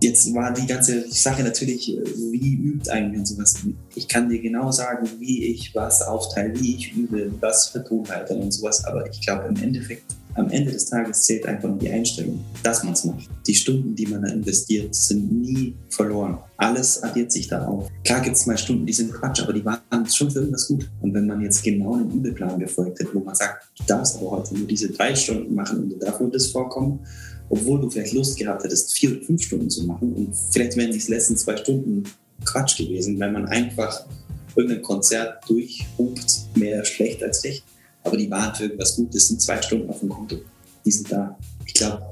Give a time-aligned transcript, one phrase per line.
[0.00, 3.56] Jetzt war die ganze Sache natürlich, äh, wie übt eigentlich und sowas.
[3.94, 8.36] Ich kann dir genau sagen, wie ich was aufteile, wie ich übe, was für Tonhalter
[8.36, 8.84] und sowas.
[8.84, 10.04] Aber ich glaube, im Endeffekt,
[10.38, 13.28] am Ende des Tages zählt einfach nur die Einstellung, dass man es macht.
[13.46, 16.38] Die Stunden, die man da investiert, sind nie verloren.
[16.56, 17.88] Alles addiert sich da auf.
[18.04, 20.88] Klar gibt es mal Stunden, die sind Quatsch, aber die waren schon für irgendwas gut.
[21.00, 24.30] Und wenn man jetzt genau einen Übelplan befolgt hat, wo man sagt, du darfst aber
[24.30, 27.00] heute nur diese drei Stunden machen und du darf nur das vorkommen,
[27.48, 30.12] obwohl du vielleicht Lust gehabt hättest, vier oder fünf Stunden zu machen.
[30.12, 32.04] Und vielleicht wären die letzten zwei Stunden
[32.44, 34.06] Quatsch gewesen, weil man einfach
[34.54, 37.64] irgendein Konzert durchhupt, mehr schlecht als recht.
[38.04, 39.14] Aber die waren für irgendwas gut.
[39.14, 40.36] Das sind zwei Stunden auf dem Konto.
[40.84, 41.36] Die sind da.
[41.66, 42.02] Ich glaube,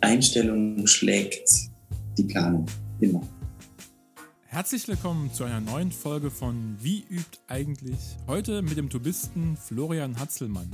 [0.00, 1.48] Einstellung schlägt
[2.16, 2.66] die Planung
[3.00, 3.20] immer.
[4.46, 7.98] Herzlich willkommen zu einer neuen Folge von Wie übt eigentlich?
[8.26, 10.70] Heute mit dem Tubisten Florian Hatzelmann.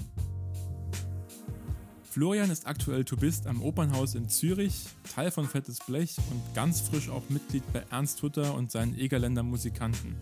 [2.17, 7.11] Florian ist aktuell Tubist am Opernhaus in Zürich, Teil von Fettes Blech und ganz frisch
[7.11, 10.17] auch Mitglied bei Ernst Hutter und seinen Egerländer Musikanten.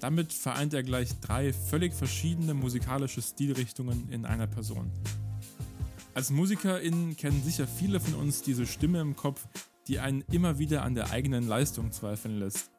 [0.00, 4.90] Damit vereint er gleich drei völlig verschiedene musikalische Stilrichtungen in einer Person.
[6.14, 9.46] Als MusikerInnen kennen sicher viele von uns diese Stimme im Kopf,
[9.88, 12.70] die einen immer wieder an der eigenen Leistung zweifeln lässt.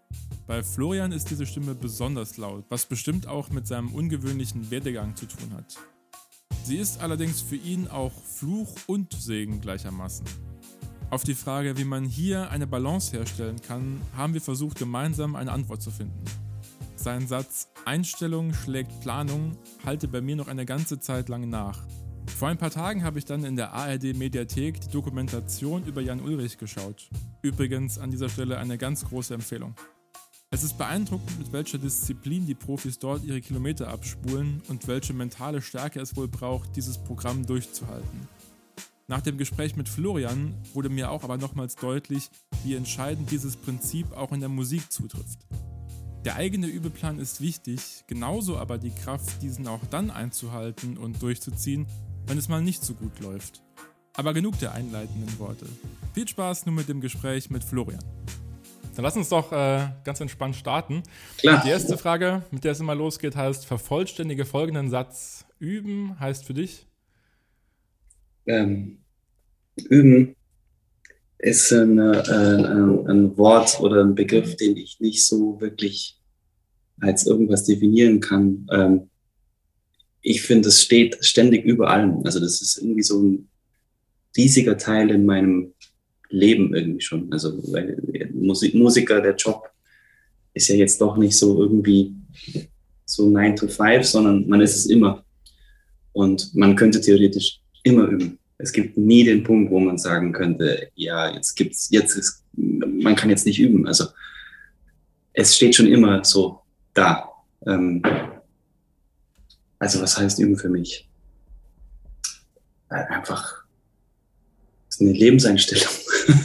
[0.48, 5.26] Bei Florian ist diese Stimme besonders laut, was bestimmt auch mit seinem ungewöhnlichen Werdegang zu
[5.26, 5.78] tun hat.
[6.64, 10.26] Sie ist allerdings für ihn auch Fluch und Segen gleichermaßen.
[11.10, 15.52] Auf die Frage, wie man hier eine Balance herstellen kann, haben wir versucht, gemeinsam eine
[15.52, 16.24] Antwort zu finden.
[17.02, 21.88] Sein Satz Einstellung schlägt Planung halte bei mir noch eine ganze Zeit lang nach.
[22.38, 26.20] Vor ein paar Tagen habe ich dann in der ARD Mediathek die Dokumentation über Jan
[26.20, 27.10] Ulrich geschaut.
[27.42, 29.76] Übrigens an dieser Stelle eine ganz große Empfehlung.
[30.52, 35.62] Es ist beeindruckend, mit welcher Disziplin die Profis dort ihre Kilometer abspulen und welche mentale
[35.62, 38.28] Stärke es wohl braucht, dieses Programm durchzuhalten.
[39.08, 42.30] Nach dem Gespräch mit Florian wurde mir auch aber nochmals deutlich,
[42.66, 45.48] wie entscheidend dieses Prinzip auch in der Musik zutrifft.
[46.26, 51.88] Der eigene Übeplan ist wichtig, genauso aber die Kraft, diesen auch dann einzuhalten und durchzuziehen,
[52.28, 53.62] wenn es mal nicht so gut läuft.
[54.16, 55.66] Aber genug der einleitenden Worte.
[56.14, 58.04] Viel Spaß nun mit dem Gespräch mit Florian.
[58.96, 61.04] Dann lass uns doch äh, ganz entspannt starten.
[61.38, 61.62] Klar.
[61.64, 65.46] Die erste Frage, mit der es immer losgeht, heißt: Vervollständige folgenden Satz.
[65.58, 66.86] Üben heißt für dich?
[68.46, 68.98] Ähm,
[69.78, 70.36] üben
[71.38, 76.19] ist ein, äh, ein, ein, Wort oder ein Begriff, den ich nicht so wirklich
[77.02, 78.68] als irgendwas definieren kann.
[78.72, 79.10] Ähm,
[80.22, 82.22] ich finde, es steht ständig über allem.
[82.24, 83.50] Also, das ist irgendwie so ein
[84.36, 85.74] riesiger Teil in meinem
[86.30, 87.32] Leben irgendwie schon.
[87.32, 89.70] Also weil Musik, Musiker, der Job
[90.54, 92.14] ist ja jetzt doch nicht so irgendwie
[93.06, 95.24] so 9 to 5, sondern man ist es immer.
[96.12, 98.38] Und man könnte theoretisch immer üben.
[98.58, 103.16] Es gibt nie den Punkt, wo man sagen könnte, ja, jetzt gibt's, jetzt ist, man
[103.16, 103.88] kann jetzt nicht üben.
[103.88, 104.06] Also
[105.34, 106.60] es steht schon immer so
[106.94, 107.30] da.
[107.66, 108.02] Ähm,
[109.80, 111.10] also was heißt üben für mich?
[112.90, 113.64] Einfach
[114.90, 115.94] ist eine Lebenseinstellung.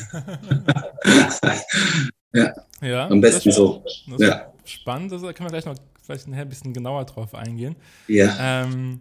[2.32, 2.54] ja.
[2.80, 3.08] ja.
[3.08, 3.84] Am besten so.
[4.18, 4.52] ja.
[4.64, 7.76] Spannend, da können wir gleich noch vielleicht ein bisschen genauer drauf eingehen.
[8.08, 8.36] Ja.
[8.38, 9.00] Ähm,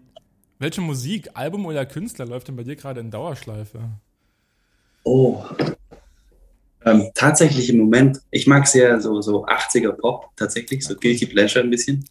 [0.59, 3.79] welche Musik, Album oder Künstler läuft denn bei dir gerade in Dauerschleife?
[5.03, 5.43] Oh.
[6.85, 11.63] Ähm, tatsächlich im Moment, ich mag sehr so, so 80er Pop, tatsächlich, so Guilty Pleasure
[11.63, 12.05] ein bisschen.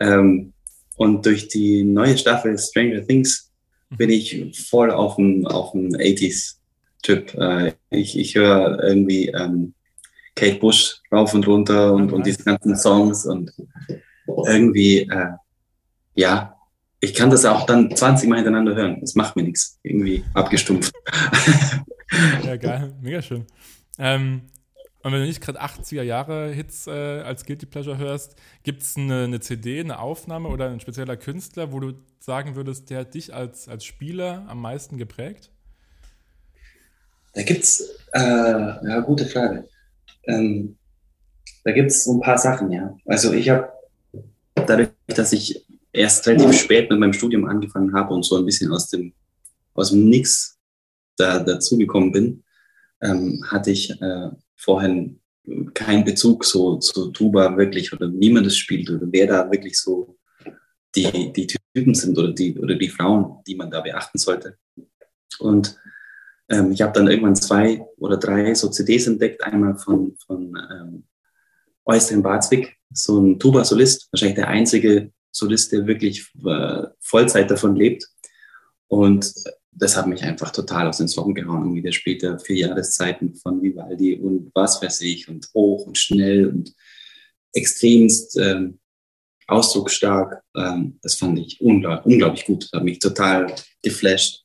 [0.00, 0.52] Ähm,
[0.96, 3.50] und durch die neue Staffel Stranger Things
[3.90, 3.96] mhm.
[3.96, 6.56] bin ich voll auf dem, auf dem 80s
[7.02, 7.34] Typ.
[7.34, 9.74] Äh, ich ich höre irgendwie ähm,
[10.34, 13.52] Kate Bush rauf und runter und, und diese ganzen Songs und
[14.46, 15.32] irgendwie, äh,
[16.14, 16.54] ja,
[17.00, 18.98] ich kann das auch dann 20 Mal hintereinander hören.
[19.00, 19.78] Das macht mir nichts.
[19.82, 20.92] Irgendwie abgestumpft.
[22.44, 22.94] ja, geil.
[23.00, 23.46] Mega schön.
[23.98, 24.42] Ähm,
[25.02, 28.96] und wenn du nicht gerade 80er Jahre Hits äh, als Guilty Pleasure hörst, gibt es
[28.96, 33.14] eine, eine, CD, eine Aufnahme oder ein spezieller Künstler, wo du sagen würdest, der hat
[33.14, 35.50] dich als, als Spieler am meisten geprägt?
[37.32, 37.80] Da gibt es,
[38.12, 39.68] äh, ja, gute Frage.
[40.24, 40.76] Ähm,
[41.64, 42.96] da gibt es so ein paar Sachen, ja.
[43.06, 43.68] Also ich habe,
[44.54, 48.72] dadurch, dass ich erst relativ spät mit meinem Studium angefangen habe und so ein bisschen
[48.72, 49.12] aus dem,
[49.74, 50.58] aus dem Nix
[51.16, 52.44] da, dazugekommen bin,
[53.00, 55.20] ähm, hatte ich äh, vorhin
[55.74, 59.78] keinen Bezug so zu Tuba wirklich oder wie man das spielt oder wer da wirklich
[59.78, 60.18] so
[60.94, 64.56] die, die Typen sind oder die, oder die Frauen, die man da beachten sollte.
[65.38, 65.78] Und
[66.48, 69.42] ähm, ich habe dann irgendwann zwei oder drei so CDs entdeckt.
[69.44, 71.04] Einmal von, von ähm,
[71.84, 78.06] Eusten Barzwick, so ein Tuba-Solist, wahrscheinlich der einzige Solist, der wirklich äh, Vollzeit davon lebt.
[78.88, 79.32] Und
[79.78, 81.62] das hat mich einfach total aus den Socken gehauen.
[81.62, 86.48] Irgendwie der später vier Jahreszeiten von Vivaldi und was weiß ich und hoch und schnell
[86.48, 86.74] und
[87.52, 88.78] extremst ähm,
[89.46, 90.42] ausdrucksstark.
[90.56, 92.68] Ähm, das fand ich unglaublich, unglaublich gut.
[92.72, 94.44] Hat mich total geflasht.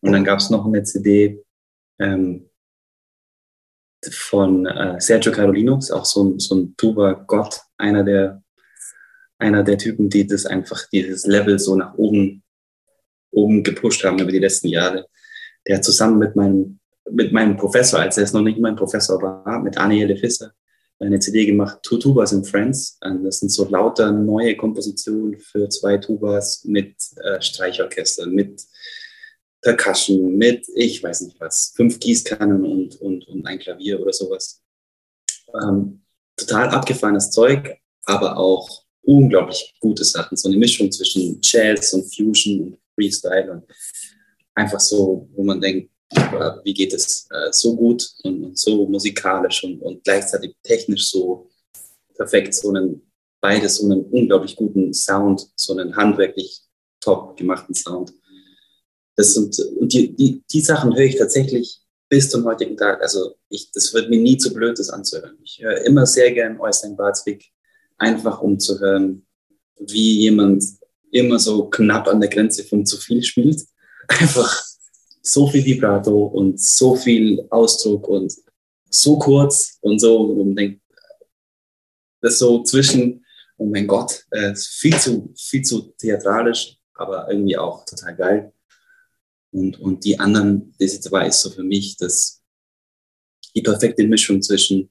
[0.00, 1.44] Und dann gab es noch eine CD
[1.98, 2.48] ähm,
[4.10, 8.42] von äh, Sergio Carolino, ist auch so ein, so ein Tuba-Gott, einer der,
[9.38, 12.42] einer der Typen, die das einfach, dieses Level so nach oben
[13.30, 15.06] oben gepusht haben über die letzten Jahre.
[15.66, 16.78] Der zusammen mit meinem,
[17.10, 20.52] mit meinem Professor, als er es noch nicht mein Professor war, mit Aniele Fisser,
[20.98, 22.98] eine CD gemacht, Two Tubas and Friends.
[23.00, 26.94] Das sind so lauter neue Kompositionen für zwei Tubas mit
[27.24, 28.62] äh, Streichorchester, mit
[29.62, 34.62] Percussion, mit ich weiß nicht was, fünf Gießkannen und, und, und ein Klavier oder sowas.
[35.62, 36.02] Ähm,
[36.36, 40.36] total abgefahrenes Zeug, aber auch unglaublich gute Sachen.
[40.36, 43.64] So eine Mischung zwischen Jazz und Fusion und Freestyle und
[44.54, 45.90] einfach so, wo man denkt,
[46.64, 51.48] wie geht es äh, so gut und, so musikalisch und, und, gleichzeitig technisch so
[52.14, 53.10] perfekt, so einen,
[53.40, 56.62] beides so einen unglaublich guten Sound, so einen handwerklich
[57.00, 58.12] top gemachten Sound.
[59.16, 63.00] Das sind, und die, die, die Sachen höre ich tatsächlich bis zum heutigen Tag.
[63.00, 65.38] Also ich, das wird mir nie zu blöd, das anzuhören.
[65.44, 67.52] Ich höre immer sehr gern Eustein Barzwig,
[67.98, 69.26] einfach um zu hören,
[69.78, 70.64] wie jemand
[71.12, 73.62] immer so knapp an der Grenze von zu viel spielt.
[74.08, 74.64] Einfach
[75.22, 78.34] so viel Vibrato und so viel Ausdruck und
[78.88, 80.82] so kurz und so, und man denkt,
[82.20, 83.24] das so zwischen,
[83.56, 88.52] oh mein Gott, äh, viel, zu, viel zu theatralisch, aber irgendwie auch total geil.
[89.52, 92.42] Und, und die anderen, diese zwei ist so für mich das,
[93.54, 94.90] die perfekte Mischung zwischen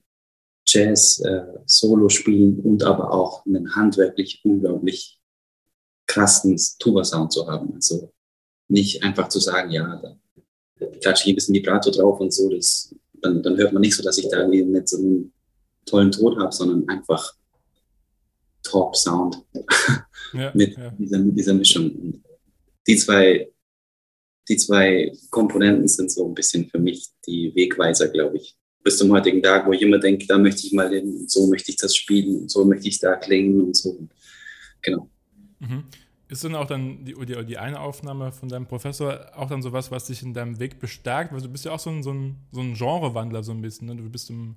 [0.66, 5.19] Jazz, äh, Solo spielen und aber auch einen handwerklich unglaublich
[6.10, 7.72] krassen Tuba-Sound zu haben.
[7.74, 8.12] Also
[8.68, 12.94] nicht einfach zu sagen, ja, da klatsche ich ein bisschen Vibrato drauf und so, das,
[13.22, 15.32] dann, dann hört man nicht so, dass ich da irgendwie nicht so einen
[15.86, 17.34] tollen Ton habe, sondern einfach
[18.64, 19.42] Top-Sound
[20.32, 20.90] ja, mit, ja.
[20.98, 21.90] Dieser, mit dieser Mischung.
[21.90, 22.24] Und
[22.86, 23.48] die zwei,
[24.48, 28.56] die zwei Komponenten sind so ein bisschen für mich die Wegweiser, glaube ich.
[28.82, 31.70] Bis zum heutigen Tag, wo ich immer denke, da möchte ich mal hin, so möchte
[31.70, 34.08] ich das spielen, so möchte ich da klingen und so.
[34.82, 35.08] Genau.
[35.60, 35.84] Mhm.
[36.28, 39.90] Ist dann auch dann die, die, die, eine Aufnahme von deinem Professor auch dann sowas,
[39.90, 41.32] was dich in deinem Weg bestärkt?
[41.32, 43.88] Weil du bist ja auch so ein, so ein, so ein Genrewandler so ein bisschen.
[43.88, 43.96] Ne?
[43.96, 44.54] Du bist im,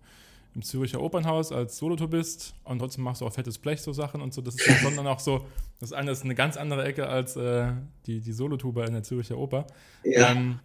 [0.53, 4.35] im Züricher Opernhaus als Solotubist und trotzdem machst du auch fettes Blech so Sachen und
[4.35, 4.41] so.
[4.41, 5.47] Das ist ja schon dann auch so,
[5.79, 7.71] das eine ist eine ganz andere Ecke als äh,
[8.05, 9.65] die, die Solotuba in der Züricher Oper.
[10.03, 10.31] Ja.
[10.31, 10.59] Ähm,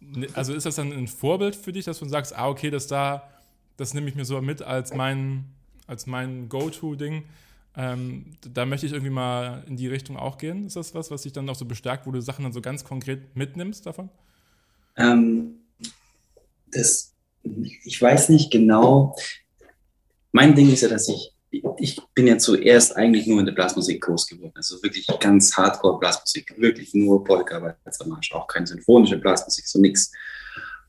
[0.00, 2.86] ne, also ist das dann ein Vorbild für dich, dass du sagst, ah, okay, das
[2.86, 3.28] da,
[3.76, 5.44] das nehme ich mir so mit als mein,
[5.86, 7.24] als mein Go-To-Ding
[7.76, 10.66] ähm, da möchte ich irgendwie mal in die Richtung auch gehen.
[10.66, 12.84] Ist das was, was dich dann noch so bestärkt, wo du Sachen dann so ganz
[12.84, 14.10] konkret mitnimmst davon?
[14.96, 15.60] Ähm,
[16.72, 17.14] das,
[17.84, 19.16] ich weiß nicht genau.
[20.32, 21.32] Mein Ding ist ja, dass ich,
[21.78, 24.52] ich bin ja zuerst eigentlich nur in der Blasmusik groß geworden.
[24.54, 26.54] Also wirklich ganz hardcore Blasmusik.
[26.58, 30.12] Wirklich nur Polka, Walzermarsch, auch keine symphonische Blasmusik, so nichts.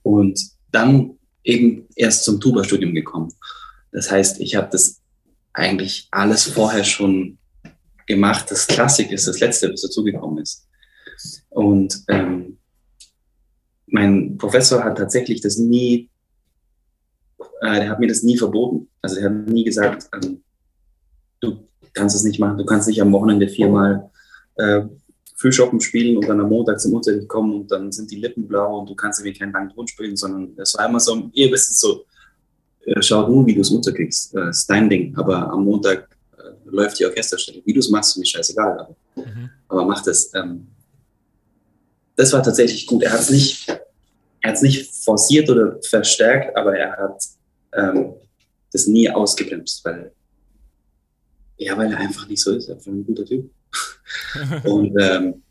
[0.04, 0.40] Und
[0.72, 3.34] dann eben erst zum Tuba-Studium gekommen.
[3.92, 5.01] Das heißt, ich habe das
[5.54, 7.38] eigentlich alles vorher schon
[8.08, 8.50] gemacht.
[8.50, 10.68] Das Klassik ist das Letzte, was dazugekommen ist.
[11.50, 12.58] Und ähm,
[13.88, 16.10] mein Professor hat tatsächlich das nie,
[17.62, 18.88] äh, der hat mir das nie verboten.
[19.02, 20.44] Also er hat nie gesagt, ähm,
[21.42, 24.10] du kannst es nicht machen, du kannst nicht am Wochenende viermal
[24.56, 24.82] äh,
[25.36, 28.80] Frühschoppen spielen und dann am Montag zum Unterricht kommen und dann sind die Lippen blau
[28.80, 31.72] und du kannst irgendwie keinen langen Ton spielen, sondern es war immer so, ihr wisst
[31.72, 32.06] es so,
[32.86, 34.36] äh, schau du, wie du es unterkriegst.
[34.36, 35.16] Äh, ist dein Ding.
[35.16, 37.62] Aber am Montag äh, läuft die Orchesterstelle.
[37.66, 38.80] Wie du es machst, ist mir scheißegal.
[38.80, 39.50] Aber, mhm.
[39.68, 40.34] aber mach das.
[40.34, 40.68] Ähm,
[42.16, 43.04] das war tatsächlich gut.
[43.04, 43.68] Er hat es nicht,
[44.62, 47.24] nicht forciert oder verstärkt, aber er hat
[47.74, 48.14] ähm,
[48.72, 50.12] das nie ausgebremst, weil,
[51.58, 52.70] ja, weil er einfach nicht so ist.
[52.70, 53.50] Er ist ein guter Typ.
[54.66, 55.42] Und ähm,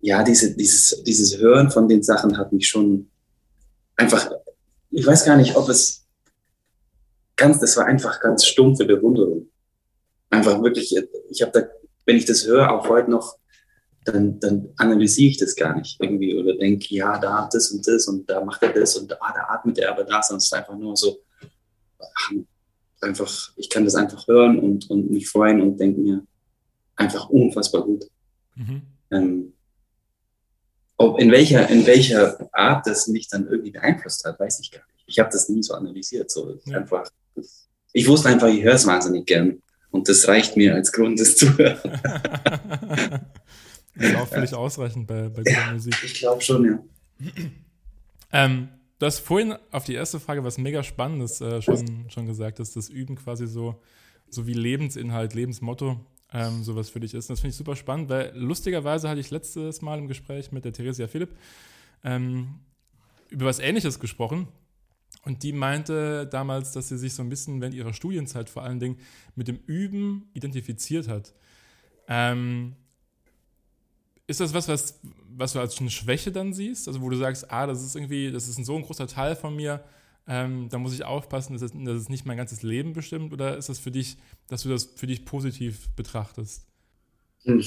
[0.00, 3.08] ja, diese, dieses, dieses Hören von den Sachen hat mich schon
[3.96, 4.30] einfach,
[4.90, 6.03] ich weiß gar nicht, ob es
[7.36, 9.48] ganz, das war einfach ganz stumpfe Bewunderung.
[10.30, 10.96] Einfach wirklich,
[11.30, 11.66] ich habe da,
[12.06, 13.36] wenn ich das höre, auch heute noch,
[14.04, 18.06] dann, dann analysiere ich das gar nicht irgendwie oder denke, ja, da das und das
[18.06, 20.94] und da macht er das und ah, da atmet er aber es ist einfach nur
[20.96, 21.22] so,
[23.00, 26.26] einfach, ich kann das einfach hören und, und mich freuen und denke mir,
[26.96, 28.04] einfach unfassbar gut.
[28.54, 28.82] Mhm.
[29.10, 29.52] Ähm,
[30.96, 34.84] ob in welcher, in welcher Art das mich dann irgendwie beeinflusst hat, weiß ich gar
[34.92, 35.04] nicht.
[35.06, 36.30] Ich habe das nie so analysiert.
[36.30, 36.78] So ja.
[36.78, 37.08] einfach
[37.92, 39.62] ich wusste einfach, ich höre es wahnsinnig gern.
[39.90, 41.78] Und das reicht mir als Grund, das zu hören.
[43.94, 44.58] Das ist auch völlig ja.
[44.58, 45.94] ausreichend bei, bei guter Musik.
[46.02, 46.78] Ich glaube schon, ja.
[48.32, 52.58] Ähm, du hast vorhin auf die erste Frage was mega Spannendes äh, schon, schon gesagt,
[52.58, 53.80] dass das Üben quasi so,
[54.28, 57.30] so wie Lebensinhalt, Lebensmotto ähm, sowas für dich ist.
[57.30, 60.64] Und das finde ich super spannend, weil lustigerweise hatte ich letztes Mal im Gespräch mit
[60.64, 61.30] der Theresia Philipp
[62.02, 62.58] ähm,
[63.30, 64.48] über was Ähnliches gesprochen.
[65.24, 68.78] Und die meinte damals, dass sie sich so ein bisschen während ihrer Studienzeit vor allen
[68.78, 68.98] Dingen
[69.34, 71.32] mit dem Üben identifiziert hat.
[72.08, 72.76] Ähm,
[74.26, 75.00] ist das was, was,
[75.36, 76.88] was du als eine Schwäche dann siehst?
[76.88, 79.36] Also wo du sagst, ah, das ist irgendwie, das ist ein so ein großer Teil
[79.36, 79.84] von mir,
[80.26, 83.32] ähm, da muss ich aufpassen, dass es, dass es nicht mein ganzes Leben bestimmt?
[83.32, 84.16] Oder ist das für dich,
[84.48, 86.66] dass du das für dich positiv betrachtest?
[87.44, 87.62] Hm.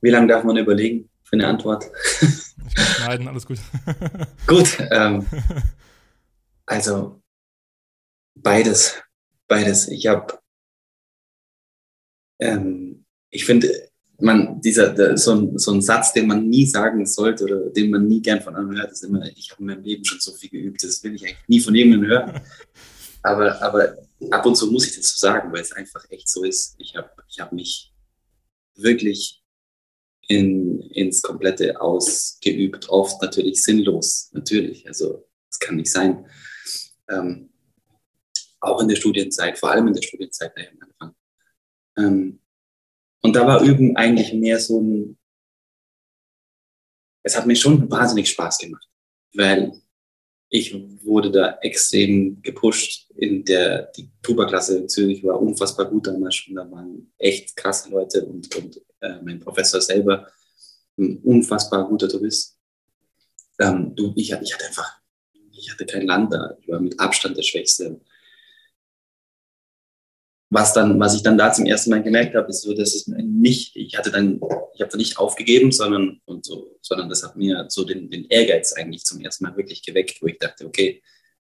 [0.00, 1.90] Wie lange darf man überlegen für eine Antwort?
[2.20, 3.58] Ich kann schneiden, alles gut.
[4.46, 5.26] gut, ähm,
[6.72, 7.22] also
[8.34, 8.94] beides,
[9.46, 9.88] beides.
[9.88, 10.38] Ich habe,
[12.40, 17.04] ähm, ich finde, man, dieser, der, so, ein, so ein Satz, den man nie sagen
[17.04, 19.82] sollte oder den man nie gern von anderen hört, ist immer, ich habe in meinem
[19.82, 22.40] Leben schon so viel geübt, das will ich eigentlich nie von jemandem hören.
[23.24, 23.96] Aber, aber
[24.32, 26.74] ab und zu muss ich das so sagen, weil es einfach echt so ist.
[26.78, 27.94] Ich habe ich hab mich
[28.74, 29.44] wirklich
[30.26, 34.88] in, ins Komplette ausgeübt, oft natürlich sinnlos, natürlich.
[34.88, 36.26] Also es kann nicht sein.
[37.12, 37.50] Ähm,
[38.60, 41.14] auch in der Studienzeit, vor allem in der Studienzeit am Anfang.
[41.98, 42.40] Ähm,
[43.22, 45.18] und da war Üben eigentlich mehr so ein,
[47.24, 48.88] es hat mir schon wahnsinnig Spaß gemacht,
[49.34, 49.80] weil
[50.48, 56.34] ich wurde da extrem gepusht in der, die Tuba-Klasse in Zürich war unfassbar gut damals
[56.36, 60.28] schon, da waren echt krasse Leute und, und äh, mein Professor selber,
[60.98, 62.58] ein unfassbar guter Tourist.
[63.58, 65.01] Ähm, du, ich, ich hatte einfach,
[65.62, 68.00] ich hatte kein Land da, ich war mit Abstand der Schwächste
[70.52, 73.06] was dann, was ich dann da zum ersten Mal gemerkt habe, ist so, dass es
[73.06, 74.38] nicht, ich hatte dann,
[74.74, 78.26] ich habe da nicht aufgegeben, sondern und so, sondern das hat mir so den, den
[78.26, 81.02] Ehrgeiz eigentlich zum ersten Mal wirklich geweckt, wo ich dachte, okay,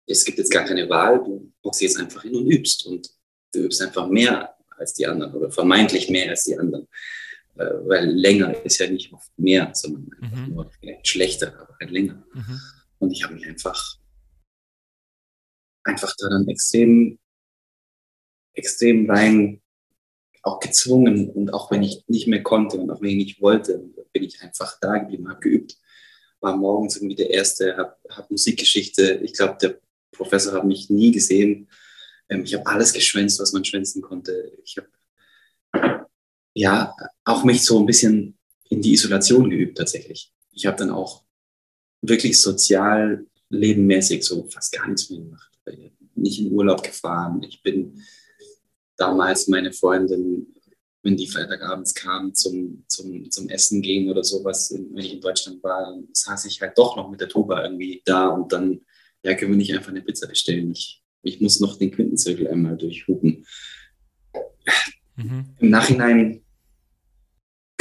[0.08, 3.08] es gibt jetzt gar keine Wahl, du boxst jetzt einfach hin und übst und
[3.54, 6.88] du übst einfach mehr als die anderen oder vermeintlich mehr als die anderen,
[7.58, 10.54] äh, weil länger ist ja nicht oft mehr, sondern einfach mhm.
[10.56, 10.72] nur
[11.04, 12.26] schlechter, aber halt länger.
[12.34, 12.60] Mhm.
[12.98, 13.98] Und ich habe mich einfach
[15.86, 17.20] einfach da dann extrem
[18.54, 19.62] extrem rein
[20.42, 23.84] auch gezwungen und auch wenn ich nicht mehr konnte und auch wenn ich nicht wollte,
[24.14, 25.78] bin ich einfach da geblieben, habe geübt,
[26.40, 29.80] war morgens irgendwie der Erste, habe hab Musikgeschichte, ich glaube, der
[30.12, 31.68] Professor hat mich nie gesehen.
[32.30, 34.54] Ähm, ich habe alles geschwänzt, was man schwänzen konnte.
[34.64, 36.08] Ich habe
[36.54, 38.38] ja auch mich so ein bisschen
[38.70, 40.32] in die Isolation geübt tatsächlich.
[40.52, 41.24] Ich habe dann auch
[42.02, 45.55] wirklich sozial lebenmäßig so fast gar nichts mehr gemacht.
[46.16, 47.42] Nicht in Urlaub gefahren.
[47.44, 48.02] Ich bin
[48.98, 50.48] damals meine Freundin,
[51.04, 55.64] wenn die Freitagabends kam zum, zum, zum Essen gehen oder sowas, wenn ich in Deutschland
[55.64, 58.82] war, dann saß ich halt doch noch mit der Tuba irgendwie da und dann,
[59.24, 60.72] ja, können wir nicht einfach eine Pizza bestellen.
[60.72, 63.46] Ich, ich muss noch den Quintenzirkel einmal durchhupen.
[65.16, 65.46] Mhm.
[65.60, 66.45] Im Nachhinein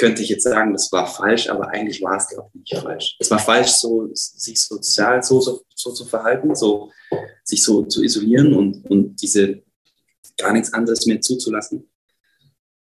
[0.05, 3.17] könnte ich jetzt sagen, das war falsch, aber eigentlich war es, glaube ich, nicht falsch.
[3.19, 6.93] Es war falsch, so, sich sozial so, so, so zu verhalten, so,
[7.43, 9.63] sich so zu isolieren und, und diese
[10.37, 11.91] gar nichts anderes mehr zuzulassen.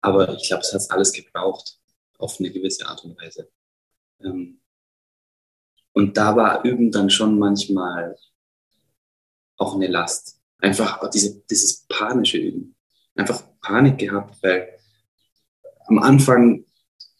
[0.00, 1.78] Aber ich glaube, es hat alles gebraucht,
[2.18, 3.48] auf eine gewisse Art und Weise.
[4.20, 4.60] Ähm,
[5.92, 8.16] und da war Üben dann schon manchmal
[9.58, 10.40] auch eine Last.
[10.58, 12.74] Einfach diese, dieses panische Üben.
[13.14, 14.76] Einfach Panik gehabt, weil
[15.86, 16.64] am Anfang,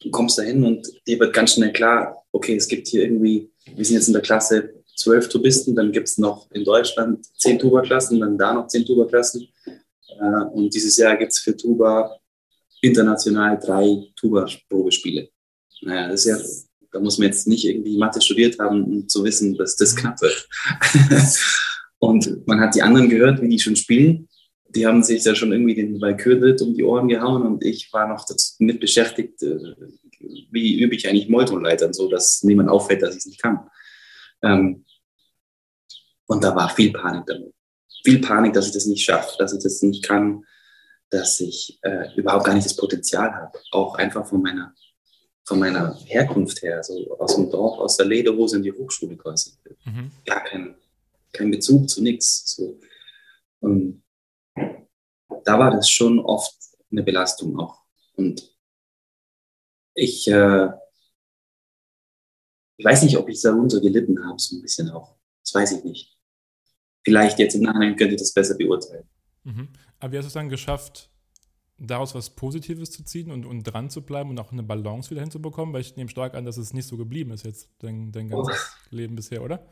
[0.03, 3.51] du kommst da hin und dir wird ganz schnell klar, okay, es gibt hier irgendwie,
[3.75, 7.59] wir sind jetzt in der Klasse zwölf Tubisten, dann gibt es noch in Deutschland zehn
[7.59, 9.49] Tuba-Klassen, dann da noch zehn Tuba-Klassen.
[9.67, 12.19] Äh, und dieses Jahr gibt es für Tuba
[12.81, 15.29] international drei Tuba-Probespiele.
[15.83, 19.25] Naja, das ist ja, da muss man jetzt nicht irgendwie Mathe studiert haben, um zu
[19.25, 20.49] wissen, dass das knapp wird.
[21.99, 24.29] und man hat die anderen gehört, wie die schon spielen.
[24.75, 28.09] Die haben sich da schon irgendwie den Valkyrie um die Ohren gehauen und ich war
[28.09, 28.27] noch
[28.59, 29.75] mit beschäftigt, äh,
[30.51, 33.69] wie übe ich eigentlich Molltonleitern, so dass niemand auffällt, dass ich es nicht kann.
[34.43, 34.85] Ähm,
[36.27, 37.53] und da war viel Panik damit
[38.05, 40.45] viel Panik, dass ich das nicht schaffe, dass ich das nicht kann,
[41.11, 43.59] dass ich äh, überhaupt gar nicht das Potenzial habe.
[43.71, 44.75] Auch einfach von meiner,
[45.45, 49.53] von meiner Herkunft her, so aus dem Dorf, aus der Lederhose in die Hochschule quasi.
[49.85, 50.11] Mhm.
[50.25, 50.75] Gar kein,
[51.33, 52.55] kein Bezug zu nichts.
[52.57, 52.79] So.
[53.61, 54.02] Und
[55.45, 56.55] da war das schon oft
[56.91, 57.83] eine Belastung auch.
[58.15, 58.51] Und
[59.95, 60.69] ich, äh,
[62.77, 65.17] ich weiß nicht, ob ich darunter gelitten habe, so ein bisschen auch.
[65.43, 66.13] Das weiß ich nicht
[67.05, 69.05] vielleicht jetzt im Nachhinein könnt ihr das besser beurteilen.
[69.45, 69.69] Mhm.
[69.99, 71.11] Aber wie hast du es dann geschafft,
[71.79, 75.21] daraus was Positives zu ziehen und, und dran zu bleiben und auch eine Balance wieder
[75.21, 75.75] hinzubekommen?
[75.75, 78.77] Weil ich nehme stark an, dass es nicht so geblieben ist jetzt dein, dein ganzes
[78.91, 78.95] oh.
[78.95, 79.67] Leben bisher, oder?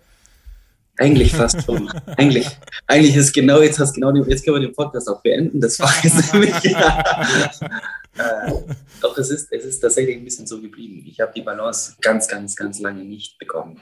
[1.01, 1.89] Eigentlich fast schon.
[2.19, 2.47] eigentlich,
[2.87, 5.59] eigentlich ist genau, jetzt hast genau, jetzt können wir den Podcast auch beenden.
[5.59, 6.53] Das war jetzt nämlich.
[6.65, 8.53] äh,
[9.01, 11.03] doch es ist, es ist tatsächlich ein bisschen so geblieben.
[11.07, 13.81] Ich habe die Balance ganz, ganz, ganz lange nicht bekommen.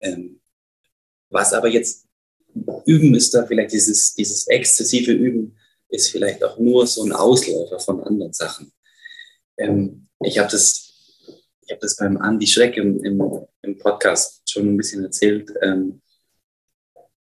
[0.00, 0.40] Ähm,
[1.30, 2.06] was aber jetzt
[2.86, 5.56] üben ist da vielleicht dieses, dieses exzessive Üben
[5.88, 8.72] ist vielleicht auch nur so ein Ausläufer von anderen Sachen.
[9.58, 10.92] Ähm, ich habe das,
[11.62, 13.20] ich habe das beim Andy Schreck im, im,
[13.62, 15.52] im, Podcast schon ein bisschen erzählt.
[15.60, 16.01] Ähm,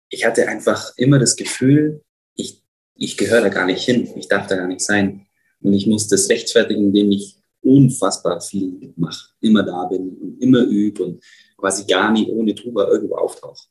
[0.08, 2.02] ich hatte einfach immer das Gefühl,
[2.34, 2.62] ich,
[2.94, 5.26] ich gehöre da gar nicht hin, ich darf da gar nicht sein.
[5.60, 10.60] Und ich muss das rechtfertigen, indem ich unfassbar viel mache, immer da bin und immer
[10.60, 11.24] übe und
[11.56, 13.66] quasi gar nie ohne Tuba irgendwo auftauche.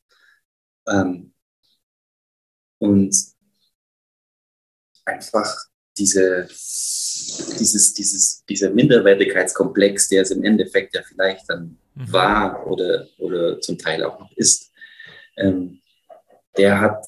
[0.88, 1.34] Ähm,
[2.80, 3.16] und
[5.06, 5.56] einfach
[5.98, 12.12] diese, dieses, dieses, dieser Minderwertigkeitskomplex, der es im Endeffekt ja vielleicht dann mhm.
[12.12, 14.72] war oder, oder zum Teil auch noch ist,
[15.38, 15.80] ähm,
[16.58, 17.06] der hat,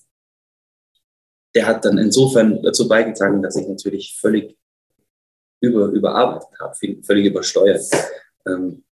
[1.56, 4.58] der hat dann insofern dazu beigetragen, dass ich natürlich völlig
[5.62, 7.84] über, überarbeitet habe, völlig übersteuert.
[8.48, 8.84] Ähm,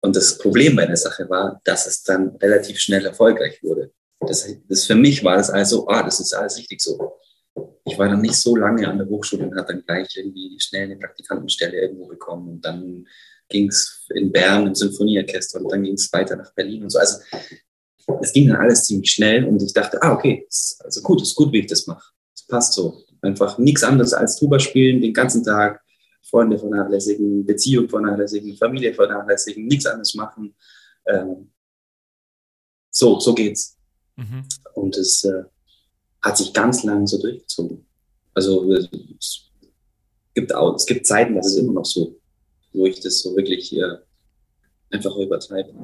[0.00, 3.92] und das Problem bei der Sache war, dass es dann relativ schnell erfolgreich wurde.
[4.20, 7.18] Das, das für mich war das also, ah, das ist alles richtig so
[7.84, 10.84] ich war dann nicht so lange an der Hochschule und habe dann gleich irgendwie schnell
[10.84, 12.48] eine Praktikantenstelle irgendwo bekommen.
[12.48, 13.06] Und dann
[13.48, 16.98] ging es in Bern im Symphonieorchester und dann ging es weiter nach Berlin und so.
[16.98, 17.18] Also
[18.20, 21.34] es ging dann alles ziemlich schnell und ich dachte, ah, okay, ist also gut, ist
[21.34, 22.12] gut, wie ich das mache.
[22.34, 23.04] Es passt so.
[23.20, 25.80] Einfach nichts anderes als Tuba spielen den ganzen Tag,
[26.22, 30.54] Freunde vernachlässigen, Beziehung vernachlässigen, Familie vernachlässigen, nichts anderes machen.
[31.06, 31.52] Ähm,
[32.90, 33.76] so, so geht's.
[34.16, 34.44] Mhm.
[34.74, 35.44] Und es äh,
[36.20, 37.86] hat sich ganz lang so durchgezogen.
[38.34, 39.50] Also es
[40.34, 42.18] gibt, auch, es gibt Zeiten, das ist immer noch so,
[42.72, 44.04] wo ich das so wirklich hier
[44.90, 45.74] einfach übertreibe.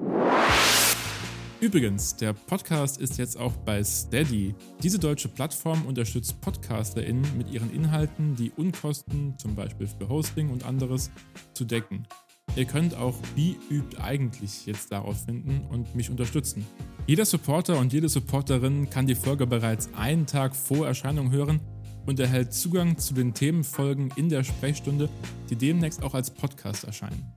[1.60, 4.54] Übrigens, der Podcast ist jetzt auch bei Steady.
[4.80, 10.64] Diese deutsche Plattform unterstützt PodcasterInnen mit ihren Inhalten, die Unkosten, zum Beispiel für Hosting und
[10.64, 11.10] anderes,
[11.54, 12.06] zu decken.
[12.54, 16.64] Ihr könnt auch Wie übt eigentlich jetzt darauf finden und mich unterstützen.
[17.08, 21.60] Jeder Supporter und jede Supporterin kann die Folge bereits einen Tag vor Erscheinung hören
[22.06, 25.08] und erhält Zugang zu den Themenfolgen in der Sprechstunde,
[25.50, 27.32] die demnächst auch als Podcast erscheinen.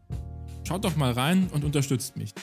[0.64, 2.36] Schaut doch mal rein und unterstützt mich.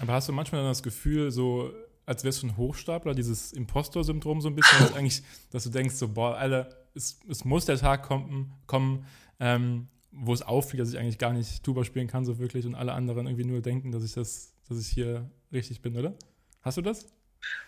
[0.00, 1.72] Aber hast du manchmal dann das Gefühl, so
[2.06, 5.94] als wärst du ein Hochstapler, dieses Impostor-Syndrom so ein bisschen, dass, eigentlich, dass du denkst,
[5.94, 9.06] so, boah, Alter, es, es muss der Tag kommen, kommen
[9.40, 12.74] ähm, wo es auffliegt, dass ich eigentlich gar nicht Tuba spielen kann, so wirklich, und
[12.74, 16.14] alle anderen irgendwie nur denken, dass ich das, dass ich hier richtig bin, oder?
[16.60, 17.06] Hast du das?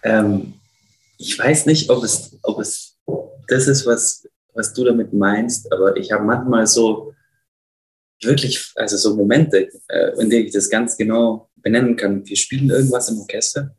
[0.02, 0.54] Ähm,
[1.18, 2.98] ich weiß nicht, ob es, ob es
[3.48, 7.14] das ist, was, was du damit meinst, aber ich habe manchmal so
[8.22, 12.24] wirklich, also so Momente, äh, in denen ich das ganz genau benennen kann.
[12.24, 13.76] Wir spielen irgendwas im Orchester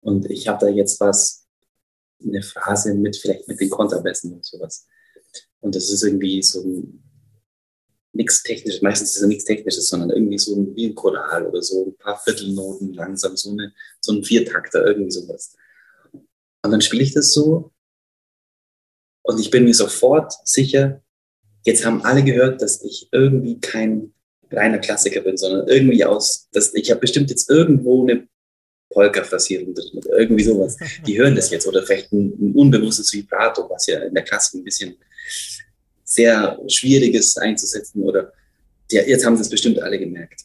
[0.00, 1.46] und ich habe da jetzt was,
[2.20, 4.88] eine Phrase mit, vielleicht mit den Konterbässen und sowas.
[5.60, 6.82] Und das ist irgendwie so
[8.12, 11.62] nichts Technisches, meistens ist es nichts Technisches, sondern irgendwie so ein, wie ein Choral oder
[11.62, 15.54] so ein paar Viertelnoten langsam, so, eine, so ein Viertakter, irgendwie sowas.
[16.12, 17.70] Und dann spiele ich das so
[19.22, 21.04] und ich bin mir sofort sicher,
[21.64, 24.12] jetzt haben alle gehört, dass ich irgendwie kein
[24.50, 28.26] reiner Klassiker bin, sondern irgendwie aus, dass ich habe bestimmt jetzt irgendwo eine
[28.90, 30.76] Polka-Phrasierung drin oder irgendwie sowas.
[31.06, 34.60] Die hören das jetzt oder vielleicht ein, ein unbewusstes Vibrato, was ja in der Klassik
[34.60, 34.96] ein bisschen
[36.04, 38.32] sehr Schwieriges einzusetzen oder
[38.90, 40.44] ja, jetzt haben sie es bestimmt alle gemerkt.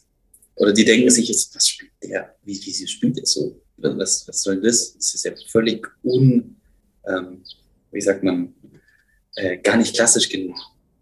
[0.56, 2.36] Oder die denken sich jetzt, was spielt der?
[2.44, 3.60] Wie, wie spielt der so?
[3.78, 4.94] Was, was soll das?
[4.94, 6.58] Das ist ja völlig un,
[7.08, 7.44] ähm,
[7.92, 8.54] wie sagt man,
[9.36, 10.58] äh, gar nicht klassisch genug.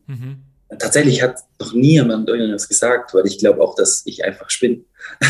[0.07, 0.37] Mhm.
[0.79, 4.84] Tatsächlich hat noch nie jemand irgendwas gesagt, weil ich glaube auch, dass ich einfach spinne.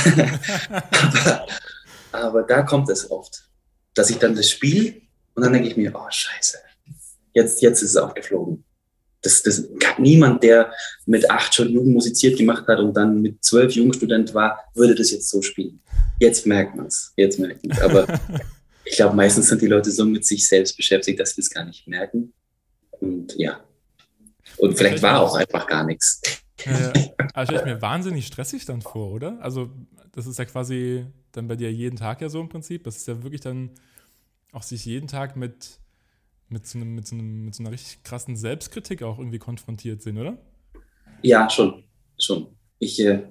[0.92, 1.48] aber,
[2.12, 3.50] aber da kommt es oft,
[3.96, 5.02] dass ich dann das spiele
[5.34, 6.60] und dann denke ich mir, oh scheiße,
[7.34, 8.64] jetzt, jetzt ist es aufgeflogen.
[9.24, 10.74] Das, das kann niemand, der
[11.06, 15.12] mit acht schon Jugend musiziert gemacht hat und dann mit zwölf Jugendstudent war, würde das
[15.12, 15.80] jetzt so spielen.
[16.20, 17.14] Jetzt merkt man es.
[17.18, 17.84] Jetzt merkt man es.
[17.84, 18.08] Aber
[18.86, 21.66] ich glaube, meistens sind die Leute so mit sich selbst beschäftigt, dass sie das gar
[21.66, 22.34] nicht merken.
[23.00, 23.60] Und ja.
[24.58, 26.22] Und vielleicht war auch einfach gar nichts.
[26.66, 26.94] Ja.
[27.34, 29.40] Aber stelle ich mir wahnsinnig stressig dann vor, oder?
[29.42, 29.70] Also,
[30.12, 32.84] das ist ja quasi dann bei dir jeden Tag ja so im Prinzip.
[32.84, 33.72] Das ist ja wirklich dann
[34.52, 35.80] auch sich jeden Tag mit
[36.50, 40.02] mit so, einem, mit, so einem, mit so einer richtig krassen Selbstkritik auch irgendwie konfrontiert
[40.02, 40.38] sind, oder?
[41.22, 41.86] Ja, schon.
[42.20, 42.58] schon.
[42.78, 43.24] Ich, äh,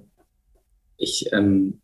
[0.97, 1.81] ich ähm,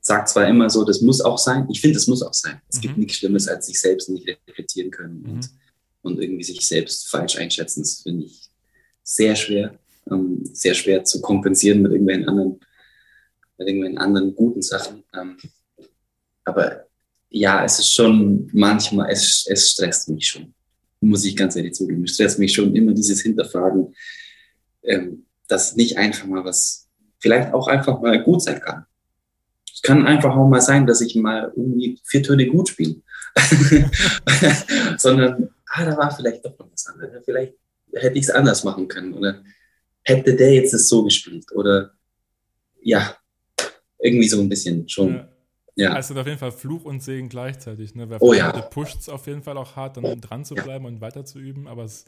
[0.00, 1.68] sage zwar immer so, das muss auch sein.
[1.70, 2.60] Ich finde, es muss auch sein.
[2.68, 2.80] Es mhm.
[2.80, 5.22] gibt nichts Schlimmes, als sich selbst nicht reflektieren können.
[5.22, 5.30] Mhm.
[5.30, 5.50] Und
[6.02, 7.82] und irgendwie sich selbst falsch einschätzen.
[7.82, 8.49] Das finde ich
[9.02, 9.78] sehr schwer,
[10.10, 12.60] ähm, sehr schwer zu kompensieren mit irgendwelchen anderen,
[13.58, 15.04] mit irgendwelchen anderen guten Sachen.
[15.14, 15.36] Ähm,
[16.44, 16.86] aber
[17.28, 20.52] ja, es ist schon manchmal, es, es stresst mich schon,
[21.00, 22.04] muss ich ganz ehrlich zugeben.
[22.04, 23.94] Es stresst mich schon immer dieses Hinterfragen,
[24.82, 28.84] ähm, dass nicht einfach mal was, vielleicht auch einfach mal gut sein kann.
[29.72, 32.96] Es kann einfach auch mal sein, dass ich mal irgendwie vier Töne gut spiele.
[34.98, 37.24] Sondern, ah, da war vielleicht doch noch was anderes.
[37.24, 37.54] Vielleicht
[37.94, 39.14] hätte ich es anders machen können.
[39.14, 39.42] Oder
[40.02, 41.46] hätte der jetzt es so gespielt.
[41.52, 41.92] Oder
[42.82, 43.16] ja,
[43.98, 45.14] irgendwie so ein bisschen schon.
[45.14, 45.28] Ja.
[45.76, 45.92] Ja.
[45.94, 47.94] Also auf jeden Fall Fluch und Segen gleichzeitig.
[47.94, 48.10] Ne?
[48.10, 48.52] Weil oh ja.
[48.52, 50.90] pusht es auf jeden Fall auch hart, dann dran zu bleiben ja.
[50.90, 52.04] und weiter zu üben, aber es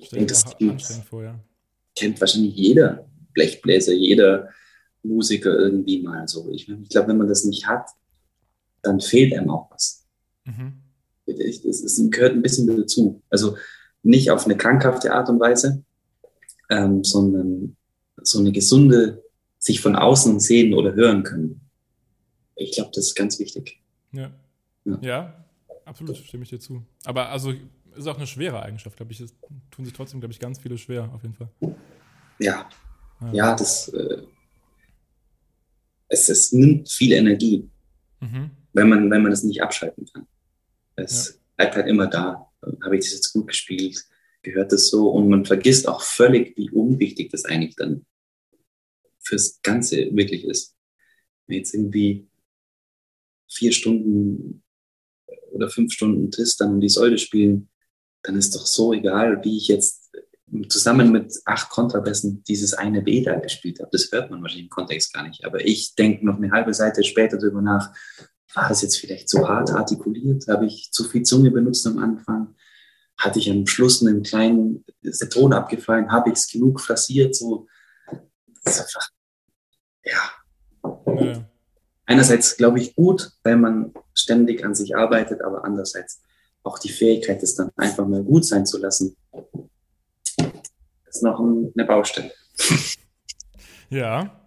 [0.00, 1.40] stellt sich anstrengend vor, ja.
[1.96, 4.48] Kennt wahrscheinlich jeder Blechbläser, jeder
[5.02, 6.50] Musiker irgendwie mal so.
[6.52, 7.88] Ich, ich glaube, wenn man das nicht hat,
[8.82, 10.06] dann fehlt einem auch was.
[10.44, 10.74] Mhm.
[11.26, 13.22] Das, gehört ein bisschen dazu.
[13.28, 13.56] Also
[14.02, 15.82] nicht auf eine krankhafte Art und Weise,
[16.70, 17.76] ähm, sondern
[18.22, 19.22] so eine gesunde,
[19.58, 21.60] sich von außen sehen oder hören können.
[22.56, 23.80] Ich glaube, das ist ganz wichtig.
[24.12, 24.30] Ja.
[24.84, 24.98] ja.
[25.00, 25.44] ja,
[25.84, 26.84] absolut, stimme ich dir zu.
[27.04, 27.52] Aber also
[27.96, 29.20] ist auch eine schwere Eigenschaft, glaube ich.
[29.20, 29.34] Es
[29.70, 31.48] tun sich trotzdem, glaube ich, ganz viele schwer, auf jeden Fall.
[32.38, 32.68] Ja,
[33.20, 34.22] ja, ja das, äh,
[36.08, 37.68] es, es nimmt viel Energie,
[38.20, 38.50] mhm.
[38.72, 40.26] wenn, man, wenn man es nicht abschalten kann.
[40.96, 41.34] Es ja.
[41.56, 42.49] bleibt halt immer da.
[42.62, 44.04] Habe ich das jetzt gut gespielt?
[44.42, 45.10] Gehört das so?
[45.10, 48.06] Und man vergisst auch völlig, wie unwichtig das eigentlich dann
[49.20, 50.76] fürs Ganze wirklich ist.
[51.46, 52.28] Wenn jetzt irgendwie
[53.48, 54.62] vier Stunden
[55.52, 57.68] oder fünf Stunden Tristan und die Säule spielen,
[58.22, 60.10] dann ist doch so egal, wie ich jetzt
[60.68, 63.90] zusammen mit acht Kontrabässen dieses eine B da gespielt habe.
[63.92, 65.44] Das hört man wahrscheinlich im Kontext gar nicht.
[65.44, 67.94] Aber ich denke noch eine halbe Seite später darüber nach,
[68.54, 70.46] war es jetzt vielleicht zu hart artikuliert?
[70.48, 72.54] Habe ich zu viel Zunge benutzt am Anfang?
[73.16, 76.10] Hatte ich am Schluss einen kleinen, ist der Ton abgefallen?
[76.10, 77.34] Habe ich es genug phrasiert?
[77.34, 77.66] So,
[78.64, 79.08] einfach,
[80.04, 80.30] ja.
[81.06, 81.44] ja.
[82.06, 86.20] Einerseits glaube ich gut, weil man ständig an sich arbeitet, aber andererseits
[86.62, 89.16] auch die Fähigkeit, es dann einfach mal gut sein zu lassen,
[91.06, 92.32] ist noch eine Baustelle.
[93.90, 94.39] Ja,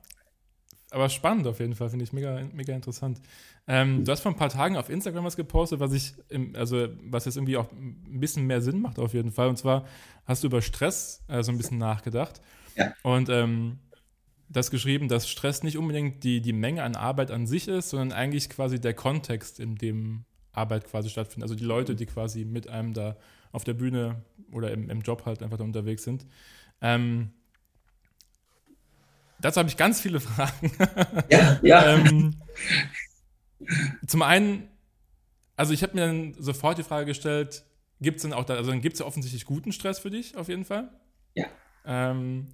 [0.93, 3.19] aber spannend auf jeden Fall, finde ich mega, mega interessant.
[3.67, 6.88] Ähm, du hast vor ein paar Tagen auf Instagram was gepostet, was ich, im, also
[7.03, 9.47] was jetzt irgendwie auch ein bisschen mehr Sinn macht auf jeden Fall.
[9.47, 9.86] Und zwar
[10.25, 12.41] hast du über Stress äh, so ein bisschen nachgedacht.
[12.75, 12.93] Ja.
[13.03, 13.79] Und ähm,
[14.49, 18.12] das geschrieben, dass Stress nicht unbedingt die, die Menge an Arbeit an sich ist, sondern
[18.12, 21.49] eigentlich quasi der Kontext, in dem Arbeit quasi stattfindet.
[21.49, 23.17] Also die Leute, die quasi mit einem da
[23.51, 26.25] auf der Bühne oder im, im Job halt einfach da unterwegs sind.
[26.82, 27.32] Ähm,
[29.43, 30.71] dazu habe ich ganz viele Fragen.
[31.29, 31.95] Ja, ja.
[31.95, 32.36] ähm,
[34.08, 34.67] zum einen,
[35.56, 37.63] also ich habe mir dann sofort die Frage gestellt,
[38.01, 40.36] gibt es denn auch da, also dann gibt es ja offensichtlich guten Stress für dich
[40.36, 40.89] auf jeden Fall.
[41.36, 41.45] Ja.
[41.86, 42.47] Ähm,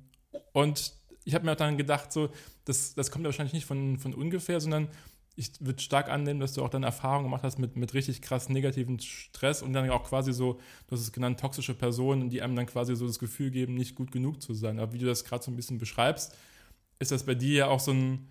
[0.54, 2.30] und ich habe mir auch dann gedacht, so,
[2.66, 4.90] das, das kommt ja wahrscheinlich nicht von, von ungefähr, sondern
[5.36, 8.50] ich würde stark annehmen, dass du auch dann Erfahrungen gemacht hast mit, mit richtig krass
[8.50, 12.56] negativen Stress und dann auch quasi so, du hast es genannt, toxische Personen, die einem
[12.56, 14.80] dann quasi so das Gefühl geben, nicht gut genug zu sein.
[14.80, 16.36] Aber wie du das gerade so ein bisschen beschreibst,
[17.00, 18.28] ist das bei dir ja auch so ein,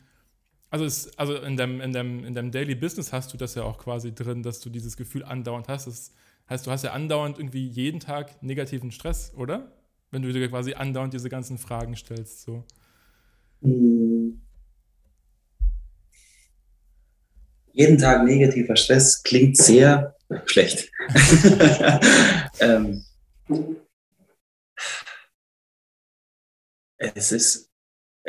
[0.70, 3.62] also, ist, also in, deinem, in, deinem, in deinem Daily Business hast du das ja
[3.62, 5.86] auch quasi drin, dass du dieses Gefühl andauernd hast.
[5.86, 6.12] Das
[6.50, 9.72] heißt, du hast ja andauernd irgendwie jeden Tag negativen Stress, oder?
[10.10, 12.42] Wenn du dir quasi andauernd diese ganzen Fragen stellst.
[12.42, 12.64] So.
[17.72, 20.90] Jeden Tag negativer Stress klingt sehr schlecht.
[22.60, 23.04] ähm,
[26.98, 27.67] es ist,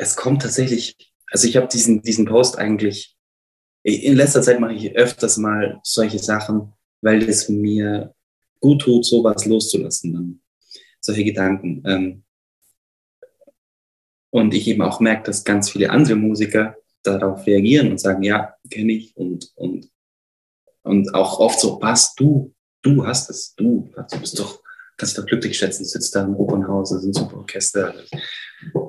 [0.00, 0.96] es kommt tatsächlich,
[1.30, 3.16] also ich habe diesen, diesen Post eigentlich,
[3.82, 8.14] in letzter Zeit mache ich öfters mal solche Sachen, weil es mir
[8.60, 10.40] gut tut, sowas loszulassen, dann
[11.00, 11.82] solche Gedanken.
[11.86, 12.24] Ähm,
[14.30, 18.54] und ich eben auch merke, dass ganz viele andere Musiker darauf reagieren und sagen, ja,
[18.70, 19.90] kenne ich und, und,
[20.82, 24.62] und auch oft so, was, du, du hast es, du, du bist doch,
[24.96, 27.94] kannst dich doch glücklich schätzen, sitzt da im Opernhaus, ist ein super Orchester,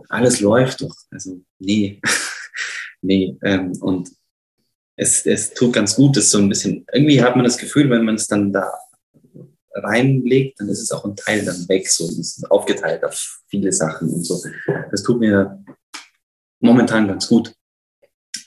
[0.10, 2.02] alles läuft doch, also nee,
[3.02, 4.12] nee, ähm, und
[4.96, 8.06] es, es tut ganz gut, das so ein bisschen, irgendwie hat man das Gefühl, wenn
[8.06, 8.72] man es dann da
[9.74, 13.72] reinlegt, dann ist es auch ein Teil dann weg, so, es ist aufgeteilt auf viele
[13.72, 14.42] Sachen und so.
[14.92, 15.64] Das tut mir
[16.60, 17.54] momentan ganz gut.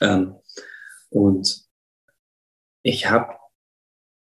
[0.01, 0.35] Ähm,
[1.09, 1.65] und
[2.83, 3.33] ich habe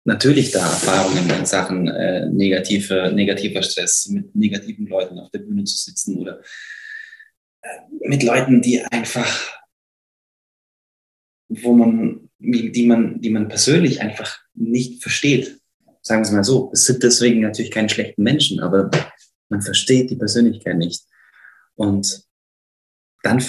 [0.04, 5.64] natürlich da Erfahrungen in Sachen äh, negative, negativer Stress, mit negativen Leuten auf der Bühne
[5.64, 6.40] zu sitzen oder
[8.00, 9.52] mit Leuten, die einfach,
[11.48, 15.60] wo man, die man, die man persönlich einfach nicht versteht.
[16.02, 18.90] sagen es mal so, es sind deswegen natürlich keine schlechten Menschen, aber
[19.48, 21.04] man versteht die Persönlichkeit nicht.
[21.74, 22.24] Und
[23.22, 23.42] dann,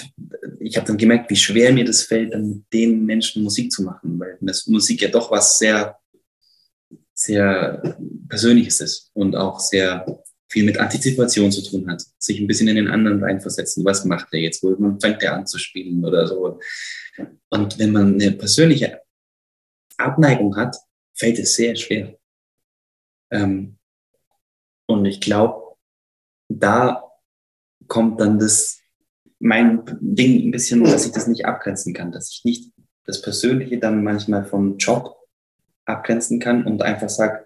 [0.60, 3.84] ich habe dann gemerkt, wie schwer mir das fällt, dann mit den Menschen Musik zu
[3.84, 5.98] machen, weil das Musik ja doch was sehr,
[7.14, 7.98] sehr
[8.30, 12.76] Persönliches ist und auch sehr viel mit Antizipation zu tun hat, sich ein bisschen in
[12.76, 13.84] den anderen reinversetzen.
[13.86, 14.64] Was macht er jetzt?
[14.64, 16.60] Wo fängt er an zu spielen oder so?
[17.50, 19.02] Und wenn man eine persönliche
[19.98, 20.76] Abneigung hat,
[21.14, 22.18] fällt es sehr schwer.
[23.32, 23.78] Ähm,
[24.86, 25.76] und ich glaube,
[26.50, 27.04] da
[27.88, 28.80] kommt dann das,
[29.40, 32.72] mein Ding ein bisschen, dass ich das nicht abgrenzen kann, dass ich nicht
[33.06, 35.18] das Persönliche dann manchmal vom Job
[35.86, 37.46] abgrenzen kann und einfach sage,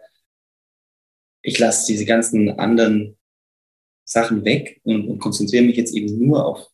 [1.47, 3.15] ich lasse diese ganzen anderen
[4.03, 6.67] Sachen weg und, und konzentriere mich jetzt eben nur auf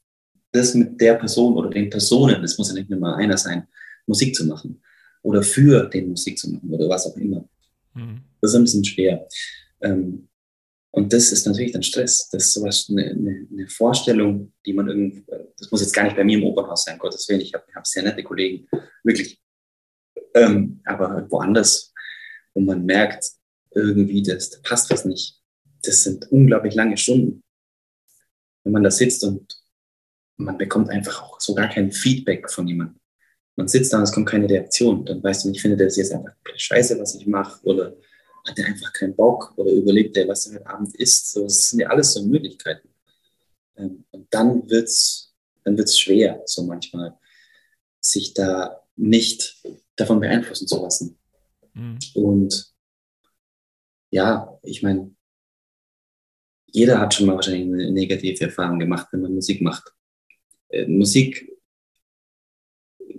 [0.52, 3.68] das mit der Person oder den Personen, das muss ja nicht nur einer sein,
[4.08, 4.82] Musik zu machen
[5.22, 7.48] oder für den Musik zu machen oder was auch immer.
[7.94, 8.22] Mhm.
[8.42, 9.28] Das ist ein bisschen schwer.
[9.82, 10.28] Ähm,
[10.90, 12.30] und das ist natürlich dann Stress.
[12.32, 15.24] Das ist sowas, eine, eine, eine, Vorstellung, die man irgendwie,
[15.58, 17.42] das muss jetzt gar nicht bei mir im Opernhaus sein, Gottes Willen.
[17.42, 18.68] Ich habe hab sehr nette Kollegen,
[19.04, 19.40] wirklich.
[20.34, 21.94] Ähm, aber woanders,
[22.56, 23.24] wo man merkt,
[23.76, 25.42] irgendwie, das, da passt was nicht.
[25.84, 27.44] Das sind unglaublich lange Stunden.
[28.64, 29.62] Wenn man da sitzt und
[30.38, 33.00] man bekommt einfach auch so gar kein Feedback von jemandem.
[33.56, 35.06] Man sitzt da und es kommt keine Reaktion.
[35.06, 37.96] Dann weißt du nicht, findet er das jetzt einfach scheiße, was ich mache, oder
[38.48, 41.32] hat er einfach keinen Bock, oder überlegt er, was er heute Abend isst.
[41.32, 42.90] So, das sind ja alles so Möglichkeiten.
[43.78, 45.34] Ähm, und dann wird's,
[45.64, 47.18] dann wird's schwer, so manchmal,
[48.00, 49.64] sich da nicht
[49.96, 51.18] davon beeinflussen zu lassen.
[51.74, 52.00] Mhm.
[52.16, 52.73] Und
[54.14, 55.12] ja, ich meine,
[56.68, 59.92] jeder hat schon mal wahrscheinlich eine negative Erfahrung gemacht, wenn man Musik macht.
[60.70, 61.52] Äh, Musik,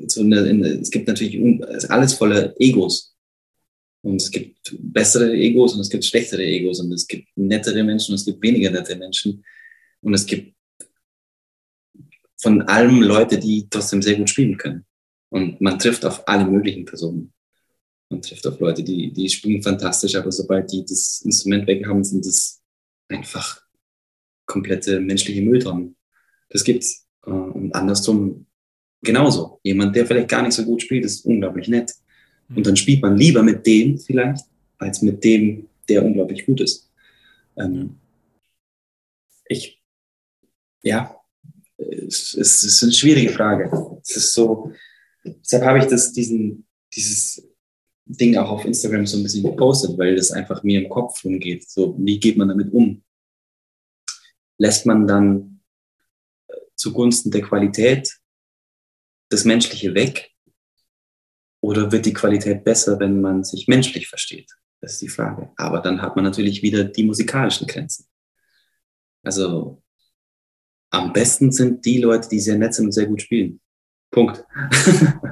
[0.07, 1.37] so eine, eine, es gibt natürlich
[1.91, 3.17] alles voller Egos.
[4.03, 8.13] Und es gibt bessere Egos und es gibt schlechtere Egos und es gibt nettere Menschen
[8.13, 9.45] und es gibt weniger nette Menschen.
[10.01, 10.55] Und es gibt
[12.37, 14.85] von allem Leute, die trotzdem sehr gut spielen können.
[15.31, 17.34] Und man trifft auf alle möglichen Personen.
[18.15, 22.05] Man trifft auf Leute, die, die spielen fantastisch, aber sobald die das Instrument weg haben,
[22.05, 22.63] sind es
[23.09, 23.61] einfach
[24.47, 25.97] komplette menschliche Mülltonnen.
[26.49, 27.09] Das gibt's.
[27.27, 28.47] Äh, und andersrum
[29.03, 29.59] genauso.
[29.65, 31.93] Jemand, der vielleicht gar nicht so gut spielt, ist unglaublich nett.
[32.51, 32.63] Und mhm.
[32.63, 34.45] dann spielt man lieber mit dem vielleicht,
[34.79, 36.89] als mit dem, der unglaublich gut ist.
[37.57, 37.97] Ähm,
[39.49, 39.83] ich,
[40.85, 41.21] ja,
[41.79, 43.99] es, es, ist eine schwierige Frage.
[44.05, 44.71] Es ist so,
[45.25, 47.54] deshalb habe ich das, diesen, dieses
[48.07, 51.69] Ding auch auf Instagram so ein bisschen gepostet, weil das einfach mir im Kopf rumgeht.
[51.69, 53.03] So, wie geht man damit um?
[54.59, 55.61] Lässt man dann
[56.77, 58.21] zugunsten der Qualität
[59.31, 60.31] das Menschliche weg?
[61.61, 64.53] Oder wird die Qualität besser, wenn man sich menschlich versteht?
[64.83, 65.51] Das ist die Frage.
[65.57, 68.07] Aber dann hat man natürlich wieder die musikalischen Grenzen.
[69.23, 69.83] Also
[70.91, 73.61] am besten sind die Leute, die sehr nett sind und sehr gut spielen.
[74.15, 74.45] Punkt.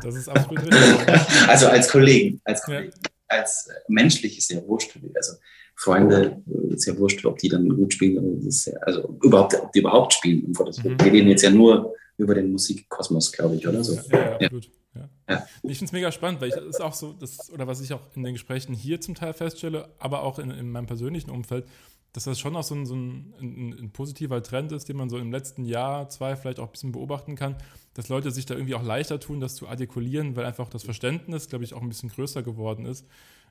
[0.03, 1.49] Das ist absolut richtig.
[1.49, 3.11] Also als Kollegen, als, Kollegen, ja.
[3.29, 4.99] als menschlich ist ja wurscht.
[5.15, 5.35] Also
[5.77, 8.41] Freunde, äh, ist ja wurscht, ob die dann gut spielen.
[8.43, 10.49] Ja, also überhaupt, ob die überhaupt spielen.
[10.49, 11.01] Mhm.
[11.01, 13.95] Wir reden jetzt ja nur über den Musikkosmos, glaube ich, oder so.
[14.11, 14.71] Ja, ja, absolut.
[14.95, 15.09] Ja.
[15.29, 15.47] Ja.
[15.63, 17.93] Ich finde es mega spannend, weil ich das ist auch so, das, oder was ich
[17.93, 21.65] auch in den Gesprächen hier zum Teil feststelle, aber auch in, in meinem persönlichen Umfeld,
[22.13, 25.09] dass das schon auch so ein, so ein, ein, ein, positiver Trend ist, den man
[25.09, 27.57] so im letzten Jahr, zwei vielleicht auch ein bisschen beobachten kann,
[27.95, 31.49] dass Leute sich da irgendwie auch leichter tun, das zu artikulieren, weil einfach das Verständnis,
[31.49, 33.07] glaube ich, auch ein bisschen größer geworden ist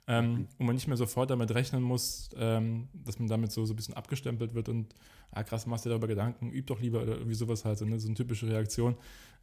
[0.08, 3.74] ähm, und man nicht mehr sofort damit rechnen muss, ähm, dass man damit so, so
[3.74, 4.94] ein bisschen abgestempelt wird und,
[5.32, 8.00] ah krass, machst dir darüber Gedanken, üb doch lieber oder irgendwie sowas halt, so, ne?
[8.00, 8.96] so eine typische Reaktion.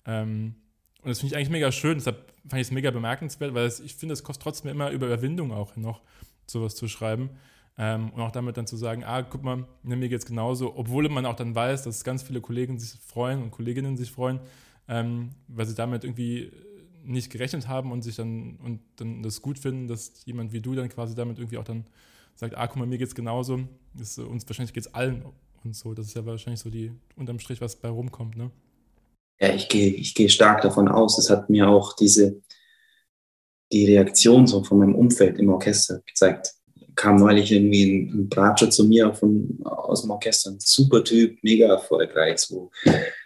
[0.04, 0.54] Ähm,
[1.02, 3.80] und das finde ich eigentlich mega schön, deshalb fand ich es mega bemerkenswert, weil es,
[3.80, 6.02] ich finde, es kostet trotzdem immer Überwindung auch noch,
[6.46, 7.30] sowas zu schreiben.
[7.80, 11.08] Ähm, und auch damit dann zu sagen, ah, guck mal, mir geht es genauso, obwohl
[11.08, 14.40] man auch dann weiß, dass ganz viele Kollegen sich freuen und Kolleginnen sich freuen,
[14.88, 16.50] ähm, weil sie damit irgendwie
[17.04, 20.74] nicht gerechnet haben und sich dann und dann das gut finden, dass jemand wie du
[20.74, 21.84] dann quasi damit irgendwie auch dann
[22.34, 23.60] sagt, ah, guck mal, mir geht's genauso.
[23.94, 25.24] Das, uns wahrscheinlich geht's allen
[25.64, 25.94] und so.
[25.94, 28.50] Das ist ja wahrscheinlich so die unterm Strich, was bei rumkommt, ne?
[29.40, 31.16] Ja, ich gehe ich gehe stark davon aus.
[31.16, 32.42] Es hat mir auch diese
[33.70, 36.57] die Reaktion so von meinem Umfeld im Orchester gezeigt.
[36.98, 41.38] Kam neulich irgendwie ein, ein Bratscher zu mir von, aus dem Orchester, ein super Typ,
[41.42, 42.70] mega erfolgreich, so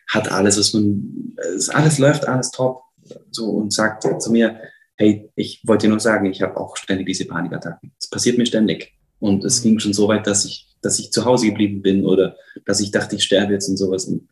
[0.08, 1.34] hat alles, was man,
[1.70, 2.82] alles läuft, alles top
[3.30, 4.60] so und sagt zu mir,
[4.96, 7.92] hey, ich wollte dir nur sagen, ich habe auch ständig diese Panikattacken.
[7.98, 8.92] Es passiert mir ständig.
[9.18, 9.70] Und es mhm.
[9.70, 12.90] ging schon so weit, dass ich, dass ich zu Hause geblieben bin oder dass ich
[12.90, 14.04] dachte, ich sterbe jetzt und sowas.
[14.04, 14.28] Und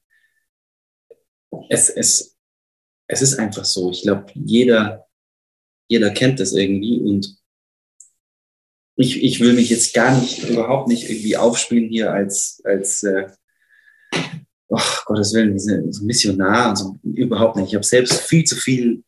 [1.68, 2.36] es, es,
[3.06, 3.90] es ist einfach so.
[3.90, 5.06] Ich glaube, jeder,
[5.88, 7.39] jeder kennt das irgendwie und
[9.00, 13.28] ich, ich will mich jetzt gar nicht, überhaupt nicht irgendwie aufspielen hier als, als äh,
[14.68, 17.68] oh, Gottes Willen, so Missionar und so, überhaupt nicht.
[17.68, 19.02] Ich habe selbst viel zu viel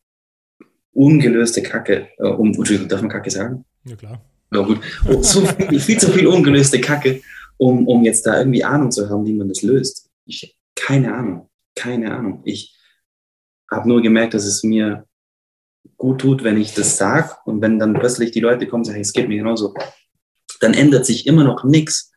[0.93, 3.65] ungelöste Kacke, äh, um, Entschuldigung, darf man Kacke sagen?
[3.85, 4.25] Ja, klar.
[4.51, 4.79] Ja, gut.
[5.07, 7.21] Oh, so viel, viel, zu viel ungelöste Kacke,
[7.57, 10.09] um, um jetzt da irgendwie Ahnung zu haben, wie man das löst.
[10.25, 12.41] Ich, keine Ahnung, keine Ahnung.
[12.45, 12.75] Ich
[13.69, 15.05] habe nur gemerkt, dass es mir
[15.97, 19.01] gut tut, wenn ich das sage und wenn dann plötzlich die Leute kommen und sagen,
[19.01, 19.73] es geht mir genauso,
[20.59, 22.11] dann ändert sich immer noch nichts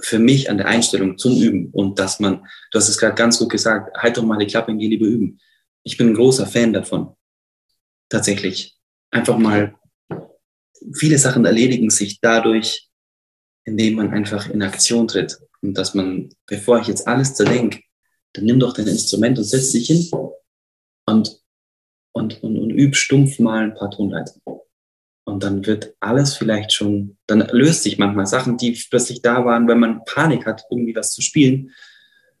[0.00, 3.38] für mich an der Einstellung zum Üben und dass man, du hast es gerade ganz
[3.38, 5.38] gut gesagt, halt doch mal die Klappe und geh lieber üben.
[5.82, 7.14] Ich bin ein großer Fan davon.
[8.08, 8.76] Tatsächlich.
[9.10, 9.74] Einfach mal,
[10.94, 12.88] viele Sachen erledigen sich dadurch,
[13.64, 15.38] indem man einfach in Aktion tritt.
[15.62, 17.80] Und dass man, bevor ich jetzt alles zerdenke,
[18.34, 20.10] dann nimm doch dein Instrument und setz dich hin
[21.06, 21.40] und,
[22.14, 24.40] und, und, und üb stumpf mal ein paar Tonleitern.
[25.24, 29.66] Und dann wird alles vielleicht schon, dann löst sich manchmal Sachen, die plötzlich da waren,
[29.68, 31.70] wenn man Panik hat, irgendwie was zu spielen.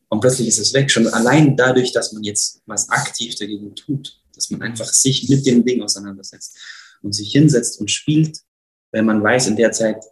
[0.08, 0.90] Und plötzlich ist es weg.
[0.90, 5.44] Schon allein dadurch, dass man jetzt was aktiv dagegen tut, dass man einfach sich mit
[5.46, 6.58] dem Ding auseinandersetzt
[7.02, 8.38] und sich hinsetzt und spielt,
[8.92, 10.04] wenn man weiß, in der Zeit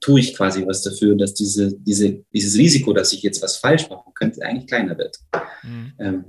[0.00, 3.88] tue ich quasi was dafür, dass diese, diese, dieses Risiko, dass ich jetzt was falsch
[3.90, 5.18] machen könnte, eigentlich kleiner wird.
[5.62, 5.92] Mhm.
[5.98, 6.24] Ähm,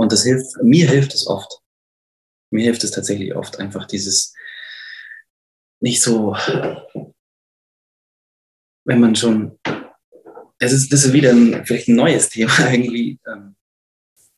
[0.00, 1.60] und das hilft, mir hilft es oft.
[2.50, 4.32] Mir hilft es tatsächlich oft einfach dieses
[5.80, 6.34] nicht so,
[8.86, 9.58] wenn man schon,
[10.58, 13.20] das ist, das ist wieder ein, vielleicht ein neues Thema irgendwie.
[13.26, 13.56] Ähm,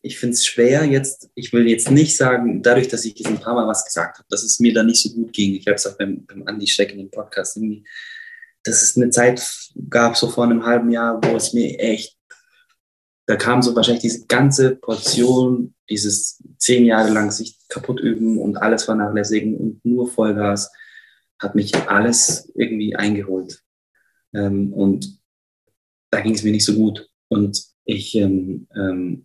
[0.03, 3.39] ich finde es schwer jetzt, ich will jetzt nicht sagen, dadurch, dass ich jetzt ein
[3.39, 5.55] paar Mal was gesagt habe, dass es mir da nicht so gut ging.
[5.55, 7.85] Ich habe es auch beim, beim Andi Steck in dem Podcast irgendwie,
[8.65, 12.17] dass es eine Zeit gab, so vor einem halben Jahr, wo es mir echt
[13.33, 18.59] da kam so wahrscheinlich diese ganze Portion, dieses zehn Jahre lang sich kaputt üben und
[18.59, 20.71] alles vernachlässigen und nur Vollgas,
[21.39, 23.63] hat mich alles irgendwie eingeholt.
[24.35, 25.19] Ähm, und
[26.11, 27.09] da ging es mir nicht so gut.
[27.29, 29.25] Und ich ähm, ähm,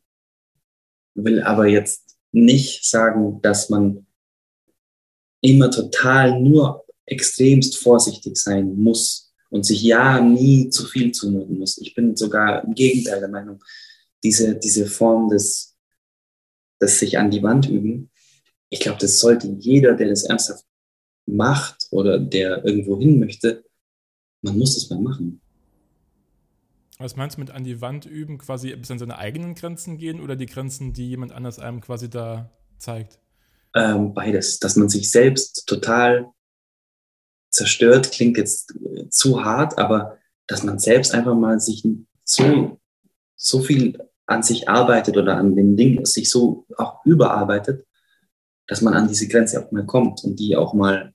[1.13, 4.07] will aber jetzt nicht sagen, dass man
[5.41, 11.77] immer total nur extremst vorsichtig sein muss und sich ja nie zu viel zumuten muss.
[11.77, 13.61] Ich bin sogar im Gegenteil der Meinung,
[14.23, 15.77] diese, diese Form des,
[16.81, 18.11] des sich an die Wand üben,
[18.69, 20.65] ich glaube, das sollte jeder, der das ernsthaft
[21.25, 23.63] macht oder der irgendwo hin möchte,
[24.41, 25.41] man muss es mal machen.
[26.99, 30.19] Was meinst du mit an die Wand üben, quasi bis an seine eigenen Grenzen gehen
[30.19, 32.49] oder die Grenzen, die jemand anders einem quasi da
[32.79, 33.19] zeigt?
[33.75, 36.31] Ähm, beides, dass man sich selbst total
[37.51, 38.73] zerstört, klingt jetzt
[39.09, 41.87] zu hart, aber dass man selbst einfach mal sich
[42.23, 42.79] so
[43.37, 47.85] so viel an sich arbeitet oder an dem Ding sich so auch überarbeitet,
[48.67, 51.13] dass man an diese Grenze auch mal kommt und die auch mal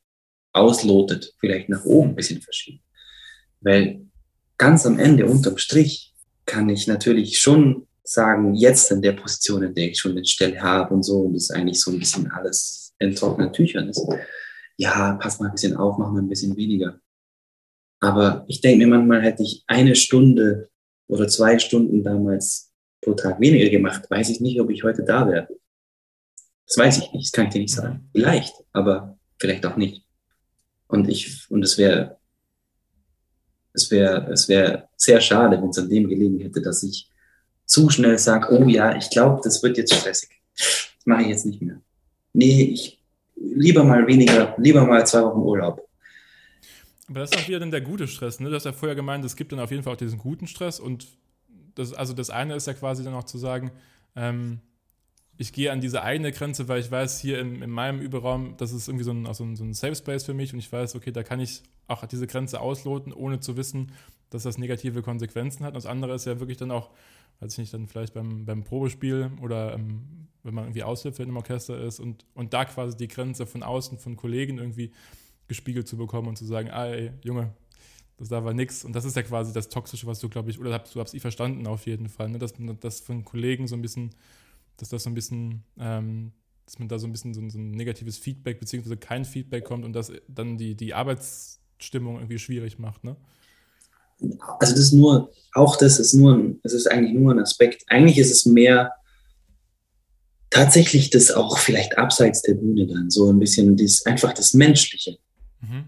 [0.55, 2.83] auslotet, vielleicht nach oben ein bisschen verschiebt.
[3.61, 4.07] Weil
[4.57, 6.15] ganz am Ende, unterm Strich,
[6.47, 10.61] kann ich natürlich schon sagen, jetzt in der Position, in der ich schon eine Stelle
[10.61, 14.05] habe und so, und es eigentlich so ein bisschen alles in trockenen Tüchern ist,
[14.77, 16.99] ja, pass mal ein bisschen auf, mach mal ein bisschen weniger.
[18.01, 20.71] Aber ich denke mir manchmal, hätte ich eine Stunde
[21.09, 25.27] oder zwei Stunden damals pro Tag weniger gemacht, weiß ich nicht, ob ich heute da
[25.27, 25.49] wäre.
[26.67, 28.09] Das weiß ich nicht, das kann ich dir nicht sagen.
[28.13, 30.05] Vielleicht, aber vielleicht auch nicht.
[30.87, 32.19] Und ich, und es wäre,
[33.73, 37.11] es wäre, es wäre sehr schade, wenn es an dem gelegen hätte, dass ich
[37.67, 40.31] zu schnell sage, oh ja, ich glaube, das wird jetzt stressig.
[40.57, 41.81] Das mache ich jetzt nicht mehr.
[42.33, 43.03] Nee, ich
[43.35, 45.89] lieber mal weniger, lieber mal zwei Wochen Urlaub.
[47.13, 48.49] Aber das ist auch wieder dann der gute Stress, ne?
[48.49, 50.81] Du hast ja vorher gemeint, es gibt dann auf jeden Fall auch diesen guten Stress
[50.81, 51.07] und
[51.75, 53.71] das, also das eine ist ja quasi dann auch zu sagen,
[54.17, 54.61] ähm,
[55.37, 58.73] ich gehe an diese eigene Grenze, weil ich weiß, hier in, in meinem Überraum, das
[58.73, 61.13] ist irgendwie so ein, so, so ein Safe Space für mich und ich weiß, okay,
[61.13, 63.93] da kann ich auch diese Grenze ausloten, ohne zu wissen,
[64.31, 65.75] dass das negative Konsequenzen hat.
[65.75, 66.91] Und das andere ist ja wirklich dann auch,
[67.41, 71.29] weiß ich nicht, dann vielleicht beim, beim Probespiel oder ähm, wenn man irgendwie Aushilfe in
[71.29, 74.93] einem Orchester ist und, und da quasi die Grenze von außen, von Kollegen irgendwie
[75.49, 77.53] gespiegelt zu bekommen und zu sagen, ah, ey, Junge,
[78.19, 78.85] das da war nix.
[78.85, 81.23] Und das ist ja quasi das Toxische, was du, glaube ich, oder du hast ich
[81.23, 82.39] verstanden auf jeden Fall, ne?
[82.39, 84.11] dass das von Kollegen so ein bisschen,
[84.77, 86.33] dass das so ein bisschen, ähm,
[86.65, 89.65] dass man da so ein bisschen so ein, so ein, negatives Feedback beziehungsweise kein Feedback
[89.65, 93.17] kommt und das dann die, die Arbeitsstimmung irgendwie schwierig macht, ne?
[94.61, 97.83] Also das ist nur, auch das ist nur, es ist eigentlich nur ein Aspekt.
[97.89, 98.93] Eigentlich ist es mehr
[100.53, 105.19] tatsächlich das auch vielleicht abseits der Bühne dann, so ein bisschen das, einfach das Menschliche.
[105.63, 105.87] Mhm.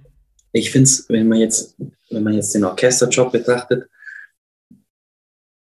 [0.53, 1.77] Ich finde es, wenn man jetzt,
[2.11, 3.89] wenn man jetzt den Orchesterjob betrachtet,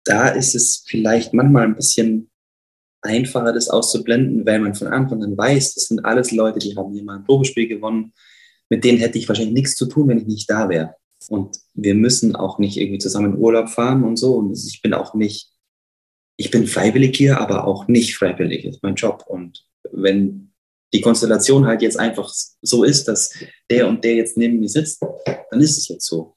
[0.06, 2.30] da ist es vielleicht manchmal ein bisschen
[3.02, 6.94] einfacher, das auszublenden, weil man von Anfang an weiß, das sind alles Leute, die haben
[6.94, 8.14] hier mal ein Probespiel gewonnen,
[8.70, 10.96] mit denen hätte ich wahrscheinlich nichts zu tun, wenn ich nicht da wäre.
[11.30, 14.36] Und wir müssen auch nicht irgendwie zusammen in Urlaub fahren und so.
[14.36, 15.52] Und ich bin auch nicht,
[16.38, 18.64] ich bin freiwillig hier, aber auch nicht freiwillig.
[18.64, 19.24] Das ist mein Job.
[19.28, 20.52] Und wenn
[20.94, 22.32] die Konstellation halt jetzt einfach
[22.62, 23.34] so ist, dass
[23.70, 25.02] der und der jetzt neben mir sitzt,
[25.50, 26.36] dann ist es jetzt so.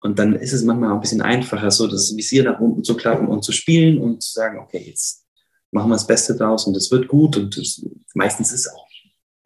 [0.00, 2.96] Und dann ist es manchmal auch ein bisschen einfacher, so das Visier nach unten zu
[2.96, 5.24] klappen und zu spielen und zu sagen, okay, jetzt
[5.70, 8.86] machen wir das Beste draus und es wird gut und das, meistens ist auch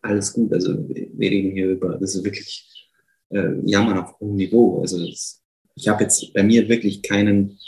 [0.02, 0.52] alles gut.
[0.52, 2.88] Also wir reden hier über, das ist wirklich
[3.30, 4.80] äh, Jammern auf hohem Niveau.
[4.80, 5.42] Also das,
[5.74, 7.58] ich habe jetzt bei mir wirklich keinen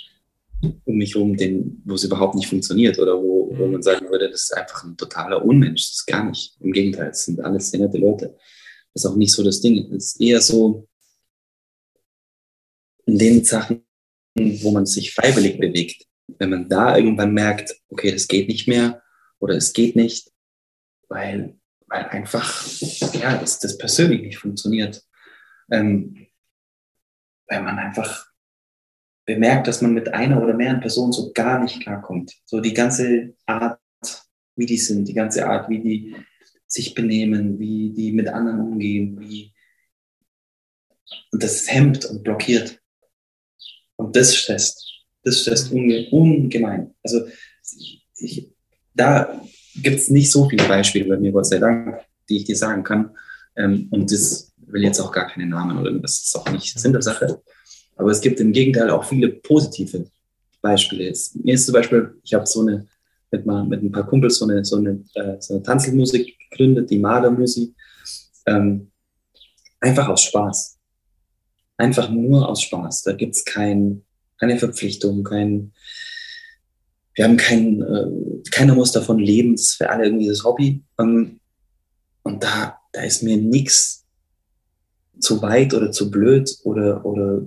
[0.61, 3.73] um mich herum, den, wo es überhaupt nicht funktioniert oder wo, wo mhm.
[3.73, 5.83] man sagen würde, das ist einfach ein totaler Unmensch.
[5.83, 6.57] Das ist gar nicht.
[6.61, 8.37] Im Gegenteil, es sind alles sehr nette Leute.
[8.93, 9.93] Das ist auch nicht so das Ding.
[9.93, 10.89] Es ist eher so
[13.07, 13.87] in den Sachen,
[14.35, 16.05] wo man sich freiwillig bewegt.
[16.39, 19.03] Wenn man da irgendwann merkt, okay, das geht nicht mehr
[19.39, 20.31] oder es geht nicht,
[21.09, 22.67] weil, weil einfach,
[23.15, 25.03] ja, das, das persönlich nicht funktioniert.
[25.71, 26.27] Ähm,
[27.47, 28.28] weil man einfach
[29.29, 32.33] bemerkt, dass man mit einer oder mehreren Personen so gar nicht klarkommt.
[32.47, 33.79] So die ganze Art,
[34.57, 36.16] wie die sind, die ganze Art, wie die
[36.66, 39.53] sich benehmen, wie die mit anderen umgehen, wie
[41.31, 42.81] und das hemmt und blockiert.
[43.97, 44.83] Und das stresst.
[45.22, 46.95] Das stresst unge ungemein.
[47.03, 47.26] Also
[48.16, 48.51] ich,
[48.95, 49.43] da
[49.74, 52.01] gibt es nicht so viele Beispiele bei mir, Gott sei Dank,
[52.31, 53.14] die ich dir sagen kann.
[53.57, 56.93] Ähm, und das will jetzt auch gar keine Namen oder das ist auch nicht Sinn
[56.93, 57.43] der Sache.
[57.99, 60.07] Aber es gibt im Gegenteil auch viele positive
[60.62, 61.05] Beispiele.
[61.05, 62.86] Jetzt, mir ist zum Beispiel, ich habe so eine,
[63.30, 66.90] mit, mal, mit ein paar Kumpels so eine, so eine, äh, so eine Tanzelmusik gegründet,
[66.90, 67.74] die Mardermusik.
[68.46, 68.90] Ähm,
[69.80, 70.78] einfach aus Spaß.
[71.76, 73.03] Einfach nur aus Spaß.
[73.03, 74.05] Da gibt es kein,
[74.38, 75.72] keine Verpflichtung, kein,
[77.14, 80.84] wir haben kein, äh, keiner muss davon leben, das ist für alle irgendwie das Hobby.
[81.01, 81.40] Ähm,
[82.22, 84.07] und da, da ist mir nichts
[85.18, 87.42] zu weit oder zu blöd oder, oder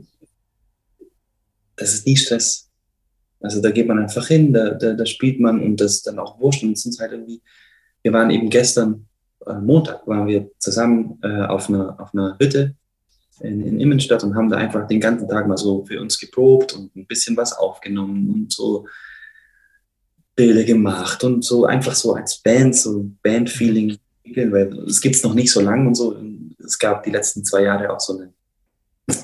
[1.76, 2.70] das ist nie Stress.
[3.40, 6.40] Also da geht man einfach hin, da, da, da spielt man und das dann auch
[6.40, 6.64] wurscht.
[6.64, 7.42] Und es sind halt irgendwie,
[8.04, 9.08] wir waren eben gestern,
[9.46, 12.76] äh, Montag, waren wir zusammen äh, auf, einer, auf einer Hütte
[13.40, 16.74] in, in Immenstadt und haben da einfach den ganzen Tag mal so für uns geprobt
[16.74, 18.86] und ein bisschen was aufgenommen und so
[20.36, 23.98] Bilder gemacht und so einfach so als Band, so Bandfeeling
[24.36, 26.16] weil es gibt es noch nicht so lange und so.
[26.64, 28.34] Es gab die letzten zwei Jahre auch so eine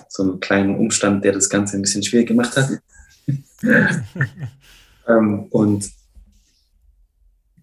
[0.10, 2.70] so einen kleinen Umstand, der das Ganze ein bisschen schwierig gemacht hat.
[5.08, 5.90] ähm, und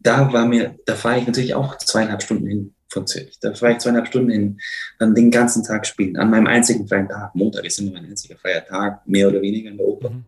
[0.00, 3.38] da war mir, da fahre ich natürlich auch zweieinhalb Stunden hin von Zürich.
[3.40, 4.60] Da fahre ich zweieinhalb Stunden hin,
[4.98, 7.34] dann den ganzen Tag spielen, an meinem einzigen freien Tag.
[7.34, 10.10] Montag ist immer mein einziger freier Tag, mehr oder weniger in der Oper.
[10.10, 10.24] Mhm.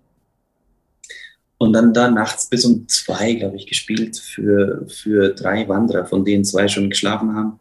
[1.59, 6.25] Und dann da nachts bis um zwei, glaube ich, gespielt für, für drei Wanderer, von
[6.25, 7.59] denen zwei schon geschlafen haben.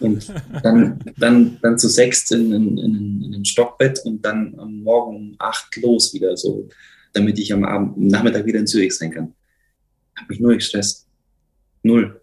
[0.00, 0.32] Und
[0.62, 5.16] dann, dann, dann zu sechs in, in, in, in ein Stockbett und dann am Morgen
[5.16, 6.68] um acht los wieder, so,
[7.12, 9.34] damit ich am Abend, Nachmittag wieder in Zürich sein kann.
[10.16, 11.06] Hab mich nur gestresst.
[11.82, 12.20] Null.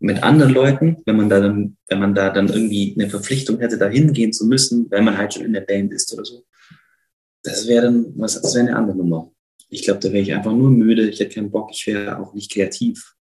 [0.00, 3.78] Mit anderen Leuten, wenn man da dann, wenn man da dann irgendwie eine Verpflichtung hätte,
[3.78, 6.44] da hingehen zu müssen, weil man halt schon in der Band ist oder so,
[7.42, 9.30] das wäre dann, was, das wäre eine andere Nummer.
[9.68, 12.34] Ich glaube, da wäre ich einfach nur müde, ich hätte keinen Bock, ich wäre auch
[12.34, 13.14] nicht kreativ.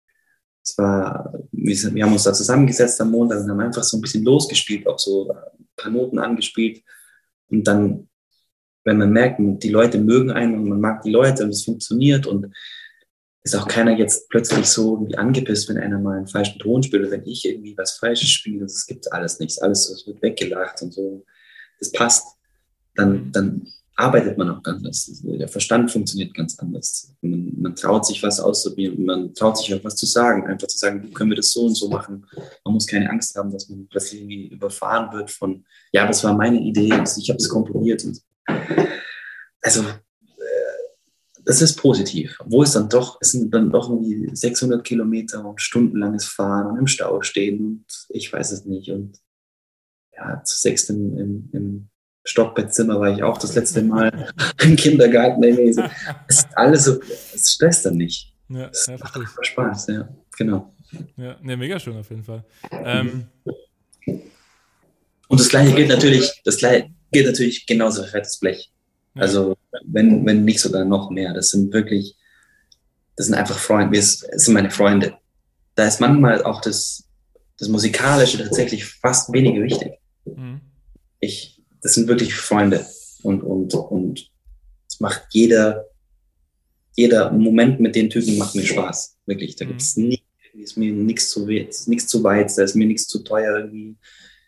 [0.63, 4.25] Es war, wir, haben uns da zusammengesetzt am Montag und haben einfach so ein bisschen
[4.25, 6.83] losgespielt, auch so ein paar Noten angespielt.
[7.49, 8.09] Und dann,
[8.85, 12.27] wenn man merkt, die Leute mögen einen und man mag die Leute und es funktioniert
[12.27, 12.55] und
[13.45, 17.03] ist auch keiner jetzt plötzlich so irgendwie angepisst, wenn einer mal einen falschen Ton spielt
[17.03, 18.61] oder wenn ich irgendwie was Falsches spiele.
[18.61, 19.59] Das gibt alles nichts.
[19.59, 21.25] Alles das wird weggelacht und so.
[21.81, 22.25] Das passt.
[22.95, 23.67] Dann, dann
[24.03, 25.21] arbeitet man auch ganz anders.
[25.23, 27.15] Der Verstand funktioniert ganz anders.
[27.21, 30.47] Man, man traut sich was auszuprobieren, man traut sich auch was zu sagen.
[30.47, 32.27] Einfach zu sagen, können wir das so und so machen.
[32.65, 36.35] Man muss keine Angst haben, dass man plötzlich irgendwie überfahren wird von, ja, das war
[36.35, 38.05] meine Idee, ich habe es komponiert.
[38.05, 38.21] Und
[39.63, 39.95] also, äh,
[41.45, 42.37] das ist positiv.
[42.45, 46.79] Wo es dann doch, es sind dann doch irgendwie 600 Kilometer und stundenlanges Fahren und
[46.79, 48.91] im Stau stehen und ich weiß es nicht.
[48.91, 49.21] Und
[50.17, 51.89] ja, zu sechst im, im, im
[52.25, 55.43] Stockbettzimmer war ich auch das letzte Mal im Kindergarten.
[56.29, 57.01] Es ist alles so,
[57.35, 58.35] es stresst dann nicht.
[58.49, 60.73] Ja, es ja, macht einfach Spaß, ja, genau.
[61.17, 62.45] Ja, ne, mega schön auf jeden Fall.
[62.71, 63.27] Ähm,
[64.07, 68.71] und das gleiche gilt natürlich, das gleiche gilt natürlich genauso für fettes Blech.
[69.15, 69.23] Ja.
[69.23, 71.33] Also wenn, wenn nicht sogar noch mehr.
[71.33, 72.17] Das sind wirklich,
[73.17, 75.15] das sind einfach Freunde, das sind meine Freunde.
[75.75, 77.09] Da ist manchmal auch das,
[77.59, 79.93] das Musikalische tatsächlich fast weniger wichtig.
[80.25, 80.61] Mhm.
[81.21, 82.87] Ich, das sind wirklich Freunde.
[83.23, 84.31] Und, und, und
[84.89, 85.87] es macht jeder,
[86.95, 89.19] jeder Moment mit den Typen macht mir Spaß.
[89.27, 89.57] Wirklich.
[89.57, 89.69] Da mhm.
[89.71, 90.23] gibt es nie,
[90.55, 93.97] ist mir nichts zu, nichts zu weit, da ist mir nichts zu teuer irgendwie.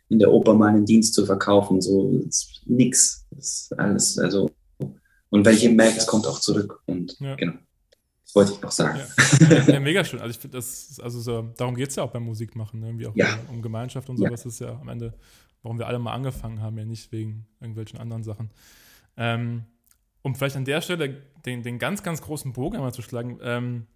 [0.08, 1.80] in der Oper mal einen Dienst zu verkaufen.
[1.80, 3.26] So ist nix.
[3.30, 4.50] Das ist alles, also.
[5.30, 6.82] Und wenn ich eben merke, es kommt auch zurück.
[6.86, 7.34] Und ja.
[7.34, 7.54] genau.
[8.24, 9.00] Das wollte ich noch sagen.
[9.50, 10.20] Ja, ja mega schön.
[10.20, 12.86] Also ich finde das, also so, darum geht es ja auch beim Musikmachen, ne?
[12.86, 13.38] irgendwie auch ja.
[13.48, 14.42] um, um, Gemeinschaft und sowas.
[14.42, 15.14] Das ist ja am Ende,
[15.64, 18.50] warum wir alle mal angefangen haben, ja nicht wegen irgendwelchen anderen Sachen.
[19.16, 19.64] Ähm,
[20.22, 23.86] um vielleicht an der Stelle den, den ganz, ganz großen Bogen einmal zu schlagen, ähm,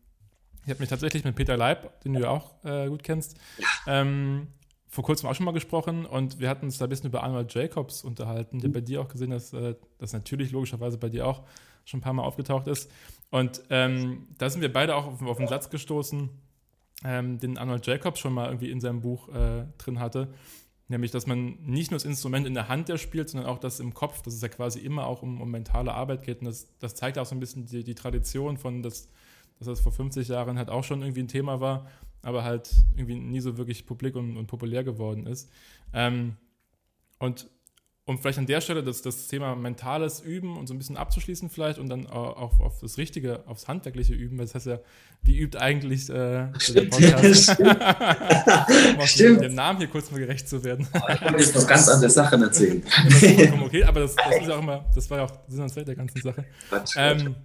[0.65, 3.39] ich habe mich tatsächlich mit Peter Leib, den du ja auch äh, gut kennst,
[3.87, 4.49] ähm,
[4.89, 7.53] vor kurzem auch schon mal gesprochen und wir hatten uns da ein bisschen über Arnold
[7.55, 11.43] Jacobs unterhalten, der bei dir auch gesehen, dass äh, das natürlich logischerweise bei dir auch
[11.85, 12.91] schon ein paar Mal aufgetaucht ist.
[13.31, 16.31] Und ähm, da sind wir beide auch auf, auf einen Satz gestoßen,
[17.05, 20.29] ähm, den Arnold Jacobs schon mal irgendwie in seinem Buch äh, drin hatte.
[20.91, 23.79] Nämlich, dass man nicht nur das Instrument in der Hand der spielt, sondern auch das
[23.79, 26.41] im Kopf, dass es ja quasi immer auch um, um mentale Arbeit geht.
[26.41, 29.09] Und das, das zeigt auch so ein bisschen die, die Tradition von, das,
[29.59, 31.87] dass das vor 50 Jahren halt auch schon irgendwie ein Thema war,
[32.23, 35.51] aber halt irgendwie nie so wirklich publik und, und populär geworden ist.
[35.93, 36.37] Ähm,
[37.19, 37.51] und
[38.09, 41.51] um vielleicht an der Stelle das, das Thema mentales Üben und so ein bisschen abzuschließen
[41.51, 44.79] vielleicht und dann auch auf das Richtige, aufs handwerkliche Üben, das heißt ja,
[45.21, 47.59] wie übt eigentlich äh, der Podcast?
[49.05, 49.43] Stimmt.
[49.43, 50.89] dem Namen hier kurz mal gerecht zu werden.
[50.95, 52.83] Oh, ich wollte jetzt noch ganz andere Sachen erzählen.
[53.63, 55.97] okay, aber das, das, ist auch immer, das war ja auch Sinn und Zweck der
[55.97, 56.47] ganzen Sache.
[56.97, 57.37] Ähm,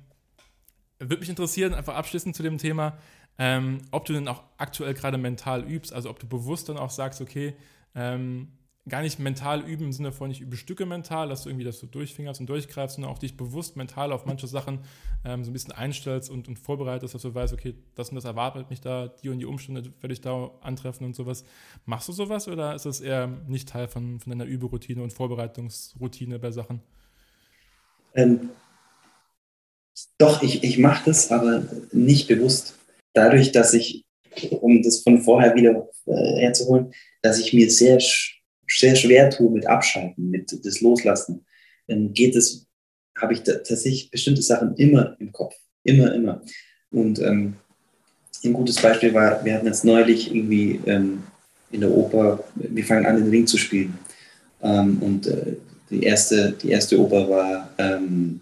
[0.97, 2.97] würde mich interessieren, einfach abschließend zu dem Thema,
[3.37, 6.89] ähm, ob du denn auch aktuell gerade mental übst, also ob du bewusst dann auch
[6.89, 7.53] sagst, okay,
[7.95, 8.47] ähm,
[8.89, 11.79] gar nicht mental üben im Sinne von, ich übe Stücke mental, dass du irgendwie das
[11.79, 14.79] so durchfingerst und durchgreifst, sondern auch dich bewusst mental auf manche Sachen
[15.23, 18.25] ähm, so ein bisschen einstellst und, und vorbereitest, dass du weißt, okay, das und das
[18.25, 21.45] erwartet mich da, die und die Umstände werde ich da antreffen und sowas.
[21.85, 26.39] Machst du sowas oder ist das eher nicht Teil von, von deiner Überoutine und Vorbereitungsroutine
[26.39, 26.81] bei Sachen?
[28.15, 28.49] Ähm,
[30.17, 31.63] doch, ich, ich mache das, aber
[31.93, 32.77] nicht bewusst.
[33.13, 34.03] Dadurch, dass ich,
[34.49, 37.99] um das von vorher wieder äh, herzuholen, dass ich mir sehr
[38.67, 41.45] sehr schwer tue mit Abschalten, mit das Loslassen,
[41.87, 42.65] dann geht es,
[43.17, 45.55] habe ich tatsächlich bestimmte Sachen immer im Kopf.
[45.83, 46.41] Immer, immer.
[46.91, 47.55] Und ähm,
[48.43, 51.23] ein gutes Beispiel war, wir hatten jetzt neulich irgendwie ähm,
[51.71, 53.97] in der Oper, wir fangen an, den Ring zu spielen.
[54.61, 55.55] Ähm, und äh,
[55.89, 58.41] die, erste, die erste Oper war ähm,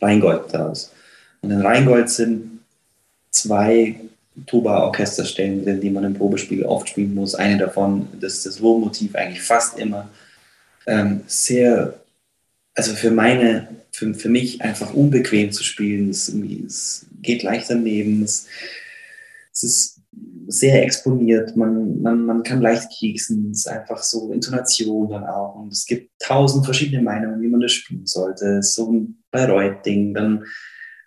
[0.00, 0.92] Rheingold daraus.
[1.40, 2.60] Und in Rheingold sind
[3.30, 4.00] zwei
[4.46, 7.34] Tuba-Orchesterstellen drin, die man im Probespiel oft spielen muss.
[7.34, 10.10] Eine davon, das ist das Wurmmotiv eigentlich fast immer.
[10.86, 11.94] Ähm, sehr,
[12.74, 16.10] also für meine, für, für mich einfach unbequem zu spielen.
[16.10, 18.22] Es, es geht leicht daneben.
[18.22, 18.46] Es,
[19.52, 20.00] es ist
[20.48, 21.56] sehr exponiert.
[21.56, 23.50] Man, man, man kann leicht kieksen.
[23.52, 25.54] Es ist einfach so Intonation dann auch.
[25.54, 28.62] Und es gibt tausend verschiedene Meinungen, wie man das spielen sollte.
[28.62, 30.44] So ein Bayreuth-Ding, dann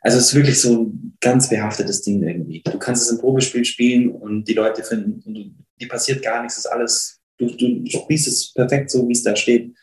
[0.01, 2.61] also es ist wirklich so ein ganz behaftetes Ding irgendwie.
[2.63, 6.57] Du kannst es im Probespiel spielen und die Leute finden, und die passiert gar nichts,
[6.57, 9.73] ist alles, du, du spielst es perfekt so, wie es da steht.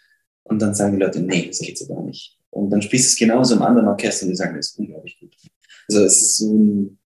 [0.45, 2.39] Und dann sagen die Leute, nee, das geht so gar nicht.
[2.51, 5.19] Und dann spielst du es genauso im anderen Orchester und die sagen, das ist unglaublich
[5.19, 5.35] gut.
[5.89, 6.99] Also es ist so ein,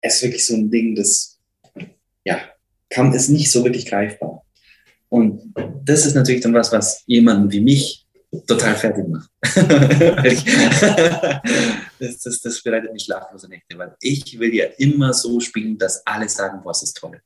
[0.00, 1.38] es ist wirklich so ein Ding, das,
[2.24, 2.40] ja,
[2.88, 4.44] kann, ist nicht so wirklich greifbar.
[5.08, 5.52] Und
[5.84, 8.06] das ist natürlich dann was, was jemanden wie mich
[8.46, 9.30] total fertig macht.
[11.98, 16.06] das, das, das bereitet mir schlaflose Nächte, weil ich will ja immer so spielen, dass
[16.06, 17.20] alle sagen, was ist toll.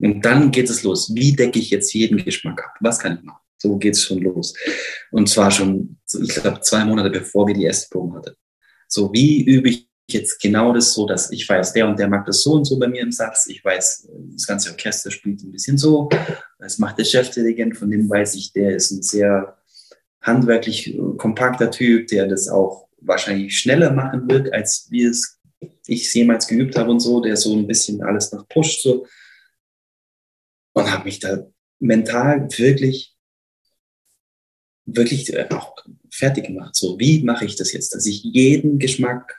[0.00, 1.12] Und dann geht es los.
[1.14, 2.74] Wie decke ich jetzt jeden Geschmack ab?
[2.80, 3.40] Was kann ich machen?
[3.60, 4.54] So geht es schon los.
[5.10, 8.36] Und zwar schon, ich glaube, zwei Monate bevor wir die erste Probe hatten.
[8.86, 12.24] So, wie übe ich jetzt genau das so, dass ich weiß, der und der mag
[12.24, 13.46] das so und so bei mir im Satz.
[13.48, 16.08] Ich weiß, das ganze Orchester spielt ein bisschen so.
[16.58, 19.58] Das macht der Chefdirigent, von dem weiß ich, der ist ein sehr
[20.22, 25.36] handwerklich äh, kompakter Typ, der das auch wahrscheinlich schneller machen wird, als wir es
[25.86, 29.06] ich es jemals geübt habe und so, der so ein bisschen alles nach pusht so
[30.74, 31.46] und habe mich da
[31.80, 33.16] mental wirklich
[34.84, 35.74] wirklich äh, auch
[36.10, 36.76] fertig gemacht.
[36.76, 39.36] So, wie mache ich das jetzt, dass ich jeden Geschmack,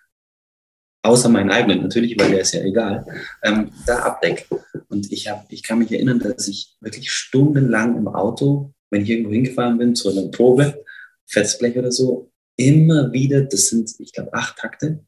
[1.03, 3.05] außer meinen eigenen natürlich, weil der ist ja egal,
[3.43, 4.64] ähm, da abdecke.
[4.89, 9.10] Und ich, hab, ich kann mich erinnern, dass ich wirklich stundenlang im Auto wenn ich
[9.10, 10.84] irgendwo hingefahren bin zu einer Probe,
[11.26, 12.28] Festblech oder so,
[12.60, 14.99] immer wieder, das sind, ich glaube, acht Takte,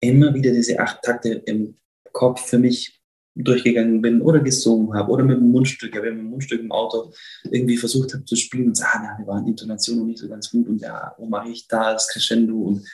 [0.00, 1.76] immer wieder diese acht Takte im
[2.12, 3.02] Kopf für mich
[3.34, 7.12] durchgegangen bin oder gesungen habe oder mit dem Mundstück, ja, mit dem Mundstück im Auto
[7.44, 10.28] irgendwie versucht habe zu spielen und so, ah, na, die waren Intonation noch nicht so
[10.28, 12.88] ganz gut und ja, wo mache ich da das Crescendo und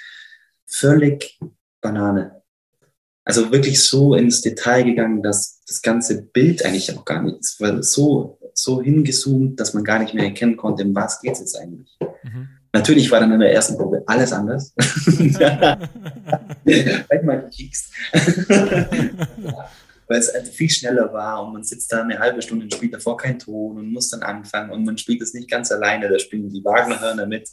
[0.66, 1.38] völlig
[1.80, 2.42] Banane.
[3.24, 7.84] Also wirklich so ins Detail gegangen, dass das ganze Bild eigentlich auch gar nichts, weil
[7.84, 11.57] so so hingezoomt, dass man gar nicht mehr erkennen konnte, um was geht es jetzt
[11.57, 11.96] eigentlich.
[12.00, 12.48] Mhm.
[12.72, 14.72] Natürlich war dann in der ersten Probe alles anders.
[16.64, 17.92] Vielleicht mal gekiekst.
[20.12, 22.92] weil es halt viel schneller war und man sitzt da eine halbe Stunde und spielt
[22.92, 26.18] davor keinen Ton und muss dann anfangen und man spielt es nicht ganz alleine, da
[26.18, 27.48] spielen die Wagner-Hörner mit.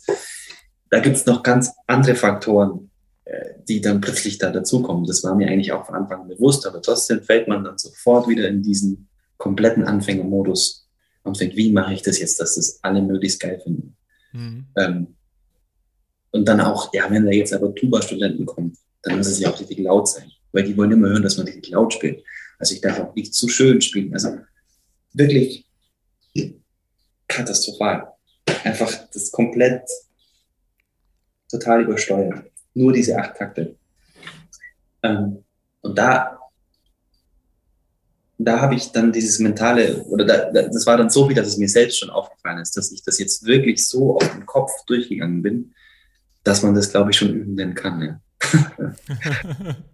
[0.89, 2.89] Da gibt es noch ganz andere Faktoren,
[3.25, 5.05] äh, die dann plötzlich da dazukommen.
[5.05, 8.27] Das war mir eigentlich auch von Anfang an bewusst, aber trotzdem fällt man dann sofort
[8.27, 9.07] wieder in diesen
[9.37, 10.89] kompletten Anfängermodus
[11.23, 13.95] und denkt, wie mache ich das jetzt, dass das alle möglichst geil finden.
[14.31, 14.65] Mhm.
[14.77, 15.15] Ähm,
[16.31, 19.59] und dann auch, ja, wenn da jetzt aber Tuba-Studenten kommen, dann muss es ja auch
[19.59, 22.23] richtig laut sein, weil die wollen immer hören, dass man richtig laut spielt.
[22.59, 24.13] Also ich darf auch nicht zu schön spielen.
[24.13, 24.37] Also
[25.13, 25.65] wirklich
[27.27, 28.11] katastrophal.
[28.63, 29.89] Einfach das komplett
[31.49, 32.51] total übersteuert.
[32.73, 33.77] Nur diese acht Takte.
[35.03, 35.43] Ähm,
[35.81, 36.38] und da,
[38.41, 41.57] da habe ich dann dieses mentale, oder da, das war dann so wie, dass es
[41.57, 45.41] mir selbst schon aufgefallen ist, dass ich das jetzt wirklich so auf den Kopf durchgegangen
[45.41, 45.73] bin,
[46.45, 48.01] dass man das, glaube ich, schon üben kann.
[48.01, 48.21] Ja.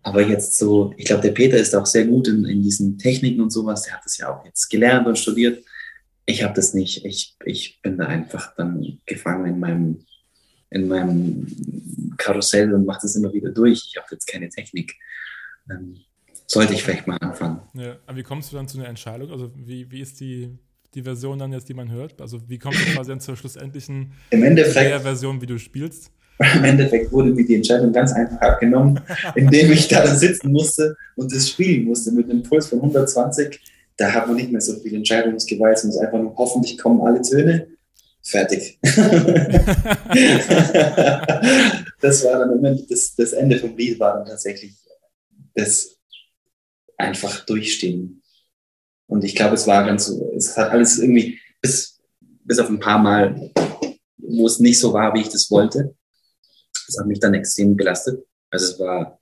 [0.03, 3.41] Aber jetzt so, ich glaube, der Peter ist auch sehr gut in, in diesen Techniken
[3.41, 3.81] und sowas.
[3.81, 5.65] Der hat das ja auch jetzt gelernt und studiert.
[6.27, 7.03] Ich habe das nicht.
[7.03, 10.05] Ich, ich bin da einfach dann gefangen in meinem,
[10.69, 13.87] in meinem Karussell und mache das immer wieder durch.
[13.89, 14.93] Ich habe jetzt keine Technik.
[15.67, 15.97] Ähm,
[16.47, 17.61] sollte ich vielleicht mal anfangen.
[17.73, 19.31] Ja, aber wie kommst du dann zu einer Entscheidung?
[19.31, 20.49] Also wie, wie ist die,
[20.93, 22.21] die Version dann jetzt, die man hört?
[22.21, 26.11] Also wie kommst du quasi dann zur schlussendlichen Version, wie du spielst?
[26.55, 28.99] Im Endeffekt wurde mir die Entscheidung ganz einfach abgenommen,
[29.35, 33.59] indem ich da sitzen musste und das spielen musste mit einem Puls von 120.
[33.97, 37.67] Da hat man nicht mehr so viel Entscheidungsgewalt, sondern einfach nur, hoffentlich kommen alle Töne.
[38.21, 38.77] Fertig.
[42.01, 44.73] das war dann immer, das, das Ende vom Lied war dann tatsächlich
[45.53, 45.94] das
[46.97, 48.23] einfach durchstehen.
[49.07, 52.79] Und ich glaube, es war ganz so, es hat alles irgendwie, bis, bis auf ein
[52.79, 53.51] paar Mal,
[54.17, 55.95] wo es nicht so war, wie ich das wollte,
[56.87, 58.25] das hat mich dann extrem belastet.
[58.49, 59.19] Also es war,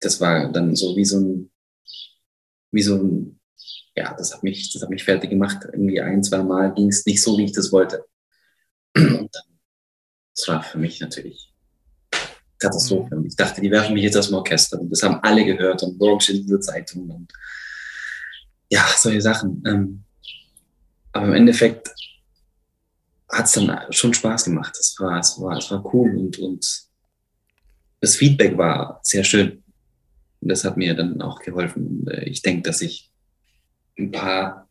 [0.00, 1.50] das war dann so wie so ein,
[2.72, 3.40] wie so ein,
[3.96, 5.64] ja, das hat mich, das hat mich fertig gemacht.
[5.72, 8.04] Irgendwie ein, zwei Mal ging es nicht so, wie ich das wollte.
[8.96, 9.58] Und dann,
[10.34, 11.49] das war für mich natürlich
[12.60, 13.16] Katastrophe.
[13.16, 14.80] Und ich dachte, die werfen mich jetzt aus dem Orchester.
[14.80, 17.32] Und das haben alle gehört und morgen steht in der Zeitung und
[18.68, 19.62] ja, solche Sachen.
[19.66, 20.04] Ähm,
[21.12, 21.90] aber im Endeffekt
[23.28, 24.76] hat es dann schon Spaß gemacht.
[24.78, 26.82] Es war, es war, es war cool und, und
[28.00, 29.62] das Feedback war sehr schön.
[30.40, 31.86] Und das hat mir dann auch geholfen.
[31.86, 33.10] Und äh, ich denke, dass ich
[33.98, 34.68] ein paar,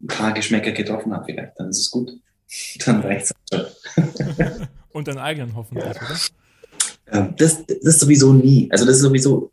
[0.00, 1.58] ein paar Geschmäcker getroffen habe vielleicht.
[1.58, 2.12] Dann ist es gut.
[2.84, 4.68] Dann reicht es schon.
[4.92, 7.30] und deinen eigenen hoffentlich, oder?
[7.36, 8.70] Das, das ist sowieso nie.
[8.70, 9.52] Also das ist sowieso,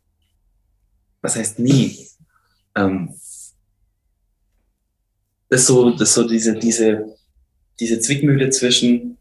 [1.21, 2.07] was heißt nie?
[2.75, 3.13] Ähm,
[5.49, 7.19] das ist so, das ist so diese, diese
[7.79, 9.17] diese Zwickmühle zwischen,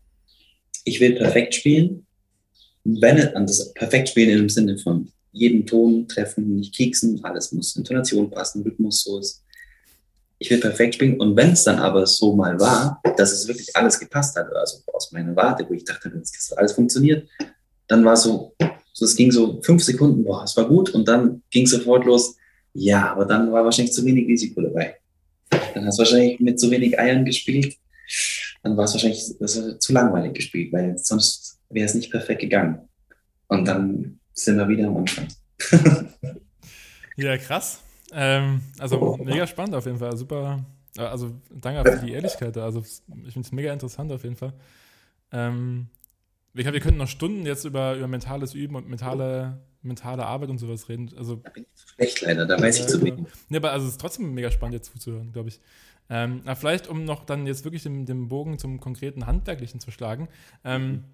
[0.85, 2.07] ich will perfekt spielen,
[2.85, 7.77] wenn an das perfekt spielen im Sinne von jeden Ton treffen, nicht kieksen, alles muss
[7.77, 9.45] Intonation passen, Rhythmus so ist.
[10.39, 13.75] Ich will perfekt spielen und wenn es dann aber so mal war, dass es wirklich
[13.75, 17.29] alles gepasst hat, also aus meiner Warte, wo ich dachte, das alles funktioniert,
[17.89, 18.55] dann war so,
[18.93, 22.05] so es ging so fünf Sekunden, boah, es war gut und dann ging es sofort
[22.05, 22.37] los,
[22.75, 24.97] ja, aber dann war wahrscheinlich zu wenig Risiko dabei.
[25.75, 27.77] Dann hast du wahrscheinlich mit zu wenig Eiern gespielt
[28.63, 32.89] dann war es wahrscheinlich zu langweilig gespielt, weil sonst wäre es nicht perfekt gegangen.
[33.49, 35.29] Und dann sind wir wieder am Anfang.
[37.17, 37.81] ja, krass.
[38.13, 40.17] Ähm, also mega spannend auf jeden Fall.
[40.17, 40.65] Super.
[40.97, 42.57] Also danke für die Ehrlichkeit.
[42.57, 44.53] Also ich finde es mega interessant auf jeden Fall.
[45.33, 45.89] Ähm,
[46.55, 50.49] ich glaube, wir könnten noch Stunden jetzt über, über mentales Üben und mentale, mentale Arbeit
[50.49, 51.11] und sowas reden.
[51.17, 53.27] Also, da bin ich schlecht leider, da weiß ich zu wenig.
[53.49, 55.61] Nee, aber also es ist trotzdem mega spannend, jetzt zuzuhören, glaube ich.
[56.11, 59.91] Ähm, na, vielleicht, um noch dann jetzt wirklich den, den Bogen zum konkreten Handwerklichen zu
[59.91, 60.29] schlagen.
[60.65, 61.05] Ähm, mhm.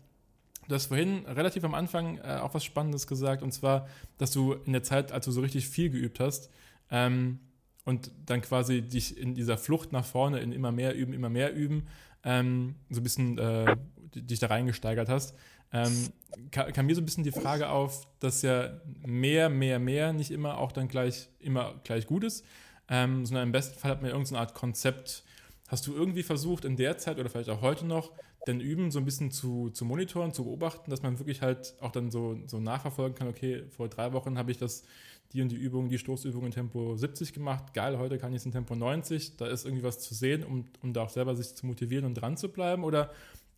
[0.68, 3.86] Du hast vorhin relativ am Anfang äh, auch was Spannendes gesagt, und zwar,
[4.16, 6.48] dass du in der Zeit, als du so richtig viel geübt hast,
[6.90, 7.40] ähm,
[7.84, 11.54] und dann quasi dich in dieser Flucht nach vorne, in immer mehr üben, immer mehr
[11.54, 11.86] üben,
[12.22, 13.76] ähm, so ein bisschen äh,
[14.14, 15.34] dich da reingesteigert hast.
[15.72, 16.08] Ähm,
[16.50, 20.30] kam, kam, mir so ein bisschen die Frage auf, dass ja mehr, mehr, mehr nicht
[20.30, 22.44] immer auch dann gleich immer gleich gut ist
[22.88, 25.24] ähm, sondern im besten Fall hat man irgendeine Art Konzept.
[25.68, 28.12] Hast du irgendwie versucht, in der Zeit oder vielleicht auch heute noch,
[28.46, 31.92] den Üben so ein bisschen zu, zu monitoren, zu beobachten, dass man wirklich halt auch
[31.92, 34.84] dann so, so nachverfolgen kann, okay, vor drei Wochen habe ich das,
[35.32, 38.46] die und die Übung, die Stoßübung in Tempo 70 gemacht, geil, heute kann ich es
[38.46, 41.54] in Tempo 90, da ist irgendwie was zu sehen, um, um da auch selber sich
[41.54, 42.84] zu motivieren und dran zu bleiben?
[42.84, 43.10] Oder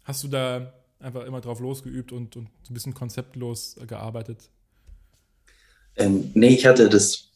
[0.04, 4.48] hast du da einfach immer drauf losgeübt und, und ein bisschen konzeptlos gearbeitet?
[5.96, 7.26] Ähm, nee, ich hatte das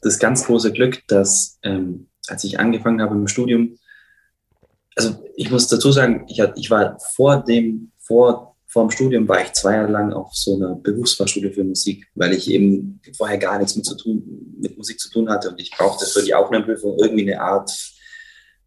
[0.00, 3.78] das ganz große Glück, dass ähm, als ich angefangen habe im Studium,
[4.96, 9.42] also ich muss dazu sagen, ich, ich war vor dem, vor, vor dem Studium war
[9.42, 13.58] ich zwei Jahre lang auf so einer Berufsfachschule für Musik, weil ich eben vorher gar
[13.58, 16.96] nichts mit, zu tun, mit Musik zu tun hatte und ich brauchte für die Aufnahmeprüfung
[17.00, 17.70] irgendwie eine Art,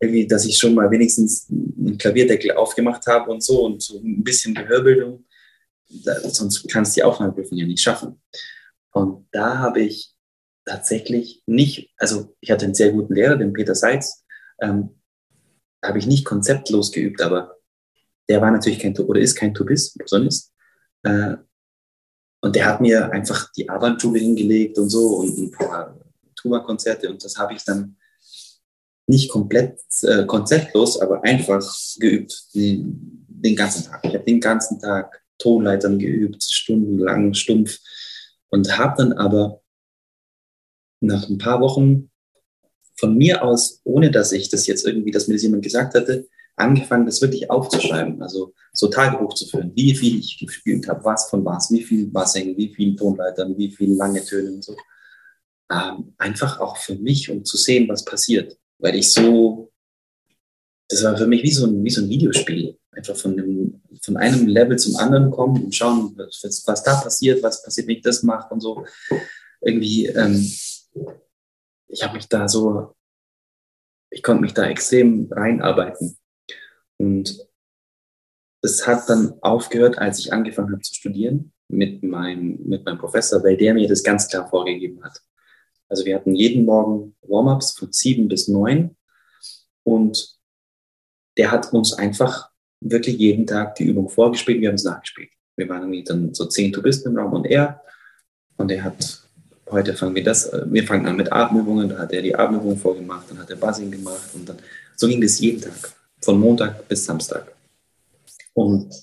[0.01, 4.24] irgendwie, dass ich schon mal wenigstens einen Klavierdeckel aufgemacht habe und so und so ein
[4.24, 5.26] bisschen Gehörbildung.
[5.88, 8.22] Da, sonst kannst du die Aufnahmeprüfung ja nicht schaffen.
[8.91, 10.14] Und da habe ich
[10.66, 14.26] tatsächlich nicht, also ich hatte einen sehr guten Lehrer, den Peter Seitz,
[14.62, 14.99] ähm,
[15.82, 17.58] habe ich nicht konzeptlos geübt, aber
[18.30, 20.51] der war natürlich kein, oder ist kein Tubist, Sonist.
[21.03, 21.36] Äh,
[22.41, 25.97] und der hat mir einfach die Abendschule hingelegt und so und ein paar
[26.36, 27.95] Tuba-Konzerte und das habe ich dann
[29.07, 31.65] nicht komplett äh, konzeptlos, aber einfach
[31.99, 34.01] geübt, den, den ganzen Tag.
[34.03, 37.80] Ich habe den ganzen Tag Tonleitern geübt, stundenlang, stumpf
[38.49, 39.61] und habe dann aber
[41.01, 42.09] nach ein paar Wochen
[42.95, 46.28] von mir aus, ohne dass ich das jetzt irgendwie, dass mir das jemand gesagt hatte,
[46.56, 51.30] angefangen, das wirklich aufzuschreiben, also so Tagebuch zu führen, wie viel ich gespielt habe, was
[51.30, 54.76] von was, wie viel Bassing, wie viel Tonleitern, wie viel lange Töne und so.
[55.72, 59.72] Ähm, einfach auch für mich, um zu sehen, was passiert, weil ich so,
[60.89, 64.18] das war für mich wie so ein, wie so ein Videospiel, einfach von einem, von
[64.18, 68.04] einem Level zum anderen kommen und schauen, was, was da passiert, was passiert, wenn ich
[68.04, 68.86] das mache und so.
[69.62, 70.51] Irgendwie, ähm,
[71.88, 72.93] ich habe mich da so,
[74.12, 76.18] ich konnte mich da extrem reinarbeiten.
[77.04, 77.45] Und
[78.62, 83.43] es hat dann aufgehört, als ich angefangen habe zu studieren mit meinem, mit meinem Professor,
[83.43, 85.22] weil der mir das ganz klar vorgegeben hat.
[85.89, 88.95] Also wir hatten jeden Morgen Warm-ups von sieben bis neun.
[89.84, 90.39] Und
[91.38, 95.30] der hat uns einfach wirklich jeden Tag die Übung vorgespielt, wir haben es nachgespielt.
[95.58, 97.82] Wir waren irgendwie dann so zehn Tubisten im Raum und er.
[98.56, 99.24] Und er hat,
[99.70, 103.30] heute fangen wir das, wir fangen an mit Atemübungen, da hat er die Atemübungen vorgemacht,
[103.30, 104.58] dann hat er Buzzing gemacht und dann,
[104.95, 107.53] so ging das jeden Tag von Montag bis Samstag.
[108.53, 108.93] Und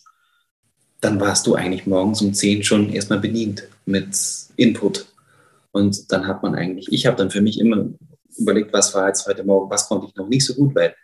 [1.01, 4.17] dann warst du eigentlich morgens um 10 schon erstmal bedient mit
[4.57, 5.07] Input.
[5.73, 7.87] Und dann hat man eigentlich, ich habe dann für mich immer
[8.37, 10.95] überlegt, was war jetzt heute Morgen, was konnte ich noch nicht so gut, weil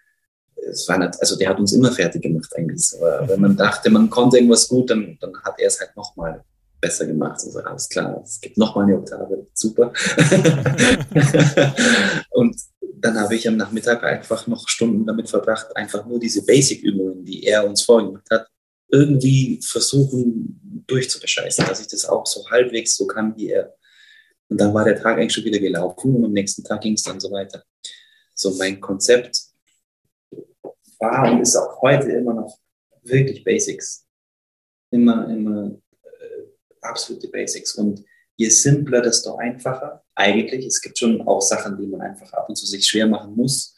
[0.69, 2.93] es war nicht, also der hat uns immer fertig gemacht eigentlich.
[2.99, 6.43] Aber wenn man dachte, man konnte irgendwas gut, dann, dann hat er es halt nochmal
[6.81, 7.41] besser gemacht.
[7.45, 9.93] Also alles klar, es gibt nochmal eine Oktave, super.
[12.31, 12.57] und
[13.01, 17.45] dann habe ich am Nachmittag einfach noch Stunden damit verbracht, einfach nur diese Basic-Übungen, die
[17.45, 18.49] er uns vorgemacht hat,
[18.89, 23.75] irgendwie versuchen durchzubescheißen, dass ich das auch so halbwegs so kann wie er.
[24.49, 27.03] Und dann war der Tag eigentlich schon wieder gelaufen und am nächsten Tag ging es
[27.03, 27.63] dann so weiter.
[28.35, 29.41] So mein Konzept
[30.99, 32.59] war und ist auch heute immer noch
[33.03, 34.07] wirklich Basics.
[34.91, 35.73] Immer, immer
[36.03, 36.43] äh,
[36.81, 37.75] absolute Basics.
[37.75, 38.05] Und
[38.37, 40.05] je simpler, desto einfacher.
[40.15, 43.35] Eigentlich, es gibt schon auch Sachen, die man einfach ab und zu sich schwer machen
[43.35, 43.75] muss,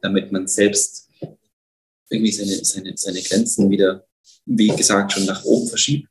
[0.00, 1.08] damit man selbst
[2.08, 4.06] irgendwie seine, seine, seine Grenzen wieder,
[4.44, 6.08] wie gesagt, schon nach oben verschiebt.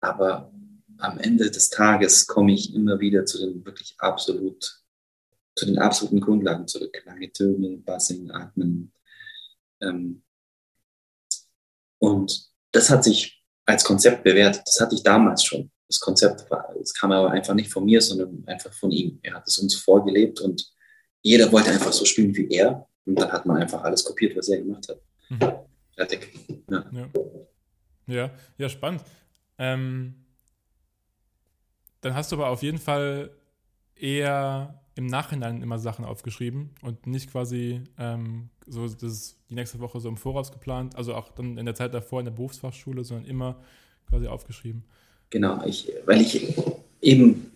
[0.00, 0.52] Aber
[0.98, 4.80] am Ende des Tages komme ich immer wieder zu den wirklich absolut,
[5.54, 7.02] zu den absoluten Grundlagen zurück.
[7.04, 8.92] Lange Töne, Bassing, Atmen.
[9.80, 10.22] Ähm,
[11.98, 14.62] und das hat sich als Konzept bewährt.
[14.64, 18.00] Das hatte ich damals schon das Konzept war, es kam aber einfach nicht von mir,
[18.00, 19.18] sondern einfach von ihm.
[19.22, 20.66] Er hat es uns vorgelebt und
[21.22, 22.88] jeder wollte einfach so spielen wie er.
[23.04, 25.00] Und dann hat man einfach alles kopiert, was er gemacht hat.
[25.28, 25.38] Mhm.
[25.94, 26.28] Fertig.
[26.68, 26.84] Ja.
[26.92, 27.08] ja.
[28.08, 29.02] Ja, ja, spannend.
[29.58, 30.14] Ähm,
[32.00, 33.30] dann hast du aber auf jeden Fall
[33.96, 40.00] eher im Nachhinein immer Sachen aufgeschrieben und nicht quasi ähm, so das die nächste Woche
[40.00, 43.26] so im Voraus geplant, also auch dann in der Zeit davor in der Berufsfachschule, sondern
[43.26, 43.60] immer
[44.08, 44.84] quasi aufgeschrieben.
[45.30, 46.54] Genau, ich, weil ich
[47.00, 47.50] eben,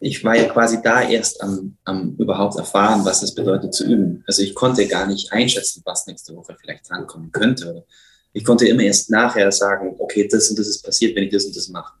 [0.00, 4.22] ich war ja quasi da erst am, am überhaupt erfahren, was es bedeutet zu üben.
[4.26, 7.84] Also ich konnte gar nicht einschätzen, was nächste Woche vielleicht drankommen könnte.
[8.32, 11.44] Ich konnte immer erst nachher sagen, okay, das und das ist passiert, wenn ich das
[11.44, 11.94] und das mache.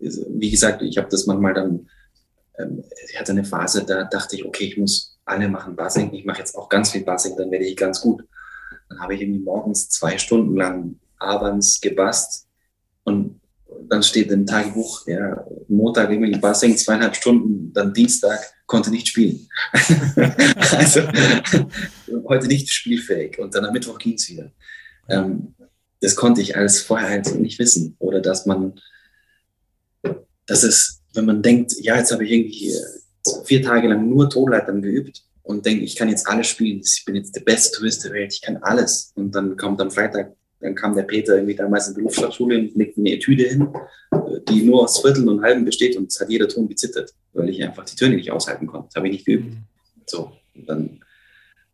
[0.00, 1.88] Also, wie gesagt, ich habe das manchmal dann,
[2.58, 6.24] ähm, ich hatte eine Phase, da dachte ich, okay, ich muss alle machen Bassing, ich
[6.24, 8.22] mache jetzt auch ganz viel Bassing, dann werde ich ganz gut.
[8.88, 12.46] Dann habe ich irgendwie morgens zwei Stunden lang abends gebast
[13.04, 13.40] und
[13.88, 19.48] dann steht im Tagebuch, ja, Montag irgendwie Bassing, zweieinhalb Stunden, dann Dienstag konnte nicht spielen.
[20.76, 21.02] also
[22.28, 24.50] heute nicht spielfähig und dann am Mittwoch ging es wieder.
[25.08, 25.54] Ähm,
[26.00, 27.96] das konnte ich alles vorher halt nicht wissen.
[27.98, 28.80] Oder dass man,
[30.46, 32.74] dass es, wenn man denkt, ja, jetzt habe ich irgendwie
[33.44, 37.16] vier Tage lang nur Tonleitern geübt und denke, ich kann jetzt alles spielen, ich bin
[37.16, 39.12] jetzt der beste Tourist der Welt, ich kann alles.
[39.14, 40.34] Und dann kommt am Freitag
[40.66, 43.68] dann kam der Peter irgendwie damals in die Berufsfachschule und legte eine Etüde hin,
[44.48, 47.62] die nur aus Vierteln und Halben besteht und es hat jeder Ton gezittert, weil ich
[47.62, 48.88] einfach die Töne nicht aushalten konnte.
[48.88, 49.46] Das habe ich nicht geübt.
[49.46, 49.58] Mhm.
[50.06, 51.00] So, und dann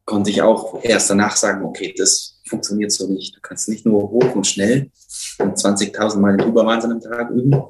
[0.05, 3.35] konnte ich auch erst danach sagen, okay, das funktioniert so nicht.
[3.35, 4.91] Du kannst nicht nur hoch und schnell
[5.39, 7.63] und 20.000 Mal den Überwahnsinn am Tag üben.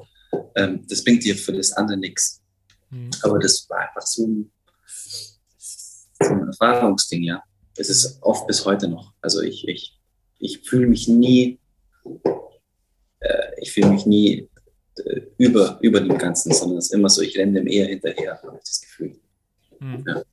[0.55, 2.41] Ähm, das bringt dir für das andere nichts.
[2.89, 3.11] Mhm.
[3.21, 4.51] Aber das war einfach so ein,
[5.57, 7.41] so ein Erfahrungsding, ja.
[7.77, 9.13] Es ist oft bis heute noch.
[9.21, 9.97] Also ich, ich,
[10.43, 11.59] ich fühle mich nie,
[13.19, 14.49] äh, ich fühle mich nie
[14.97, 18.41] äh, über, über dem Ganzen, sondern es ist immer so, ich renne dem eher hinterher,
[18.43, 19.15] habe ich das Gefühl.
[19.79, 20.03] Mhm.
[20.05, 20.23] Ja.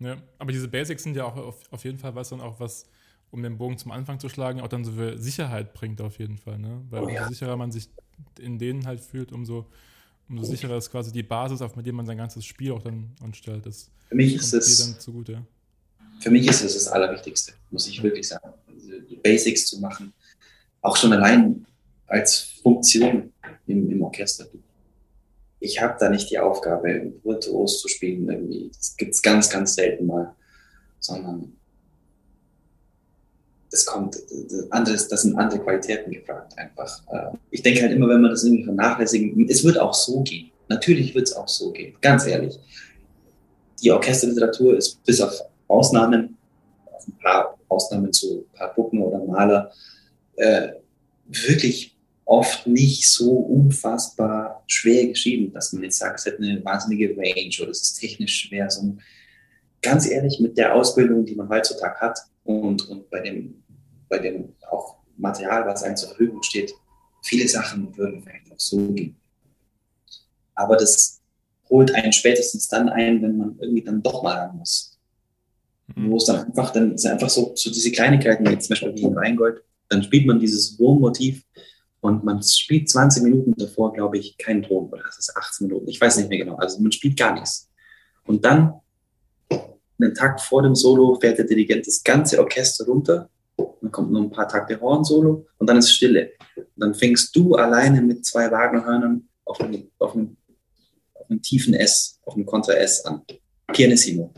[0.00, 0.16] ja.
[0.38, 2.86] aber diese Basics sind ja auch auf, auf jeden Fall was dann auch was,
[3.30, 6.38] um den Bogen zum Anfang zu schlagen, auch dann so viel Sicherheit bringt auf jeden
[6.38, 6.58] Fall.
[6.58, 6.82] Ne?
[6.90, 7.22] Weil oh, ja.
[7.22, 7.88] umso sicherer man sich
[8.40, 9.66] in denen halt fühlt, umso,
[10.28, 13.66] umso sicherer ist quasi die Basis, auf der man sein ganzes Spiel auch dann anstellt.
[13.66, 15.46] Das für mich ist es zugute.
[16.20, 18.52] Für mich ist es das Allerwichtigste, muss ich wirklich sagen.
[19.22, 20.12] Basics zu machen,
[20.80, 21.66] auch schon allein
[22.06, 23.32] als Funktion
[23.66, 24.46] im, im Orchester.
[25.60, 28.70] Ich habe da nicht die Aufgabe, virtuos zu spielen irgendwie.
[28.74, 30.34] Das gibt es ganz, ganz selten mal.
[31.00, 31.52] Sondern
[33.70, 37.02] das kommt, das, anderes, das sind andere Qualitäten gefragt einfach.
[37.12, 40.50] Äh, ich denke halt immer, wenn man das irgendwie vernachlässigen, es wird auch so gehen.
[40.68, 42.58] Natürlich wird es auch so gehen, ganz ehrlich.
[43.82, 46.36] Die Orchesterliteratur ist bis auf Ausnahmen,
[46.86, 49.72] auf ein paar Ausnahmen zu ein paar Puppen oder Maler,
[50.36, 50.70] äh,
[51.26, 57.16] wirklich oft nicht so unfassbar schwer geschrieben, dass man jetzt sagt, es hat eine wahnsinnige
[57.16, 58.70] Range oder es ist technisch schwer.
[58.70, 58.96] So,
[59.80, 63.62] ganz ehrlich, mit der Ausbildung, die man heutzutage hat und, und bei, dem,
[64.08, 66.74] bei dem auch Material, was einem zur Verfügung steht,
[67.22, 69.16] viele Sachen würden vielleicht auch so gehen.
[70.54, 71.20] Aber das
[71.70, 74.97] holt einen spätestens dann ein, wenn man irgendwie dann doch mal ran muss.
[75.94, 76.10] Mhm.
[76.10, 79.02] Wo es dann einfach, dann ist einfach so, so diese Kleinigkeiten, wie zum Beispiel wie
[79.02, 81.44] in Rheingold, dann spielt man dieses Wurmmotiv
[82.00, 85.88] und man spielt 20 Minuten davor, glaube ich, keinen Ton, oder das ist 18 Minuten,
[85.88, 86.56] ich weiß nicht mehr genau.
[86.56, 87.70] Also man spielt gar nichts.
[88.24, 88.74] Und dann,
[90.00, 94.20] einen Takt vor dem Solo, fährt der Dirigent das ganze Orchester runter, dann kommt noch
[94.20, 96.30] ein paar Takte Horn-Solo und dann ist Stille.
[96.56, 100.14] Und dann fängst du alleine mit zwei Wagnerhörnern auf einem, auf
[101.28, 103.22] auf einem tiefen S, auf einem Kontra S an.
[103.72, 104.32] Pianissimo.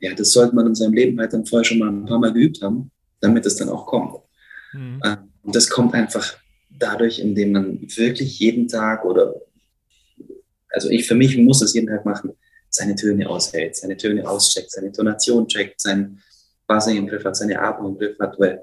[0.00, 2.32] Ja, das sollte man in seinem Leben halt dann vorher schon mal ein paar Mal
[2.32, 2.90] geübt haben,
[3.20, 4.20] damit es dann auch kommt.
[4.72, 5.00] Mhm.
[5.04, 6.36] Ähm, und das kommt einfach
[6.70, 9.34] dadurch, indem man wirklich jeden Tag oder,
[10.70, 12.32] also ich für mich muss es jeden Tag machen,
[12.68, 16.20] seine Töne aushält, seine Töne auscheckt, seine Tonation checkt, sein
[16.66, 18.60] Bass im Griff hat, seine Atmung im Griff hat, weil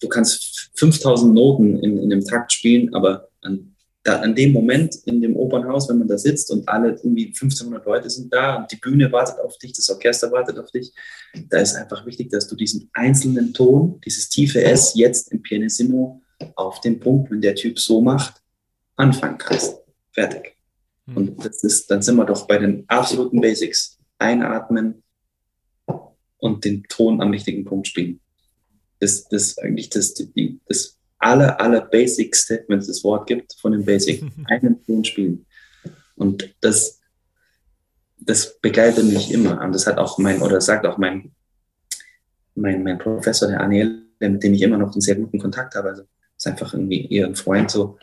[0.00, 3.73] du kannst 5000 Noten in, in einem Takt spielen, aber an,
[4.04, 7.84] da, an dem Moment in dem Opernhaus, wenn man da sitzt und alle irgendwie 1500
[7.86, 10.92] Leute sind da und die Bühne wartet auf dich, das Orchester wartet auf dich,
[11.48, 16.20] da ist einfach wichtig, dass du diesen einzelnen Ton, dieses tiefe S jetzt im Pianissimo
[16.54, 18.42] auf den Punkt, wenn der Typ so macht,
[18.96, 19.78] anfangen kannst.
[20.12, 20.54] Fertig.
[21.06, 21.16] Mhm.
[21.16, 23.98] Und das ist, dann sind wir doch bei den absoluten Basics.
[24.18, 25.02] Einatmen
[26.38, 28.20] und den Ton am richtigen Punkt spielen.
[29.00, 33.54] Das, das ist eigentlich das, die, das aller, aller Basicste, wenn es das Wort gibt,
[33.60, 34.22] von den Basics.
[34.46, 35.46] Einen Ton spielen.
[36.16, 37.00] Und das,
[38.18, 39.60] das begleitet mich immer.
[39.60, 41.32] Und das hat auch mein, oder sagt auch mein,
[42.54, 45.88] mein, mein Professor, der Aniel, mit dem ich immer noch einen sehr guten Kontakt habe.
[45.88, 46.02] Also
[46.36, 47.98] ist einfach irgendwie eher ein Freund so.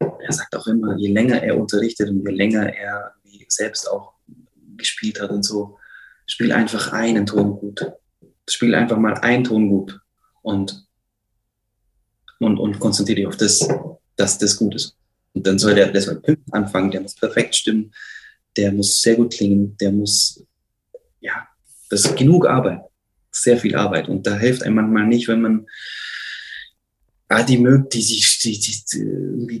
[0.00, 3.14] Er sagt auch immer, je länger er unterrichtet und je länger er
[3.48, 4.14] selbst auch
[4.76, 5.78] gespielt hat und so,
[6.26, 7.92] spiel einfach einen Ton gut.
[8.48, 10.00] Spiel einfach mal einen Ton gut
[10.42, 10.87] und,
[12.38, 13.68] und, und konzentriere dich auf das,
[14.16, 14.96] dass das gut ist.
[15.34, 17.92] Und dann soll der, der soll anfangen, der muss perfekt stimmen,
[18.56, 20.44] der muss sehr gut klingen, der muss,
[21.20, 21.46] ja,
[21.90, 22.82] das ist genug Arbeit,
[23.30, 24.08] sehr viel Arbeit.
[24.08, 25.66] Und da hilft einem manchmal nicht, wenn man
[27.28, 29.60] ah, die mögt, die sich die, die,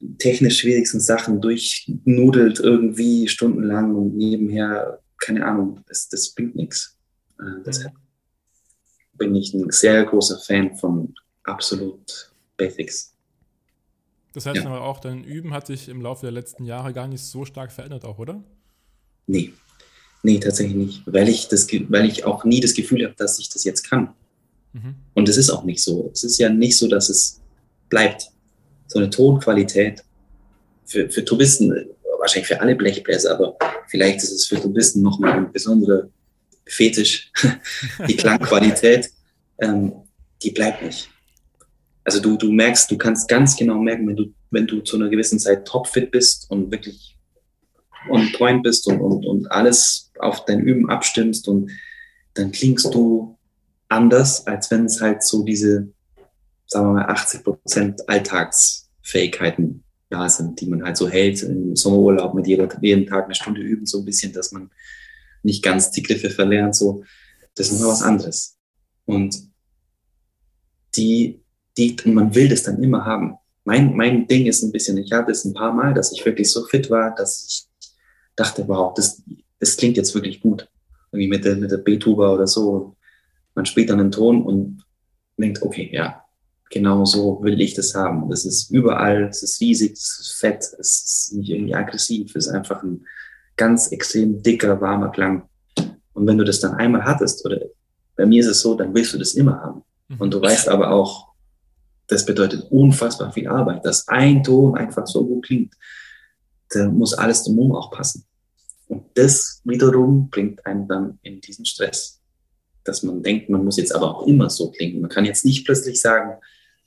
[0.00, 6.96] die technisch schwierigsten Sachen durchnudelt irgendwie stundenlang und nebenher, keine Ahnung, das, das bringt nichts.
[7.40, 7.92] Äh, deshalb
[9.14, 11.14] bin ich ein sehr großer Fan von
[11.48, 13.14] absolut Basics.
[14.34, 14.66] Das heißt ja.
[14.66, 17.72] aber auch, dein Üben hat sich im Laufe der letzten Jahre gar nicht so stark
[17.72, 18.42] verändert, auch, oder?
[19.26, 19.52] Nee.
[20.22, 21.02] Nee, tatsächlich nicht.
[21.06, 24.14] Weil ich, das, weil ich auch nie das Gefühl habe, dass ich das jetzt kann.
[24.72, 24.94] Mhm.
[25.14, 26.10] Und es ist auch nicht so.
[26.12, 27.40] Es ist ja nicht so, dass es
[27.88, 28.30] bleibt.
[28.86, 30.02] So eine Tonqualität
[30.86, 31.88] für, für Tubisten,
[32.18, 33.56] wahrscheinlich für alle Blechbläser, aber
[33.88, 36.08] vielleicht ist es für Tubisten nochmal ein besonderer
[36.66, 37.30] Fetisch.
[38.08, 39.10] die Klangqualität,
[39.58, 39.92] ähm,
[40.42, 41.08] die bleibt nicht.
[42.08, 45.10] Also du, du merkst, du kannst ganz genau merken, wenn du, wenn du zu einer
[45.10, 47.18] gewissen Zeit topfit bist und wirklich
[48.08, 51.70] on point bist und, und, und alles auf dein Üben abstimmst und
[52.32, 53.36] dann klingst du
[53.90, 55.92] anders, als wenn es halt so diese,
[56.66, 62.32] sagen wir mal, 80 Prozent Alltagsfähigkeiten da sind, die man halt so hält im Sommerurlaub
[62.32, 64.70] mit jeder, jeden Tag eine Stunde üben, so ein bisschen, dass man
[65.42, 67.04] nicht ganz die Griffe verlernt, so.
[67.54, 68.56] Das ist noch was anderes.
[69.04, 69.36] Und
[70.96, 71.42] die,
[71.78, 73.36] die, und man will das dann immer haben.
[73.64, 76.50] Mein, mein Ding ist ein bisschen, ich hatte es ein paar Mal, dass ich wirklich
[76.50, 77.86] so fit war, dass ich
[78.36, 79.22] dachte, wow, das,
[79.58, 80.68] das klingt jetzt wirklich gut.
[81.12, 82.96] Irgendwie mit der, mit der B-Tuba oder so.
[83.54, 84.84] Man spielt dann einen Ton und
[85.36, 86.22] denkt, okay, ja,
[86.70, 88.28] genau so will ich das haben.
[88.30, 92.46] Das ist überall, es ist riesig, es ist fett, es ist nicht irgendwie aggressiv, es
[92.46, 93.04] ist einfach ein
[93.56, 95.48] ganz extrem dicker, warmer Klang.
[96.12, 97.60] Und wenn du das dann einmal hattest, oder
[98.16, 99.82] bei mir ist es so, dann willst du das immer haben.
[100.08, 100.16] Mhm.
[100.20, 101.27] Und du weißt aber auch,
[102.08, 105.74] das bedeutet unfassbar viel Arbeit, dass ein Ton einfach so gut klingt.
[106.70, 108.24] Da muss alles drumherum auch passen.
[108.88, 112.20] Und das wiederum bringt einen dann in diesen Stress,
[112.84, 115.02] dass man denkt, man muss jetzt aber auch immer so klingen.
[115.02, 116.40] Man kann jetzt nicht plötzlich sagen,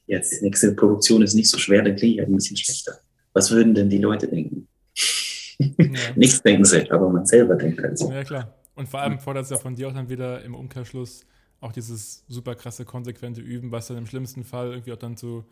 [0.07, 2.99] jetzt die nächste Produktion ist nicht so schwer, dann klinge ich halt ein bisschen schlechter.
[3.34, 4.67] Was würden denn die Leute denken?
[5.59, 5.67] Ja.
[6.15, 8.11] Nichts denken sie, aber man selber denkt halt so.
[8.11, 8.55] Ja, klar.
[8.74, 11.22] Und vor allem fordert es ja von dir auch dann wieder im Umkehrschluss
[11.62, 15.45] auch dieses super krasse, konsequente Üben, was dann im schlimmsten Fall irgendwie auch dann zu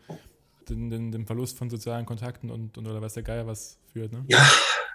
[0.68, 4.12] den, den, dem Verlust von sozialen Kontakten und, und oder weiß der Geier was führt.
[4.12, 4.24] Ne?
[4.28, 4.44] Ja,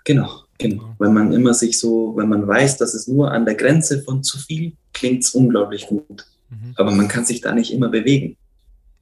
[0.03, 0.83] genau, genau.
[0.83, 0.95] Ja.
[0.99, 4.23] Wenn man immer sich so, wenn man weiß, dass es nur an der Grenze von
[4.23, 6.25] zu viel klingt es unglaublich gut.
[6.49, 6.73] Mhm.
[6.75, 8.37] Aber man kann sich da nicht immer bewegen,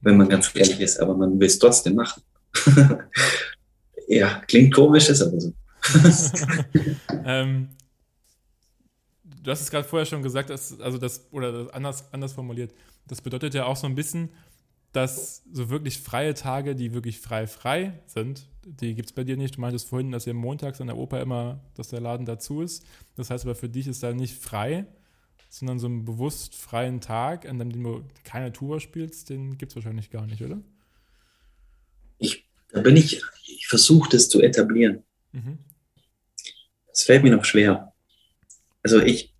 [0.00, 2.22] wenn man ganz ehrlich ist, aber man will es trotzdem machen.
[4.08, 5.52] ja, klingt komisch, ist aber so.
[7.24, 7.68] ähm,
[9.44, 12.74] du hast es gerade vorher schon gesagt, dass, also das, oder anders, anders formuliert,
[13.06, 14.30] das bedeutet ja auch so ein bisschen,
[14.92, 19.36] dass so wirklich freie Tage, die wirklich frei frei sind, die gibt es bei dir
[19.36, 19.56] nicht.
[19.56, 22.84] Du meintest vorhin, dass ihr montags an der Oper immer, dass der Laden dazu ist.
[23.16, 24.86] Das heißt aber für dich ist da nicht frei,
[25.50, 29.76] sondern so einen bewusst freien Tag, an dem du keine Tour spielst, den gibt es
[29.76, 30.62] wahrscheinlich gar nicht, oder?
[32.18, 35.02] Ich, da bin ich, ich versuche das zu etablieren.
[35.32, 35.58] Mhm.
[36.86, 37.92] Das fällt mir noch schwer.
[38.82, 39.33] Also ich,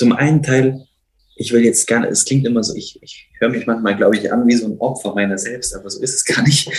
[0.00, 0.86] zum einen Teil,
[1.36, 4.32] ich will jetzt gerne, es klingt immer so, ich, ich höre mich manchmal, glaube ich,
[4.32, 6.70] an wie so ein Opfer meiner selbst, aber so ist es gar nicht.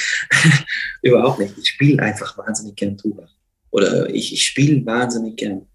[1.04, 1.56] Überhaupt nicht.
[1.56, 3.30] Ich spiele einfach wahnsinnig gern Tuba.
[3.70, 5.68] Oder ich, ich spiele wahnsinnig gern.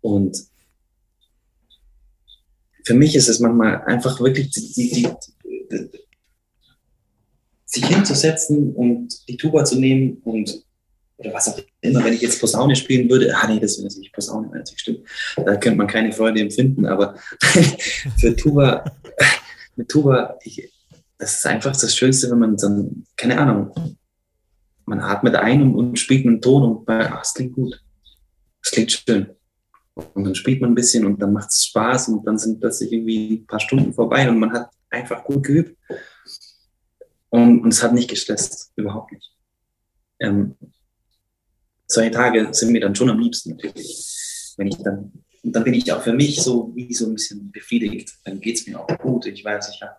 [0.00, 0.46] Und
[2.84, 5.08] für mich ist es manchmal einfach wirklich die, die,
[5.70, 5.90] die,
[7.66, 10.64] sich hinzusetzen und die Tuba zu nehmen und
[11.18, 14.12] oder was auch immer, wenn ich jetzt Posaune spielen würde, ah nee, das ist natürlich
[14.12, 15.00] Posaune, natürlich stimmt,
[15.36, 17.16] da könnte man keine Freude empfinden, aber
[18.18, 18.84] für Tuba,
[19.76, 20.72] mit Tuba, ich,
[21.18, 23.72] das ist einfach das Schönste, wenn man dann, keine Ahnung,
[24.86, 27.82] man atmet ein und, und spielt einen Ton und ach, es klingt gut,
[28.62, 29.28] es klingt schön.
[30.14, 32.92] Und dann spielt man ein bisschen und dann macht es Spaß und dann sind plötzlich
[32.92, 35.76] irgendwie ein paar Stunden vorbei und man hat einfach gut geübt.
[37.30, 39.34] Und, und es hat nicht gestresst, überhaupt nicht.
[40.20, 40.54] Ähm,
[41.88, 44.54] solche Tage sind mir dann schon am liebsten natürlich.
[44.56, 45.12] Wenn ich dann,
[45.42, 48.12] dann bin ich auch für mich so wie so ein bisschen befriedigt.
[48.24, 49.26] Dann geht es mir auch gut.
[49.26, 49.96] Ich weiß, ich habe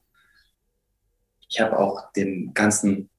[1.49, 3.09] ich hab auch dem Ganzen,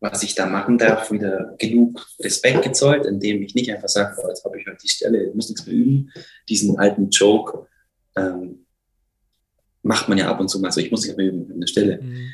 [0.00, 4.28] was ich da machen darf, wieder genug Respekt gezollt, indem ich nicht einfach sage, oh,
[4.28, 6.10] jetzt habe ich halt die Stelle, muss nichts mehr üben.
[6.48, 7.66] Diesen alten Joke
[8.16, 8.66] ähm,
[9.82, 11.66] macht man ja ab und zu mal so, ich muss nicht mehr üben an der
[11.66, 12.00] Stelle.
[12.00, 12.30] Mhm.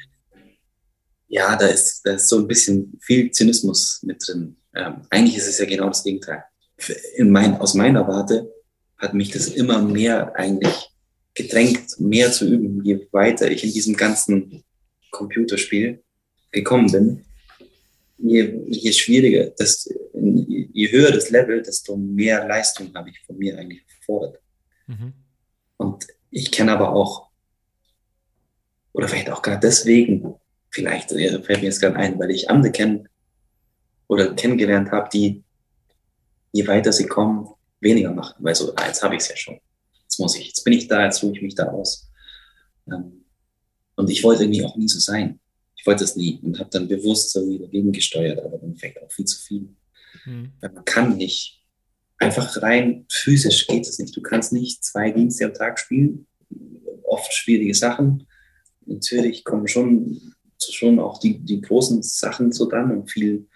[1.35, 5.49] Ja, da ist, da ist so ein bisschen viel Zynismus mit drin ähm, eigentlich ist
[5.49, 6.45] es ja genau das Gegenteil.
[7.17, 8.51] In mein, aus meiner Warte
[8.97, 10.91] hat mich das immer mehr eigentlich
[11.35, 14.65] gedrängt, mehr zu üben, je weiter ich in diesem ganzen
[15.11, 16.03] Computerspiel
[16.51, 17.25] gekommen bin.
[18.19, 23.59] Je, je schwieriger, das, je höher das Level, desto mehr Leistung habe ich von mir
[23.59, 24.41] eigentlich gefordert.
[24.87, 25.13] Mhm.
[25.77, 27.31] Und ich kenne aber auch,
[28.93, 30.35] oder vielleicht auch gerade deswegen,
[30.73, 33.05] vielleicht fällt mir jetzt gerade ein, weil ich andere kenne,
[34.09, 35.43] oder kennengelernt habe, die,
[36.53, 37.49] je weiter sie kommen,
[37.81, 38.35] weniger machen.
[38.41, 39.61] Weil so, ah, jetzt habe ich es ja schon.
[40.03, 42.11] Jetzt muss ich, jetzt bin ich da, jetzt ruhe ich mich da aus.
[42.87, 43.25] Ähm,
[43.97, 45.41] und ich wollte irgendwie auch nie so sein.
[45.77, 49.03] Ich wollte es nie und habe dann bewusst so wieder dagegen gesteuert, aber im Endeffekt
[49.03, 49.69] auch viel zu viel.
[50.25, 50.53] Mhm.
[50.61, 51.61] Weil man kann nicht.
[52.19, 54.17] Einfach rein physisch geht es nicht.
[54.17, 56.27] Du kannst nicht zwei Dienste am Tag spielen.
[57.03, 58.29] Oft schwierige Sachen.
[58.87, 60.35] Natürlich kommen schon,
[60.71, 63.47] schon auch die, die großen Sachen so dann und viel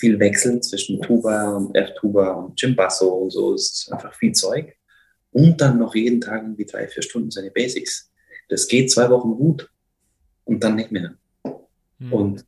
[0.00, 3.54] viel Wechsel zwischen Tuba und F-Tuba und Chimbasso und so.
[3.54, 4.74] Ist einfach viel Zeug.
[5.30, 8.10] Und dann noch jeden Tag irgendwie drei, vier Stunden seine Basics.
[8.48, 9.70] Das geht zwei Wochen gut
[10.44, 11.14] und dann nicht mehr.
[11.98, 12.12] Mhm.
[12.12, 12.46] Und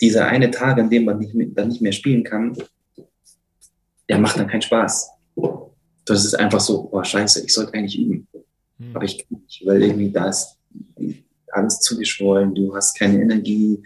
[0.00, 2.56] dieser eine Tag, an dem man nicht mehr, dann nicht mehr spielen kann,
[4.08, 5.10] der macht dann keinen Spaß.
[6.04, 8.28] Das ist einfach so, oh scheiße, ich sollte eigentlich üben.
[8.76, 8.94] Mhm.
[8.94, 10.58] Aber ich kann nicht, weil irgendwie da ist
[11.52, 13.82] alles zugeschwollen, du hast keine Energie,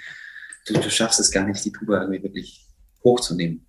[0.67, 2.67] du, du schaffst es gar nicht, die Tuba irgendwie wirklich
[3.05, 3.67] hochzunehmen.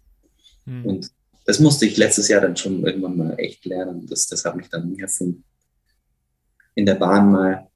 [0.66, 0.86] Hm.
[0.86, 1.12] Und
[1.46, 4.06] das musste ich letztes Jahr dann schon irgendwann mal echt lernen.
[4.08, 5.44] Das, das hat mich dann nie erfunden.
[6.76, 7.70] in der Bahn mal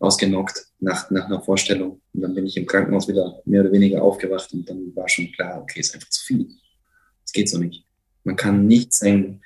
[0.00, 2.00] ausgenockt nach, nach einer Vorstellung.
[2.12, 5.32] Und dann bin ich im Krankenhaus wieder mehr oder weniger aufgewacht und dann war schon
[5.32, 6.48] klar, okay, ist einfach zu viel.
[7.22, 7.84] Das geht so nicht.
[8.24, 9.42] Man kann nicht sein,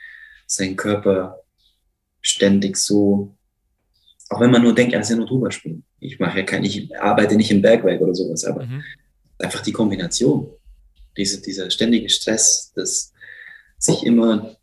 [0.46, 1.40] seinen Körper
[2.20, 3.36] ständig so,
[4.28, 5.84] auch wenn man nur denkt, er ist ja nur drüber spielen.
[6.02, 8.82] Ich mache kein, ich arbeite nicht im Bergwerk oder sowas, aber mhm.
[9.38, 10.50] einfach die Kombination,
[11.16, 13.12] diese, dieser ständige Stress, das
[13.78, 14.56] sich immer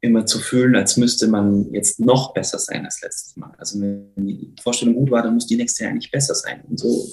[0.00, 3.52] immer zu fühlen, als müsste man jetzt noch besser sein als letztes Mal.
[3.58, 6.62] Also wenn die Vorstellung gut war, dann muss die nächste ja eigentlich besser sein.
[6.68, 7.08] Und so,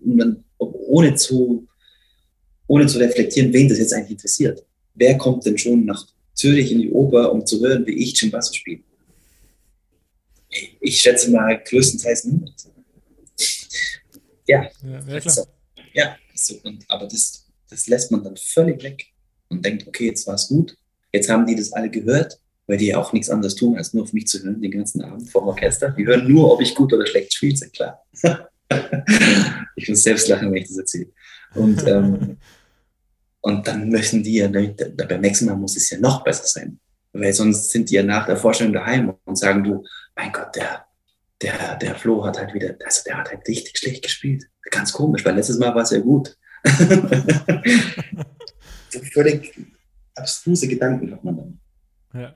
[0.00, 1.66] und dann, ohne zu,
[2.66, 4.64] ohne zu reflektieren, wen das jetzt eigentlich interessiert.
[4.94, 8.52] Wer kommt denn schon nach Zürich in die Oper, um zu hören, wie ich Cimbasso
[8.52, 8.82] spiele?
[10.80, 12.68] Ich schätze mal größtenteils niemand.
[14.46, 15.34] Ja, ja, klar.
[15.34, 15.46] So,
[15.92, 19.06] ja so, und, aber das, das lässt man dann völlig weg
[19.48, 20.76] und denkt, okay, jetzt war es gut,
[21.14, 24.02] Jetzt haben die das alle gehört, weil die ja auch nichts anderes tun, als nur
[24.02, 25.90] auf mich zu hören den ganzen Abend vor dem Orchester.
[25.90, 28.02] Die hören nur, ob ich gut oder schlecht spiele, ist klar.
[29.76, 31.12] ich muss selbst lachen, wenn ich das erzähle.
[31.54, 32.36] Und, ähm,
[33.42, 36.80] und dann möchten die ja, beim nächsten Mal muss es ja noch besser sein.
[37.14, 39.84] Weil sonst sind die ja nach der Vorstellung daheim und sagen, du,
[40.16, 40.84] mein Gott, der,
[41.40, 44.44] der, der Flo hat halt wieder, also der hat halt richtig schlecht gespielt.
[44.70, 46.36] Ganz komisch, weil letztes Mal war es ja gut.
[49.12, 49.54] völlig
[50.14, 51.60] abstruse Gedanken hat man dann.
[52.14, 52.34] Ja.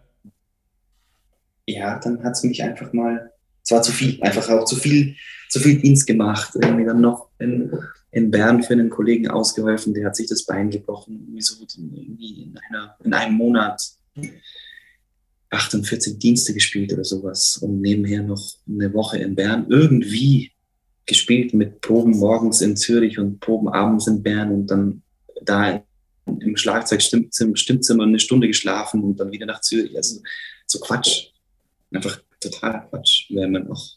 [1.67, 5.17] Ja, dann hat es mich einfach mal, es war zu viel, einfach auch zu viel,
[5.49, 6.53] zu viel Dienst gemacht.
[6.55, 7.77] Irgendwie dann noch in,
[8.11, 12.45] in Bern für einen Kollegen ausgeholfen, der hat sich das Bein gebrochen, irgendwie so irgendwie
[12.45, 13.83] in, einer, in einem Monat
[15.51, 20.53] 48 Dienste gespielt oder sowas und nebenher noch eine Woche in Bern irgendwie
[21.07, 25.03] gespielt mit Proben morgens in Zürich und Proben abends in Bern und dann
[25.43, 25.83] da
[26.27, 29.97] im Schlagzeugstimmzimmer eine Stunde geschlafen und dann wieder nach Zürich.
[29.97, 30.21] Also
[30.67, 31.29] so Quatsch.
[31.91, 33.97] Einfach total Quatsch, wenn man auch.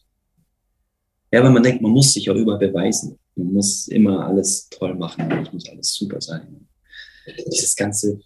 [1.33, 3.17] Ja, weil man denkt, man muss sich auch überall beweisen.
[3.35, 6.67] Man muss immer alles toll machen, es muss alles super sein.
[7.51, 8.19] Dieses ganze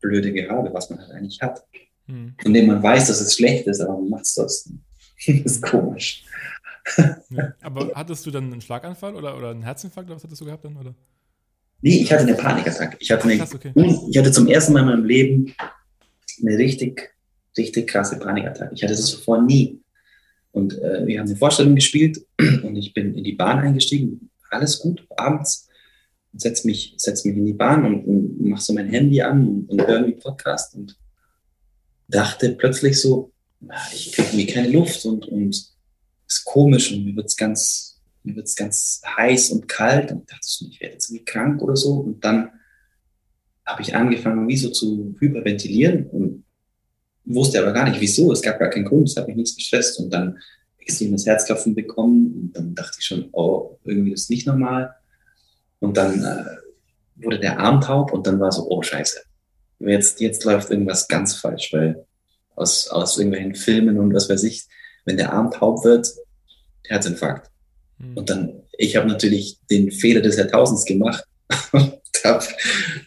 [0.00, 1.64] blöde Gerade, was man halt eigentlich hat.
[2.12, 2.34] Hm.
[2.42, 4.80] Von dem man weiß, dass es schlecht ist, aber man macht es trotzdem.
[5.26, 6.24] das ist komisch.
[7.30, 10.44] Ja, aber hattest du dann einen Schlaganfall oder, oder einen Herzinfarkt oder was hattest du
[10.44, 10.76] gehabt dann?
[10.76, 10.94] Oder?
[11.80, 12.96] Nee, ich hatte eine Panikattacke.
[13.00, 13.72] Ich hatte, eine, Krass, okay.
[14.10, 15.54] ich hatte zum ersten Mal in meinem Leben
[16.40, 17.10] eine richtig,
[17.56, 18.74] richtig krasse Panikattacke.
[18.74, 19.80] Ich hatte das zuvor nie.
[20.50, 22.18] Und äh, wir haben eine Vorstellung gespielt
[22.62, 24.30] und ich bin in die Bahn eingestiegen.
[24.50, 25.68] Alles gut, abends.
[26.34, 29.70] Setz mich, setz mich in die Bahn und, und mach so mein Handy an und,
[29.70, 30.96] und höre irgendwie Podcast und
[32.14, 33.32] dachte plötzlich so,
[33.92, 35.54] ich kriege irgendwie keine Luft und, und
[36.26, 40.30] ist komisch und mir wird es ganz, mir wird es ganz heiß und kalt und
[40.30, 41.94] dachte so, ich werde jetzt irgendwie krank oder so.
[41.94, 42.50] Und dann
[43.66, 46.44] habe ich angefangen, wie so zu hyperventilieren und
[47.24, 48.32] wusste aber gar nicht, wieso.
[48.32, 49.98] Es gab gar keinen Grund, es hat mich nichts gestresst.
[49.98, 50.38] Und dann
[50.78, 54.94] extremes Herzklopfen bekommen und dann dachte ich schon, oh, irgendwie ist nicht normal.
[55.78, 59.20] Und dann äh, wurde der Arm taub und dann war so, oh scheiße,
[59.86, 62.04] jetzt, jetzt läuft irgendwas ganz falsch, weil
[62.54, 64.64] aus, aus irgendwelchen Filmen und was weiß ich,
[65.04, 66.08] wenn der Arm taub wird,
[66.86, 67.50] Herzinfarkt.
[67.98, 68.16] Mhm.
[68.16, 71.24] Und dann, ich habe natürlich den Fehler des Jahrtausends gemacht
[71.72, 72.44] und habe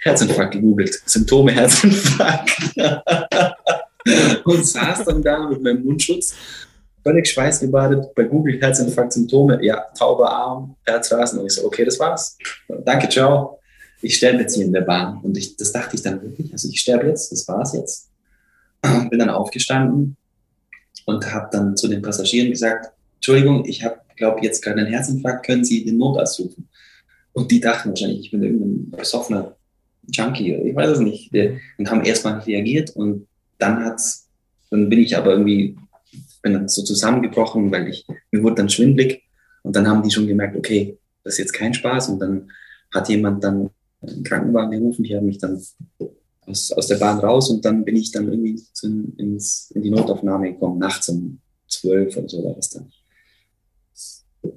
[0.02, 2.52] Herzinfarkt gegoogelt, Symptome Herzinfarkt.
[4.46, 6.36] und saß dann da mit meinem Mundschutz,
[7.04, 11.40] völlig schweißgebadet, bei Google Herzinfarkt, Symptome, ja, tauber Arm, Herzrasen.
[11.40, 12.38] Und ich so, okay, das war's.
[12.84, 13.60] Danke, ciao.
[14.06, 15.20] Ich sterbe jetzt hier in der Bahn.
[15.24, 16.52] Und ich, das dachte ich dann wirklich.
[16.54, 18.12] Also ich sterbe jetzt, das war's jetzt.
[19.10, 20.16] Bin dann aufgestanden
[21.06, 25.48] und habe dann zu den Passagieren gesagt, Entschuldigung, ich habe glaube jetzt gerade einen Herzinfarkt,
[25.48, 26.70] können Sie den Notarzt rufen.
[27.34, 29.56] Und die dachten wahrscheinlich, ich bin irgendein besoffener
[30.08, 31.32] Junkie, ich weiß es nicht.
[31.80, 33.28] Und haben erstmal reagiert und
[33.58, 34.30] dann hat's,
[34.70, 35.76] dann bin ich aber irgendwie,
[36.44, 39.24] bin dann so zusammengebrochen, weil ich, mir wurde dann schwindlig
[39.64, 42.52] und dann haben die schon gemerkt, okay, das ist jetzt kein Spaß und dann
[42.94, 43.72] hat jemand dann
[44.10, 45.62] einen Krankenwagen gerufen, die haben mich dann
[46.48, 48.88] aus, aus der Bahn raus und dann bin ich dann irgendwie zu,
[49.18, 52.92] ins, in die Notaufnahme gekommen, nachts um zwölf oder so war das dann.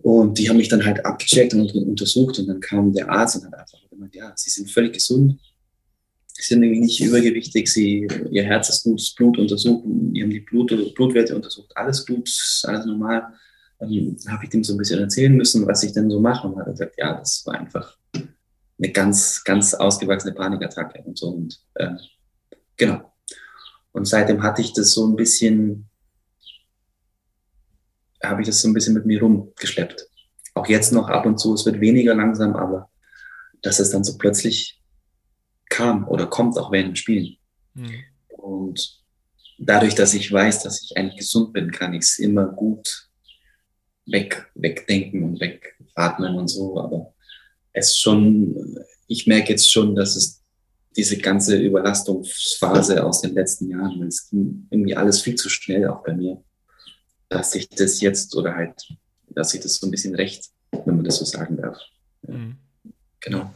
[0.03, 3.47] Und die haben mich dann halt abgecheckt und untersucht und dann kam der Arzt und
[3.47, 5.41] hat einfach gemeint, ja, sie sind völlig gesund,
[6.27, 10.31] sie sind irgendwie nicht übergewichtig, sie, ihr Herz ist gut, das Blut untersucht, die haben
[10.31, 12.31] die Blut, Blutwerte untersucht, alles gut,
[12.65, 13.33] alles normal.
[13.81, 16.57] Dann habe ich dem so ein bisschen erzählen müssen, was ich denn so mache und
[16.57, 17.97] hat gesagt, ja, das war einfach
[18.79, 21.95] eine ganz, ganz ausgewachsene Panikattacke und so und äh,
[22.77, 23.13] genau.
[23.93, 25.89] Und seitdem hatte ich das so ein bisschen
[28.23, 30.09] habe ich das so ein bisschen mit mir rumgeschleppt.
[30.55, 32.91] Auch jetzt noch ab und zu, es wird weniger langsam, aber
[33.63, 34.81] dass es dann so plötzlich
[35.69, 37.37] kam oder kommt auch während dem Spielen.
[37.75, 38.05] Mhm.
[38.29, 39.03] Und
[39.59, 43.09] dadurch, dass ich weiß, dass ich eigentlich gesund bin, kann ich es immer gut
[44.07, 46.81] weg, wegdenken und wegatmen und so.
[46.81, 47.15] Aber
[47.73, 50.43] es schon, ich merke jetzt schon, dass es
[50.97, 56.03] diese ganze Überlastungsphase aus den letzten Jahren, es ging irgendwie alles viel zu schnell auch
[56.03, 56.43] bei mir,
[57.29, 58.75] dass ich das jetzt oder halt,
[59.29, 61.79] dass ich das so ein bisschen recht, wenn man das so sagen darf.
[62.23, 62.57] Mhm.
[63.21, 63.53] Genau.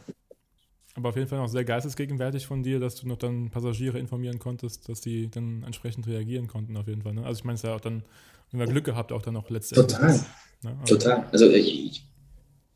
[0.95, 4.37] Aber auf jeden Fall noch sehr geistesgegenwärtig von dir, dass du noch dann Passagiere informieren
[4.37, 7.13] konntest, dass die dann entsprechend reagieren konnten, auf jeden Fall.
[7.13, 7.25] Ne?
[7.25, 8.03] Also ich meine, es ja auch dann,
[8.51, 9.97] wenn wir Glück gehabt, auch dann noch letztendlich.
[9.97, 10.25] Total.
[10.61, 10.77] Ne?
[10.81, 11.27] Also Total.
[11.31, 12.05] Also ich,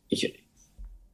[0.10, 0.44] ich,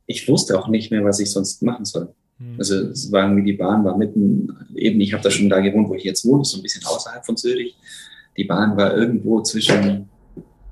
[0.05, 2.13] ich wusste auch nicht mehr, was ich sonst machen soll.
[2.37, 2.55] Hm.
[2.57, 5.89] Also es war irgendwie, die Bahn war mitten, eben, ich habe da schon da gewohnt,
[5.89, 7.75] wo ich jetzt wohne, so ein bisschen außerhalb von Zürich.
[8.37, 10.09] Die Bahn war irgendwo zwischen,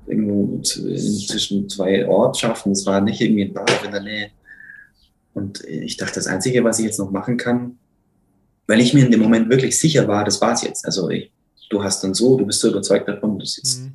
[0.06, 2.72] irgendwo zwischen zwei Ortschaften.
[2.72, 4.30] Es war nicht irgendwie ein Bahnhof in der Nähe.
[5.34, 7.78] Und ich dachte, das Einzige, was ich jetzt noch machen kann,
[8.66, 10.84] weil ich mir in dem Moment wirklich sicher war, das war's jetzt.
[10.84, 11.32] Also ich,
[11.70, 13.84] du hast dann so, du bist so überzeugt davon, du sitzt.
[13.84, 13.92] Mhm.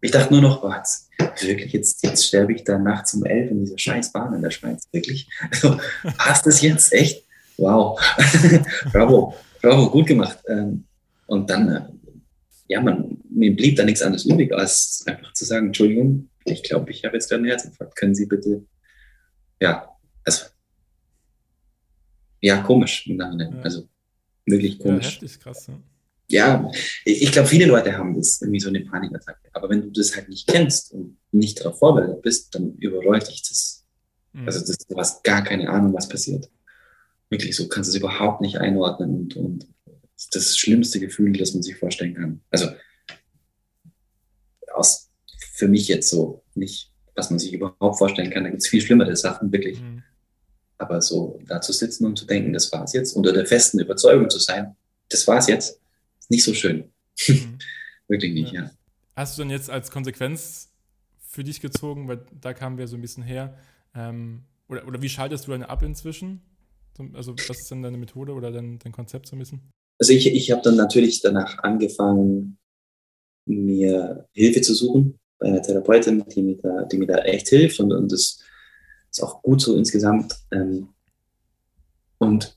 [0.00, 1.08] Ich dachte nur noch, was?
[1.42, 4.50] wirklich, jetzt, jetzt sterbe ich da nachts um elf in dieser scheiß Bahn in der
[4.50, 4.88] Schweiz.
[4.92, 5.28] Wirklich?
[5.50, 5.78] Also,
[6.16, 6.92] passt das jetzt?
[6.92, 7.24] Echt?
[7.56, 8.00] Wow.
[8.92, 10.38] bravo, bravo, gut gemacht.
[10.48, 10.84] Ähm,
[11.26, 11.82] und dann, äh,
[12.68, 16.90] ja, man, mir blieb da nichts anderes übrig, als einfach zu sagen, Entschuldigung, ich glaube,
[16.90, 17.94] ich habe jetzt gerade einen Herzinfarkt.
[17.96, 18.64] Können Sie bitte,
[19.60, 19.88] ja,
[20.24, 20.46] also,
[22.40, 23.56] ja, komisch im Nachhinein.
[23.56, 23.62] Ja.
[23.62, 23.86] Also,
[24.46, 25.16] wirklich komisch.
[25.16, 25.74] Ja, heftig, krass, ja
[26.30, 26.70] ja,
[27.04, 29.48] ich glaube, viele Leute haben das irgendwie so eine Panikattacke.
[29.52, 33.42] Aber wenn du das halt nicht kennst und nicht darauf vorbereitet bist, dann überrollt dich
[33.48, 33.84] das.
[34.32, 34.46] Mhm.
[34.46, 36.48] Also das, du hast gar keine Ahnung, was passiert.
[37.30, 39.66] Wirklich so, kannst du es überhaupt nicht einordnen und, und
[40.32, 42.40] das, schlimmste Gefühl, das man sich vorstellen kann.
[42.50, 42.68] Also
[44.74, 45.10] aus,
[45.54, 48.44] für mich jetzt so nicht, was man sich überhaupt vorstellen kann.
[48.44, 49.80] Da gibt es viel schlimmere Sachen, wirklich.
[49.80, 50.02] Mhm.
[50.78, 54.30] Aber so da zu sitzen und zu denken, das war's jetzt, unter der festen Überzeugung
[54.30, 54.76] zu sein,
[55.08, 55.79] das war's jetzt,
[56.30, 56.90] nicht so schön.
[57.28, 57.58] Mhm.
[58.08, 58.62] Wirklich nicht, ja.
[58.62, 58.70] ja.
[59.16, 60.72] Hast du dann jetzt als Konsequenz
[61.18, 63.56] für dich gezogen, weil da kamen wir so ein bisschen her,
[63.94, 66.42] ähm, oder, oder wie schaltest du dann ab inzwischen?
[67.14, 69.60] Also was ist denn deine Methode oder dein, dein Konzept so ein bisschen?
[69.98, 72.58] Also ich, ich habe dann natürlich danach angefangen,
[73.46, 77.80] mir Hilfe zu suchen bei einer Therapeutin, die mir da, die mir da echt hilft
[77.80, 78.38] und, und das
[79.10, 80.36] ist auch gut so insgesamt.
[80.52, 80.88] Ähm,
[82.18, 82.56] und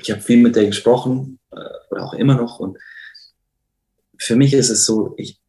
[0.00, 1.60] ich habe viel mit der gesprochen äh,
[1.90, 2.78] oder auch immer noch und
[4.18, 5.40] für mich ist es so, ich,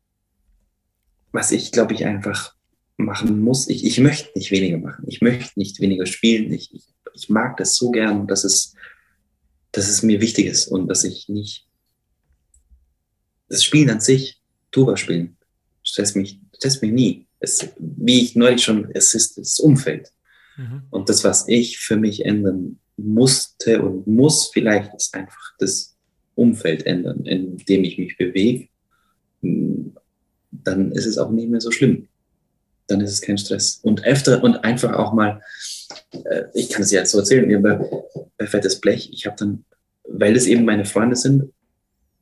[1.31, 2.55] was ich glaube ich einfach
[2.97, 5.05] machen muss, ich, ich möchte nicht weniger machen.
[5.07, 6.51] Ich möchte nicht weniger spielen.
[6.51, 6.83] Ich, ich,
[7.13, 8.75] ich mag das so gern, dass es,
[9.71, 11.65] dass es mir wichtig ist und dass ich nicht
[13.47, 14.41] das Spielen an sich,
[14.71, 15.37] Tuba spielen,
[15.81, 17.27] stresst mich, stresst mich nie.
[17.39, 20.11] Es, wie ich neulich schon, es ist das Umfeld.
[20.57, 20.83] Mhm.
[20.89, 25.95] Und das, was ich für mich ändern musste und muss, vielleicht ist einfach das
[26.39, 28.69] Umfeld ändern, in dem ich mich bewege,
[29.41, 32.07] dann ist es auch nicht mehr so schlimm.
[32.87, 33.79] Dann ist es kein Stress.
[33.83, 35.41] Und öfter und einfach auch mal,
[36.11, 37.79] äh, ich kann es jetzt so erzählen, bei,
[38.37, 39.65] bei Fettes Blech, ich habe dann,
[40.07, 41.53] weil es eben meine Freunde sind,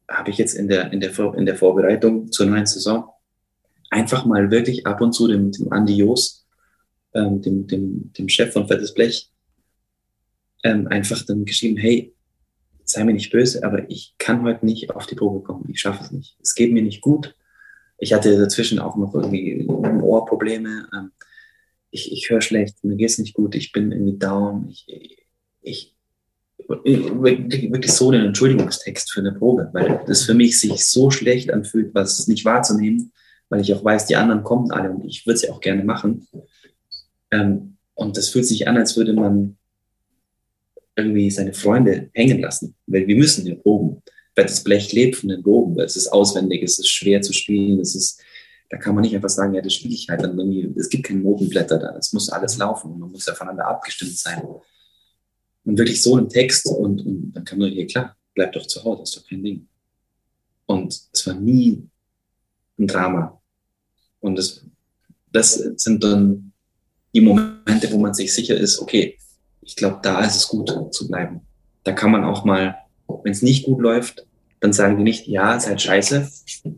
[0.10, 3.10] habe ich jetzt in der, in, der in der Vorbereitung zur neuen Saison
[3.89, 6.45] einfach mal wirklich ab und zu dem, dem Andi Joos,
[7.14, 9.30] ähm, dem, dem, dem Chef von Fettes Blech,
[10.64, 12.14] ähm, einfach dann geschrieben, hey,
[12.90, 15.66] sei mir nicht böse, aber ich kann heute nicht auf die Probe kommen.
[15.70, 16.38] Ich schaffe es nicht.
[16.42, 17.36] Es geht mir nicht gut.
[17.98, 20.88] Ich hatte dazwischen auch noch irgendwie Ohrprobleme.
[20.94, 21.12] Ähm,
[21.92, 24.68] ich, ich höre schlecht, mir geht es nicht gut, ich bin irgendwie down.
[24.70, 24.86] Ich,
[25.62, 25.96] ich,
[26.68, 31.94] wirklich so einen Entschuldigungstext für eine Probe, weil das für mich sich so schlecht anfühlt,
[31.94, 33.12] was nicht wahrzunehmen,
[33.50, 35.84] weil ich auch weiß, die anderen kommen alle und ich würde es ja auch gerne
[35.84, 36.28] machen.
[37.32, 39.57] Ähm, und das fühlt sich an, als würde man
[40.98, 44.02] irgendwie seine Freunde hängen lassen, weil wir müssen ja proben.
[44.36, 47.34] Weil das Blech lebt von den Proben, weil es ist auswendig, es ist schwer zu
[47.34, 48.19] spielen, es ist,
[48.69, 51.06] da kann man nicht einfach sagen, ja, das spiele ich halt dann irgendwie, es gibt
[51.06, 54.44] keine Notenblätter da, es muss alles laufen und man muss ja voneinander abgestimmt sein.
[55.64, 58.84] Und wirklich so ein Text und, und dann kann man, hier klar, bleib doch zu
[58.84, 59.68] Hause, ist doch kein Ding.
[60.65, 61.88] Und es war nie
[62.78, 63.40] ein Drama.
[64.19, 64.65] Und das,
[65.32, 66.52] das sind dann
[67.14, 69.18] die Momente, wo man sich sicher ist, okay,
[69.68, 71.41] ich glaube, da ist es gut zu bleiben.
[71.84, 72.77] Da kann man auch mal,
[73.23, 74.26] wenn es nicht gut läuft,
[74.61, 76.27] dann sagen die nicht, ja, ist halt scheiße,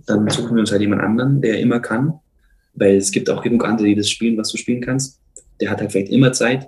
[0.07, 2.19] dann suchen wir uns halt jemand anderen, der immer kann,
[2.73, 5.19] weil es gibt auch genug andere, die das spielen, was du spielen kannst.
[5.61, 6.67] Der hat halt vielleicht immer Zeit,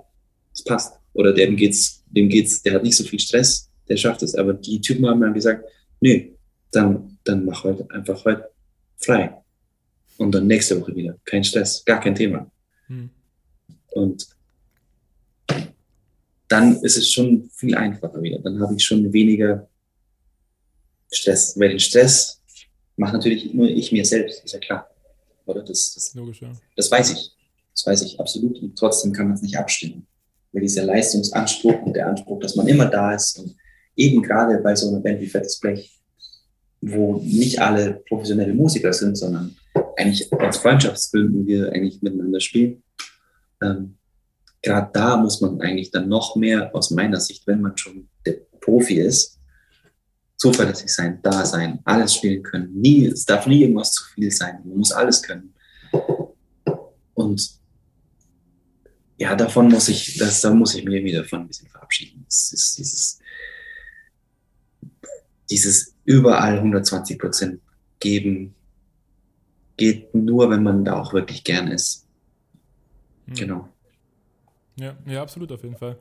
[0.54, 0.94] es passt.
[1.12, 4.36] Oder dem geht's, dem geht's, der hat nicht so viel Stress, der schafft es.
[4.36, 5.64] Aber die Typen haben dann gesagt,
[6.00, 6.20] nö,
[6.70, 8.48] dann, dann mach heute einfach heute
[8.96, 9.36] frei.
[10.18, 11.16] Und dann nächste Woche wieder.
[11.24, 12.48] Kein Stress, gar kein Thema.
[12.86, 13.10] Hm.
[13.90, 14.28] Und
[16.52, 18.38] dann ist es schon viel einfacher wieder.
[18.38, 19.68] Dann habe ich schon weniger
[21.10, 21.58] Stress.
[21.58, 22.40] Weil den Stress,
[22.96, 24.88] mache natürlich nur ich mir selbst, ist ja klar.
[25.46, 26.52] Oder das, das, Logisch, ja.
[26.76, 27.32] das weiß ich.
[27.74, 28.60] Das weiß ich absolut.
[28.60, 30.06] Und trotzdem kann man es nicht abstimmen.
[30.52, 33.56] Weil dieser Leistungsanspruch und der Anspruch, dass man immer da ist und
[33.96, 35.90] eben gerade bei so einer Band wie Fettes Blech,
[36.82, 39.56] wo nicht alle professionelle Musiker sind, sondern
[39.96, 42.82] eigentlich aus Freundschaftsgründen wir eigentlich miteinander spielen.
[43.62, 43.96] Ähm,
[44.62, 48.36] gerade da muss man eigentlich dann noch mehr, aus meiner Sicht, wenn man schon der
[48.60, 49.38] Profi ist,
[50.36, 52.72] zuverlässig sein, da sein, alles spielen können.
[52.80, 54.60] Nie, es darf nie irgendwas zu viel sein.
[54.64, 55.52] Man muss alles können.
[57.14, 57.60] Und
[59.18, 62.24] ja, davon muss ich, das, da muss ich mir wieder von ein bisschen verabschieden.
[62.28, 63.18] Es ist dieses,
[65.50, 67.60] dieses überall 120 Prozent
[68.00, 68.54] geben,
[69.76, 72.06] geht nur, wenn man da auch wirklich gern ist.
[73.26, 73.34] Hm.
[73.34, 73.71] Genau.
[74.76, 75.96] Ja, ja, absolut, auf jeden Fall.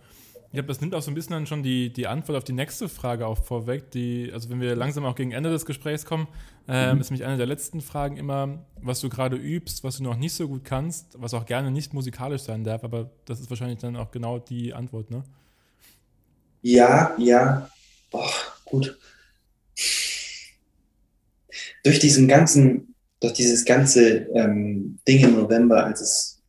[0.48, 2.52] Ich glaube, das nimmt auch so ein bisschen dann schon die, die Antwort auf die
[2.52, 3.90] nächste Frage auch vorweg.
[3.92, 6.28] Die, also wenn wir langsam auch gegen Ende des Gesprächs kommen,
[6.68, 7.02] ähm, mhm.
[7.02, 10.34] ist nämlich eine der letzten Fragen immer, was du gerade übst, was du noch nicht
[10.34, 13.96] so gut kannst, was auch gerne nicht musikalisch sein darf, aber das ist wahrscheinlich dann
[13.96, 15.24] auch genau die Antwort, ne?
[16.62, 17.70] Ja, ja.
[18.12, 18.30] Boah,
[18.66, 18.98] gut.
[21.84, 26.41] Durch diesen ganzen, durch dieses ganze ähm, Ding im November, als es,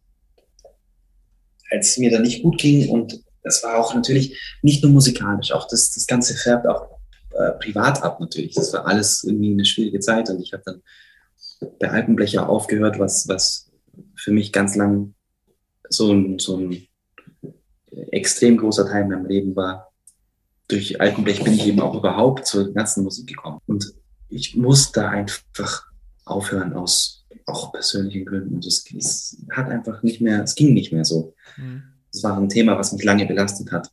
[1.72, 5.52] als es mir da nicht gut ging und das war auch natürlich nicht nur musikalisch,
[5.52, 6.98] auch das, das Ganze färbt auch
[7.32, 8.54] äh, privat ab natürlich.
[8.54, 10.82] Das war alles irgendwie eine schwierige Zeit und ich habe dann
[11.80, 13.70] bei Alpenblecher aufgehört, was, was
[14.14, 15.14] für mich ganz lang
[15.88, 16.86] so ein, so ein
[18.10, 19.92] extrem großer Teil in meinem Leben war.
[20.68, 23.60] Durch Alpenblech bin ich eben auch überhaupt zur ganzen Musik gekommen.
[23.66, 23.92] Und
[24.28, 25.84] ich musste einfach
[26.24, 28.56] aufhören aus auch persönlichen Gründen.
[28.56, 31.35] Und es, es hat einfach nicht mehr, es ging nicht mehr so.
[31.56, 31.82] Mhm.
[32.12, 33.90] Das war ein Thema, was mich lange belastet hat.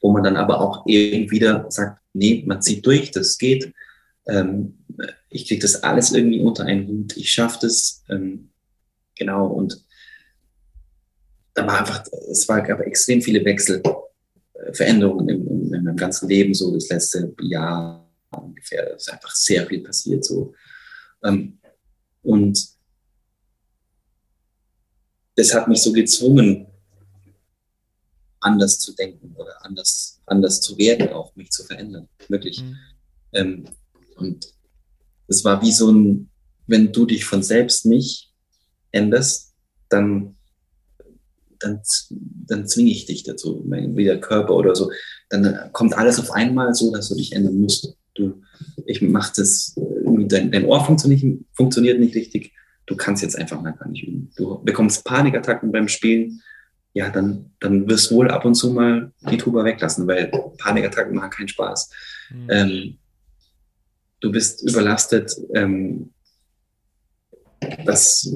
[0.00, 3.72] Wo man dann aber auch eben wieder sagt, nee, man zieht durch, das geht.
[4.26, 4.78] Ähm,
[5.28, 8.02] ich kriege das alles irgendwie unter einen Hut, ich schaffe das.
[8.08, 8.50] Ähm,
[9.16, 9.84] genau, und
[11.54, 13.82] da war einfach, es war, gab extrem viele Wechsel,
[14.54, 18.94] äh, Veränderungen in, in, in meinem ganzen Leben, so das letzte Jahr ungefähr.
[18.94, 20.54] Es ist einfach sehr viel passiert, so.
[21.24, 21.58] Ähm,
[22.22, 22.58] und
[25.36, 26.66] das hat mich so gezwungen,
[28.40, 32.62] anders zu denken oder anders, anders zu werden, auch mich zu verändern, wirklich.
[32.62, 32.76] Mhm.
[33.32, 33.64] Ähm,
[34.16, 34.52] und
[35.28, 36.30] es war wie so ein,
[36.66, 38.32] wenn du dich von selbst nicht
[38.92, 39.54] änderst,
[39.88, 40.36] dann,
[41.58, 41.80] dann,
[42.46, 44.90] dann zwinge ich dich dazu, wie der Körper oder so.
[45.28, 47.96] Dann kommt alles auf einmal so, dass du dich ändern musst.
[48.20, 48.42] Du,
[48.86, 49.74] ich mach das,
[50.04, 52.52] dein, dein Ohr funktioniert, funktioniert nicht richtig.
[52.86, 54.30] Du kannst jetzt einfach mal gar nicht üben.
[54.36, 56.42] Du bekommst Panikattacken beim Spielen
[56.92, 61.14] ja, dann, dann wirst du wohl ab und zu mal die Tuba weglassen, weil Panikattacken
[61.14, 61.90] machen keinen Spaß.
[62.30, 62.46] Mhm.
[62.50, 62.98] Ähm,
[64.20, 66.12] du bist überlastet, ähm,
[67.84, 68.34] das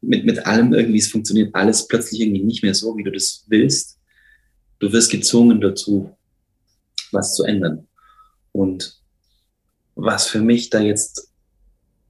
[0.00, 3.44] mit, mit allem irgendwie, es funktioniert alles plötzlich irgendwie nicht mehr so, wie du das
[3.48, 4.00] willst.
[4.80, 6.16] Du wirst gezwungen dazu,
[7.12, 7.86] was zu ändern.
[8.54, 9.02] Und
[9.96, 11.28] was für mich da jetzt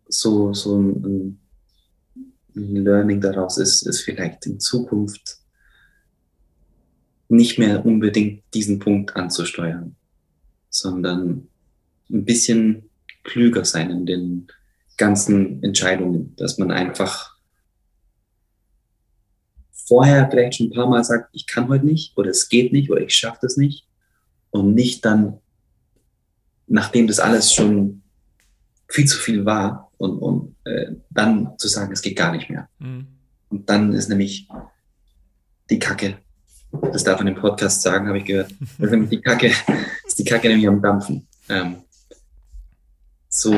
[0.07, 1.41] so, so ein,
[2.57, 5.39] Learning daraus ist, ist vielleicht in Zukunft
[7.29, 9.97] nicht mehr unbedingt diesen Punkt anzusteuern,
[10.69, 11.49] sondern
[12.09, 12.91] ein bisschen
[13.25, 14.47] klüger sein in den
[14.97, 17.37] ganzen Entscheidungen, dass man einfach
[19.73, 22.89] vorher vielleicht schon ein paar Mal sagt, ich kann heute nicht oder es geht nicht
[22.91, 23.89] oder ich schaffe das nicht
[24.51, 25.41] und nicht dann,
[26.67, 28.03] nachdem das alles schon
[28.89, 32.69] viel zu viel war und, und äh, dann zu sagen, es geht gar nicht mehr.
[32.79, 33.07] Mhm.
[33.49, 34.49] Und dann ist nämlich
[35.71, 36.19] die Kacke.
[36.93, 38.53] Das darf man im Podcast sagen, habe ich gehört.
[38.79, 39.53] Das ist nämlich die Kacke,
[40.07, 41.27] ist die Kacke nämlich am Dampfen.
[41.49, 41.77] Ähm,
[43.29, 43.53] so.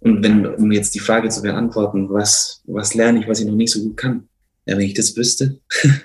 [0.00, 3.54] Und wenn, um jetzt die Frage zu beantworten, was, was lerne ich, was ich noch
[3.54, 4.28] nicht so gut kann?
[4.66, 5.60] Ja, wenn ich das wüsste,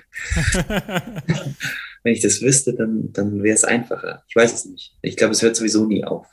[2.02, 4.22] wenn ich das wüsste, dann, dann wäre es einfacher.
[4.28, 4.96] Ich weiß es nicht.
[5.02, 6.26] Ich glaube, es hört sowieso nie auf.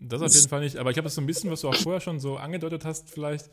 [0.00, 0.76] Das auf jeden Fall nicht.
[0.76, 3.10] Aber ich glaube, das so ein bisschen, was du auch vorher schon so angedeutet hast,
[3.10, 3.50] vielleicht,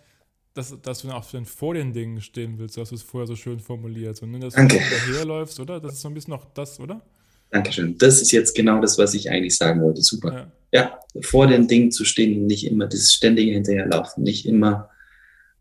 [0.53, 3.59] dass, dass du auch vor den Dingen stehen willst, dass du es vorher so schön
[3.59, 4.23] formulierst.
[4.23, 4.77] Und ne, dass Danke.
[4.77, 5.79] du daherläufst, oder?
[5.79, 7.05] Das ist so ein bisschen noch das, oder?
[7.51, 7.97] Dankeschön.
[7.97, 10.01] Das ist jetzt genau das, was ich eigentlich sagen wollte.
[10.01, 10.51] Super.
[10.71, 14.89] Ja, ja vor den Dingen zu stehen und nicht immer das ständige Hinterherlaufen, nicht immer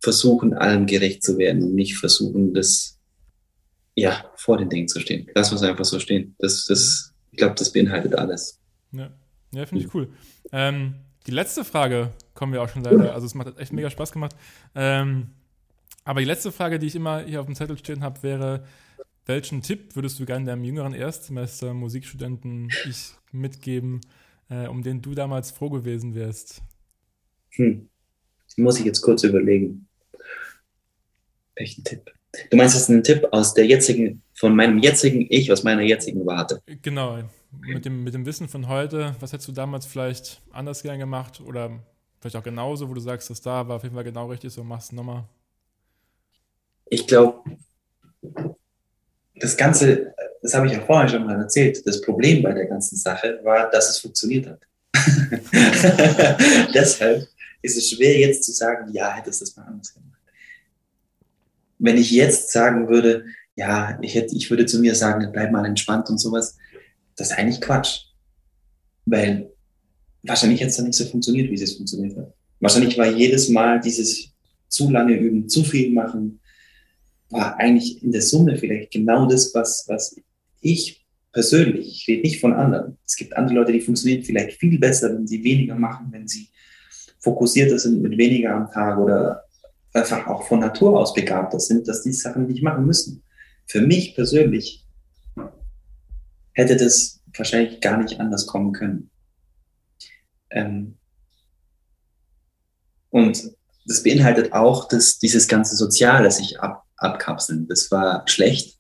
[0.01, 2.98] versuchen, allem gerecht zu werden und nicht versuchen, das,
[3.99, 5.29] ja, vor den Dingen zu stehen.
[5.35, 6.37] Lass uns einfach so stehen.
[6.39, 8.61] Das, das, ich glaube, das beinhaltet alles.
[8.93, 9.11] Ja,
[9.53, 10.09] ja finde ich cool.
[10.53, 10.95] Ähm,
[11.27, 13.13] die letzte Frage kommen wir auch schon leider.
[13.13, 14.37] Also es macht echt mega Spaß gemacht.
[14.77, 15.31] Ähm,
[16.05, 18.65] aber die letzte Frage, die ich immer hier auf dem Zettel stehen habe, wäre,
[19.27, 24.01] welchen Tipp würdest du gerne deinem jüngeren Erstsemester Musikstudenten ich mitgeben,
[24.49, 26.63] äh, um den du damals froh gewesen wärst?
[27.51, 27.89] Hm.
[28.57, 29.89] Muss ich jetzt kurz überlegen.
[31.57, 32.13] Welchen Tipp?
[32.51, 35.83] Du meinst, das ist ein Tipp aus der jetzigen, von meinem jetzigen Ich, aus meiner
[35.83, 36.63] jetzigen Warte.
[36.83, 37.19] Genau.
[37.61, 41.41] Mit dem, mit dem Wissen von heute, was hättest du damals vielleicht anders gern gemacht
[41.41, 41.71] oder
[42.21, 44.63] vielleicht auch genauso, wo du sagst, das da war auf jeden Fall genau richtig, so
[44.63, 45.25] machst du nochmal?
[46.91, 47.43] Ich glaube,
[49.37, 52.97] das Ganze, das habe ich ja vorher schon mal erzählt, das Problem bei der ganzen
[52.97, 54.61] Sache war, dass es funktioniert hat.
[56.75, 57.27] Deshalb
[57.63, 60.18] ist es schwer jetzt zu sagen, ja, hättest du das mal anders gemacht.
[61.79, 63.25] Wenn ich jetzt sagen würde,
[63.57, 66.57] ja, ich, hätte, ich würde zu mir sagen, bleib mal entspannt und sowas,
[67.17, 68.07] das ist eigentlich Quatsch.
[69.05, 69.51] Weil
[70.23, 72.33] wahrscheinlich hätte es dann nicht so funktioniert, wie es funktioniert hat.
[72.61, 74.33] Wahrscheinlich war jedes Mal dieses
[74.69, 76.41] zu lange üben, zu viel machen,
[77.31, 80.17] war eigentlich in der Summe vielleicht genau das, was, was
[80.61, 82.99] ich persönlich, ich rede nicht von anderen.
[83.07, 86.49] Es gibt andere Leute, die funktionieren vielleicht viel besser, wenn sie weniger machen, wenn sie
[87.21, 89.45] fokussierter sind mit weniger am Tag oder
[89.99, 93.23] einfach auch von Natur aus begabter sind, dass die Sachen nicht machen müssen.
[93.67, 94.87] Für mich persönlich
[96.53, 99.11] hätte das wahrscheinlich gar nicht anders kommen können.
[100.51, 100.97] Ähm
[103.11, 103.53] und
[103.87, 107.67] das beinhaltet auch dass dieses ganze Soziale sich ab, abkapseln.
[107.69, 108.79] Das war schlecht,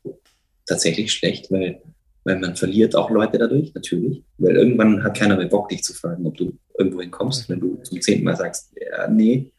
[0.66, 1.82] tatsächlich schlecht, weil,
[2.24, 4.22] weil man verliert auch Leute dadurch, natürlich.
[4.36, 7.76] Weil irgendwann hat keiner mehr Bock, dich zu fragen, ob du irgendwo hinkommst, wenn du
[7.82, 9.52] zum zehnten Mal sagst, ja, nee.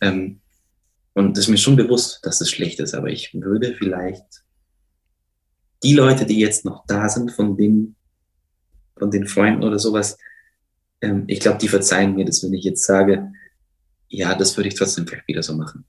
[0.00, 0.40] Ähm,
[1.16, 4.44] und das ist mir schon bewusst, dass das schlecht ist, aber ich würde vielleicht
[5.82, 7.96] die Leute, die jetzt noch da sind, von den,
[8.98, 10.16] von den Freunden oder sowas,
[11.00, 13.32] ähm, ich glaube, die verzeihen mir das, wenn ich jetzt sage,
[14.08, 15.84] ja, das würde ich trotzdem vielleicht wieder so machen.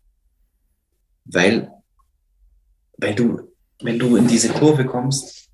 [1.26, 1.72] Weil
[2.98, 5.50] weil du, wenn du in diese Kurve kommst,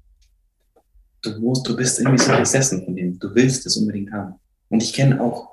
[1.22, 3.20] du musst, du bist irgendwie so besessen von dem.
[3.20, 4.36] Du willst es unbedingt haben.
[4.70, 5.53] Und ich kenne auch,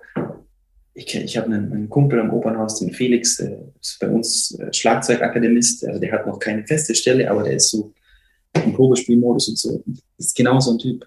[0.94, 4.72] ich, ich habe einen, einen, Kumpel am Opernhaus, den Felix, äh, ist bei uns äh,
[4.72, 5.86] Schlagzeugakademist.
[5.86, 7.92] Also der hat noch keine feste Stelle, aber der ist so
[8.54, 9.82] im Probespielmodus und so.
[10.16, 11.00] Das ist genau so ein Typ.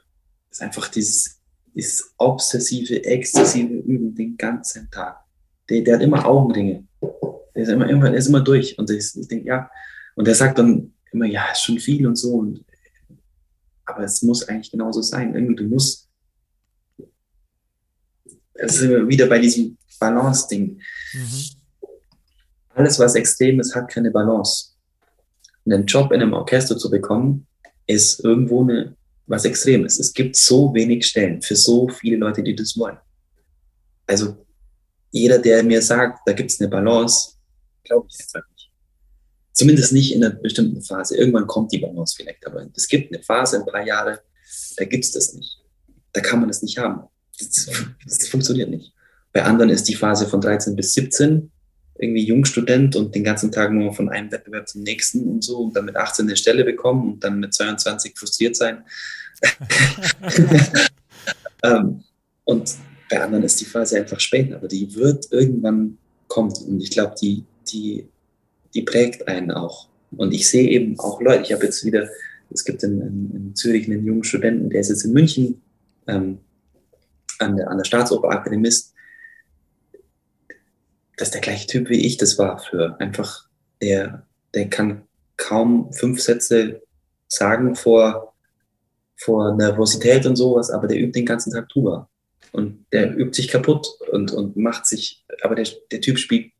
[0.49, 1.41] Das ist einfach dieses,
[1.73, 5.17] dieses obsessive, exzessive Üben den ganzen Tag.
[5.69, 6.85] Der, der hat immer Augenringe.
[7.55, 8.77] Der ist immer, immer, der ist immer durch.
[8.77, 9.69] Und ich, ich denke, ja,
[10.15, 12.35] und er sagt dann immer, ja, ist schon viel und so.
[12.35, 12.63] Und,
[13.85, 15.35] aber es muss eigentlich genauso sein.
[15.35, 16.02] Irgendwie, du musst.
[18.55, 20.81] Es ist immer wieder bei diesem Balance-Ding.
[21.13, 21.45] Mhm.
[22.75, 24.71] Alles, was extrem ist, hat keine Balance.
[25.65, 27.47] Einen Job in einem Orchester zu bekommen,
[27.87, 28.95] ist irgendwo eine,
[29.27, 29.99] was Extremes.
[29.99, 32.97] Es gibt so wenig Stellen für so viele Leute, die das wollen.
[34.07, 34.45] Also
[35.11, 37.33] jeder, der mir sagt, da gibt es eine Balance,
[37.83, 38.53] glaube ich einfach
[39.53, 41.15] Zumindest nicht in einer bestimmten Phase.
[41.15, 44.19] Irgendwann kommt die Balance vielleicht, aber es gibt eine Phase, ein paar Jahre,
[44.77, 45.61] da gibt es das nicht.
[46.11, 47.07] Da kann man es nicht haben.
[47.39, 47.69] Das,
[48.05, 48.93] das, funktioniert nicht.
[49.31, 51.51] Bei anderen ist die Phase von 13 bis 17
[51.99, 55.75] irgendwie Jungstudent und den ganzen Tag nur von einem Wettbewerb zum nächsten und so und
[55.75, 58.83] dann mit 18 eine Stelle bekommen und dann mit 22 frustriert sein.
[61.63, 62.03] ähm,
[62.43, 62.75] und
[63.09, 65.97] bei anderen ist die Phase einfach später, aber die wird irgendwann
[66.27, 68.07] kommen und ich glaube, die, die
[68.73, 69.87] die prägt einen auch.
[70.15, 72.07] Und ich sehe eben auch Leute, ich habe jetzt wieder,
[72.51, 75.61] es gibt in, in, in, Zürich einen jungen Studenten, der ist jetzt in München
[76.07, 76.39] ähm,
[77.43, 78.93] an, der, an der Staatsoper Akademist.
[81.17, 83.47] Das ist der gleiche Typ wie ich das war für einfach,
[83.81, 85.03] der, der kann
[85.37, 86.81] kaum fünf Sätze
[87.27, 88.33] sagen vor,
[89.15, 92.09] vor Nervosität und sowas, aber der übt den ganzen Tag Tuba.
[92.51, 96.51] Und der übt sich kaputt und, und macht sich, aber der, der Typ spielt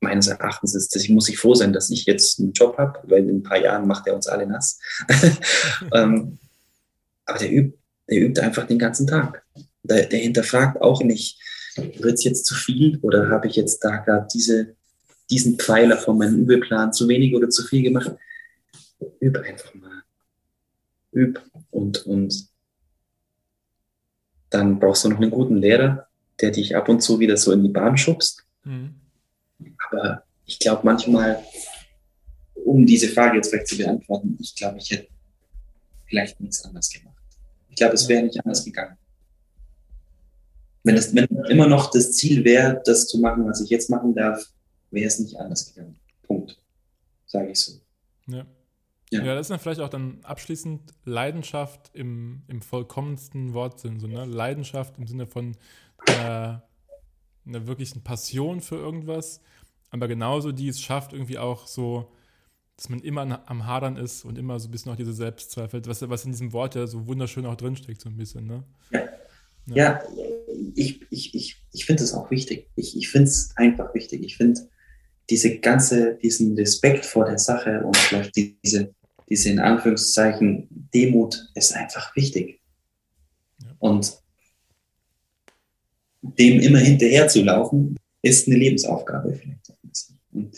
[0.00, 3.00] meines Erachtens ist, dass ich muss ich froh sein, dass ich jetzt einen Job habe,
[3.04, 4.78] weil in ein paar Jahren macht er uns alle nass.
[5.94, 6.38] ähm,
[7.26, 7.78] aber der übt,
[8.10, 9.44] der übt einfach den ganzen Tag.
[9.82, 11.40] Der, der hinterfragt auch nicht,
[11.76, 14.74] wird es jetzt zu viel oder habe ich jetzt da gerade diese,
[15.30, 18.12] diesen Pfeiler von meinem Übelplan zu wenig oder zu viel gemacht?
[19.20, 20.02] Üb einfach mal.
[21.12, 22.48] Üb und, und
[24.50, 26.08] dann brauchst du noch einen guten Lehrer,
[26.40, 28.44] der dich ab und zu wieder so in die Bahn schubst.
[28.64, 29.00] Mhm
[29.90, 31.42] aber ich glaube manchmal,
[32.64, 35.08] um diese Frage jetzt vielleicht zu beantworten, ich glaube, ich hätte
[36.06, 37.19] vielleicht nichts anders gemacht.
[37.70, 38.96] Ich glaube, es wäre nicht anders gegangen.
[40.82, 44.14] Wenn, es, wenn immer noch das Ziel wäre, das zu machen, was ich jetzt machen
[44.14, 44.46] darf,
[44.90, 45.98] wäre es nicht anders gegangen.
[46.22, 46.58] Punkt.
[47.26, 47.72] Sage ich so.
[48.26, 48.46] Ja.
[49.10, 49.24] Ja.
[49.24, 49.34] ja.
[49.34, 54.00] das ist dann vielleicht auch dann abschließend Leidenschaft im, im vollkommensten Wortsinn.
[54.00, 54.24] So, ne?
[54.24, 55.56] Leidenschaft im Sinne von
[56.06, 56.62] einer,
[57.46, 59.40] einer wirklichen Passion für irgendwas
[59.90, 62.12] aber genauso die es schafft, irgendwie auch so,
[62.80, 66.08] dass man immer am Hadern ist und immer so ein bisschen auch diese Selbstzweifel, was,
[66.08, 68.64] was in diesem Wort ja so wunderschön auch drinsteckt, so ein bisschen, ne?
[68.90, 69.00] Ja,
[69.66, 70.24] Ja, ja
[70.74, 72.70] ich, ich, ich, ich finde es auch wichtig.
[72.76, 74.24] Ich, ich finde es einfach wichtig.
[74.24, 74.62] Ich finde
[75.28, 78.94] diese ganze, diesen Respekt vor der Sache und vielleicht diese,
[79.28, 82.62] diese in Anführungszeichen Demut ist einfach wichtig.
[83.62, 83.76] Ja.
[83.78, 84.16] Und
[86.22, 89.74] dem immer hinterher zu laufen, ist eine Lebensaufgabe vielleicht.
[90.32, 90.56] Und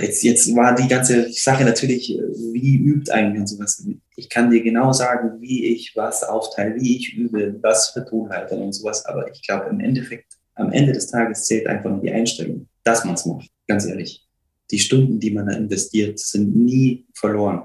[0.00, 2.22] jetzt, jetzt war die ganze Sache natürlich, äh,
[2.52, 3.84] wie übt eigentlich und sowas.
[4.16, 8.56] Ich kann dir genau sagen, wie ich was aufteile, wie ich übe, was für Tonhalter
[8.56, 9.04] und sowas.
[9.06, 13.04] Aber ich glaube, im Endeffekt, am Ende des Tages zählt einfach nur die Einstellung, dass
[13.04, 13.50] man es macht.
[13.66, 14.26] Ganz ehrlich.
[14.70, 17.62] Die Stunden, die man da investiert, sind nie verloren.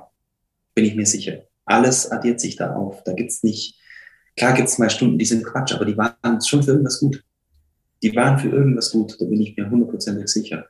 [0.74, 1.44] Bin ich mir sicher.
[1.66, 3.04] Alles addiert sich da auf.
[3.04, 3.80] Da gibt's nicht,
[4.36, 7.24] klar gibt's mal Stunden, die sind Quatsch, aber die waren schon für irgendwas gut.
[8.02, 10.66] Die waren für irgendwas gut, da bin ich mir hundertprozentig sicher.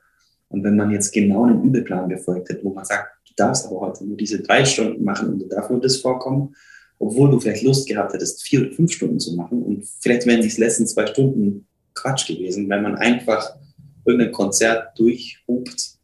[0.54, 3.80] Und wenn man jetzt genau einen Übelplan befolgt hat, wo man sagt, du darfst aber
[3.80, 6.54] heute nur diese drei Stunden machen und du darfst nur das vorkommen,
[7.00, 10.42] obwohl du vielleicht Lust gehabt hättest, vier oder fünf Stunden zu machen und vielleicht wären
[10.42, 13.56] die letzten zwei Stunden Quatsch gewesen, weil man einfach
[14.04, 15.98] irgendein Konzert durchhupt,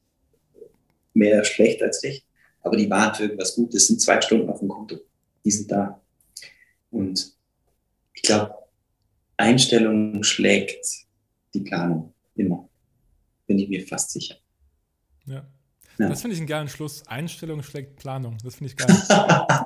[1.15, 2.27] mehr schlecht als recht,
[2.63, 4.97] aber die waren für irgendwas gut, das sind zwei Stunden auf dem Konto,
[5.45, 6.01] die sind da.
[6.91, 7.37] Und
[8.15, 8.53] ich glaube,
[9.37, 10.85] Einstellung schlägt
[11.55, 12.69] die Planung immer
[13.51, 14.37] bin ich mir fast sicher.
[15.27, 15.45] Ja.
[15.99, 16.09] ja.
[16.09, 17.05] Das finde ich einen geilen Schluss.
[17.09, 18.39] Einstellung schlägt Planung.
[18.45, 18.87] Das finde ich geil.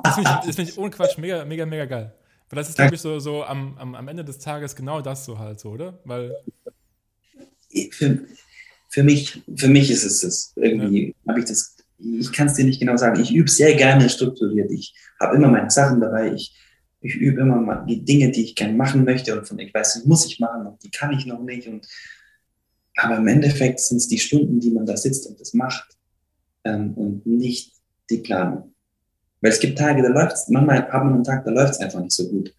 [0.02, 2.14] das finde ich, find ich ohne Quatsch mega, mega, mega geil.
[2.48, 5.26] Weil das ist, glaube ich, so, so am, am, am Ende des Tages genau das
[5.26, 6.00] so halt so, oder?
[6.06, 6.34] Weil.
[7.90, 8.24] Für,
[8.88, 10.54] für, mich, für mich ist es das.
[10.56, 11.28] Irgendwie ja.
[11.28, 11.76] habe ich das.
[11.98, 13.20] Ich kann es dir nicht genau sagen.
[13.20, 14.70] Ich übe sehr gerne strukturiert.
[14.70, 16.32] Ich habe immer meine Sachen dabei.
[16.32, 16.56] Ich,
[17.02, 20.00] ich übe immer mal die Dinge, die ich gerne machen möchte und von ich weiß,
[20.00, 21.68] die muss ich machen und die kann ich noch nicht.
[21.68, 21.86] Und
[22.96, 25.96] aber im Endeffekt sind es die Stunden, die man da sitzt und das macht
[26.64, 27.72] ähm, und nicht
[28.10, 28.74] die Planung.
[29.40, 31.80] Weil es gibt Tage, da läuft es, manchmal hat man einen Tag, da läuft es
[31.80, 32.54] einfach nicht so gut.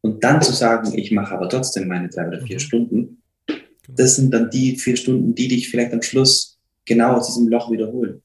[0.00, 2.60] Und dann zu sagen, ich mache aber trotzdem meine drei oder vier mhm.
[2.60, 3.58] Stunden, genau.
[3.88, 7.70] das sind dann die vier Stunden, die dich vielleicht am Schluss genau aus diesem Loch
[7.70, 8.22] wiederholen.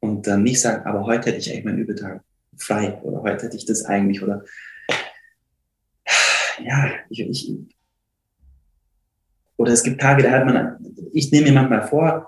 [0.00, 2.22] Und dann nicht sagen, aber heute hätte ich eigentlich meinen Übetag
[2.56, 4.44] frei oder heute hätte ich das eigentlich oder
[6.64, 7.52] ja, ich, ich,
[9.60, 10.78] oder es gibt Tage, da hat man,
[11.12, 12.26] ich nehme mir manchmal vor,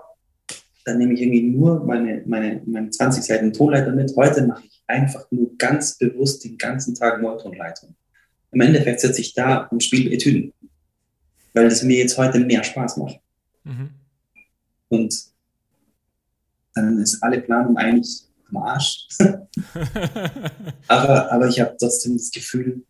[0.85, 4.15] dann nehme ich irgendwie nur meine, meine, meine 20 Seiten Tonleiter mit.
[4.15, 7.95] Heute mache ich einfach nur ganz bewusst den ganzen Tag Neutonleitung.
[8.51, 10.53] Im Endeffekt sitze ich da und spiele Etüden,
[11.55, 13.19] weil es mir jetzt heute mehr Spaß macht.
[13.63, 13.89] Mhm.
[14.89, 15.15] Und
[16.75, 19.07] dann ist alle Planung eigentlich am Arsch.
[20.87, 22.83] aber, aber ich habe trotzdem das Gefühl,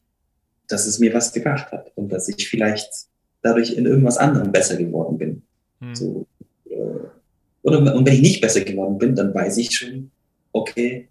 [0.68, 3.08] dass es mir was gebracht hat und dass ich vielleicht
[3.44, 5.44] dadurch in irgendwas anderem besser geworden bin.
[5.80, 5.96] Hm.
[5.96, 6.26] So,
[6.66, 6.76] äh,
[7.62, 10.10] oder, und wenn ich nicht besser geworden bin, dann weiß ich schon,
[10.52, 11.10] okay,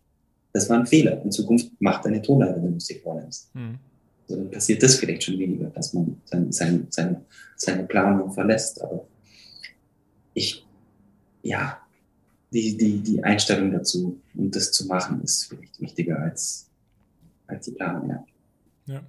[0.53, 1.23] das war ein Fehler.
[1.23, 3.51] In Zukunft mach deine Tonleiter, wenn du dir vornimmst.
[3.55, 3.79] Hm.
[4.27, 7.25] So, dann passiert das vielleicht schon weniger, dass man sein, sein, sein,
[7.57, 8.83] seine Planung verlässt.
[8.83, 9.07] Aber
[10.35, 10.67] ich,
[11.43, 11.79] ja,
[12.53, 16.69] die, die, die Einstellung dazu und das zu machen, ist vielleicht wichtiger als,
[17.47, 18.25] als die Planung, ja.
[18.87, 19.03] Ja.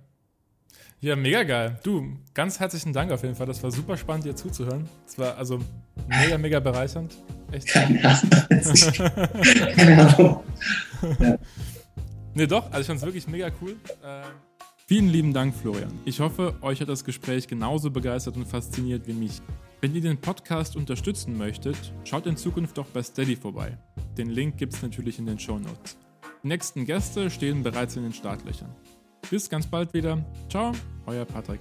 [1.04, 1.78] Ja, mega geil.
[1.84, 3.46] Du, ganz herzlichen Dank auf jeden Fall.
[3.46, 4.88] Das war super spannend, dir zuzuhören.
[5.06, 5.60] Das war also
[6.08, 7.22] mega, mega bereichernd.
[7.52, 7.68] Echt.
[7.68, 8.30] Keine Ahnung.
[9.76, 10.44] Keine Ahnung.
[11.20, 11.38] Ja.
[12.36, 13.76] Nee, doch, also ich fand es wirklich mega cool.
[14.02, 14.22] Äh,
[14.88, 15.92] vielen lieben Dank, Florian.
[16.06, 19.42] Ich hoffe, euch hat das Gespräch genauso begeistert und fasziniert wie mich.
[19.82, 21.76] Wenn ihr den Podcast unterstützen möchtet,
[22.06, 23.78] schaut in Zukunft doch bei Steady vorbei.
[24.18, 25.98] Den Link gibt es natürlich in den Show Notes.
[26.44, 28.74] Die nächsten Gäste stehen bereits in den Startlöchern.
[29.30, 30.24] Bis ganz bald wieder.
[30.50, 30.72] Ciao,
[31.06, 31.60] euer Patrick.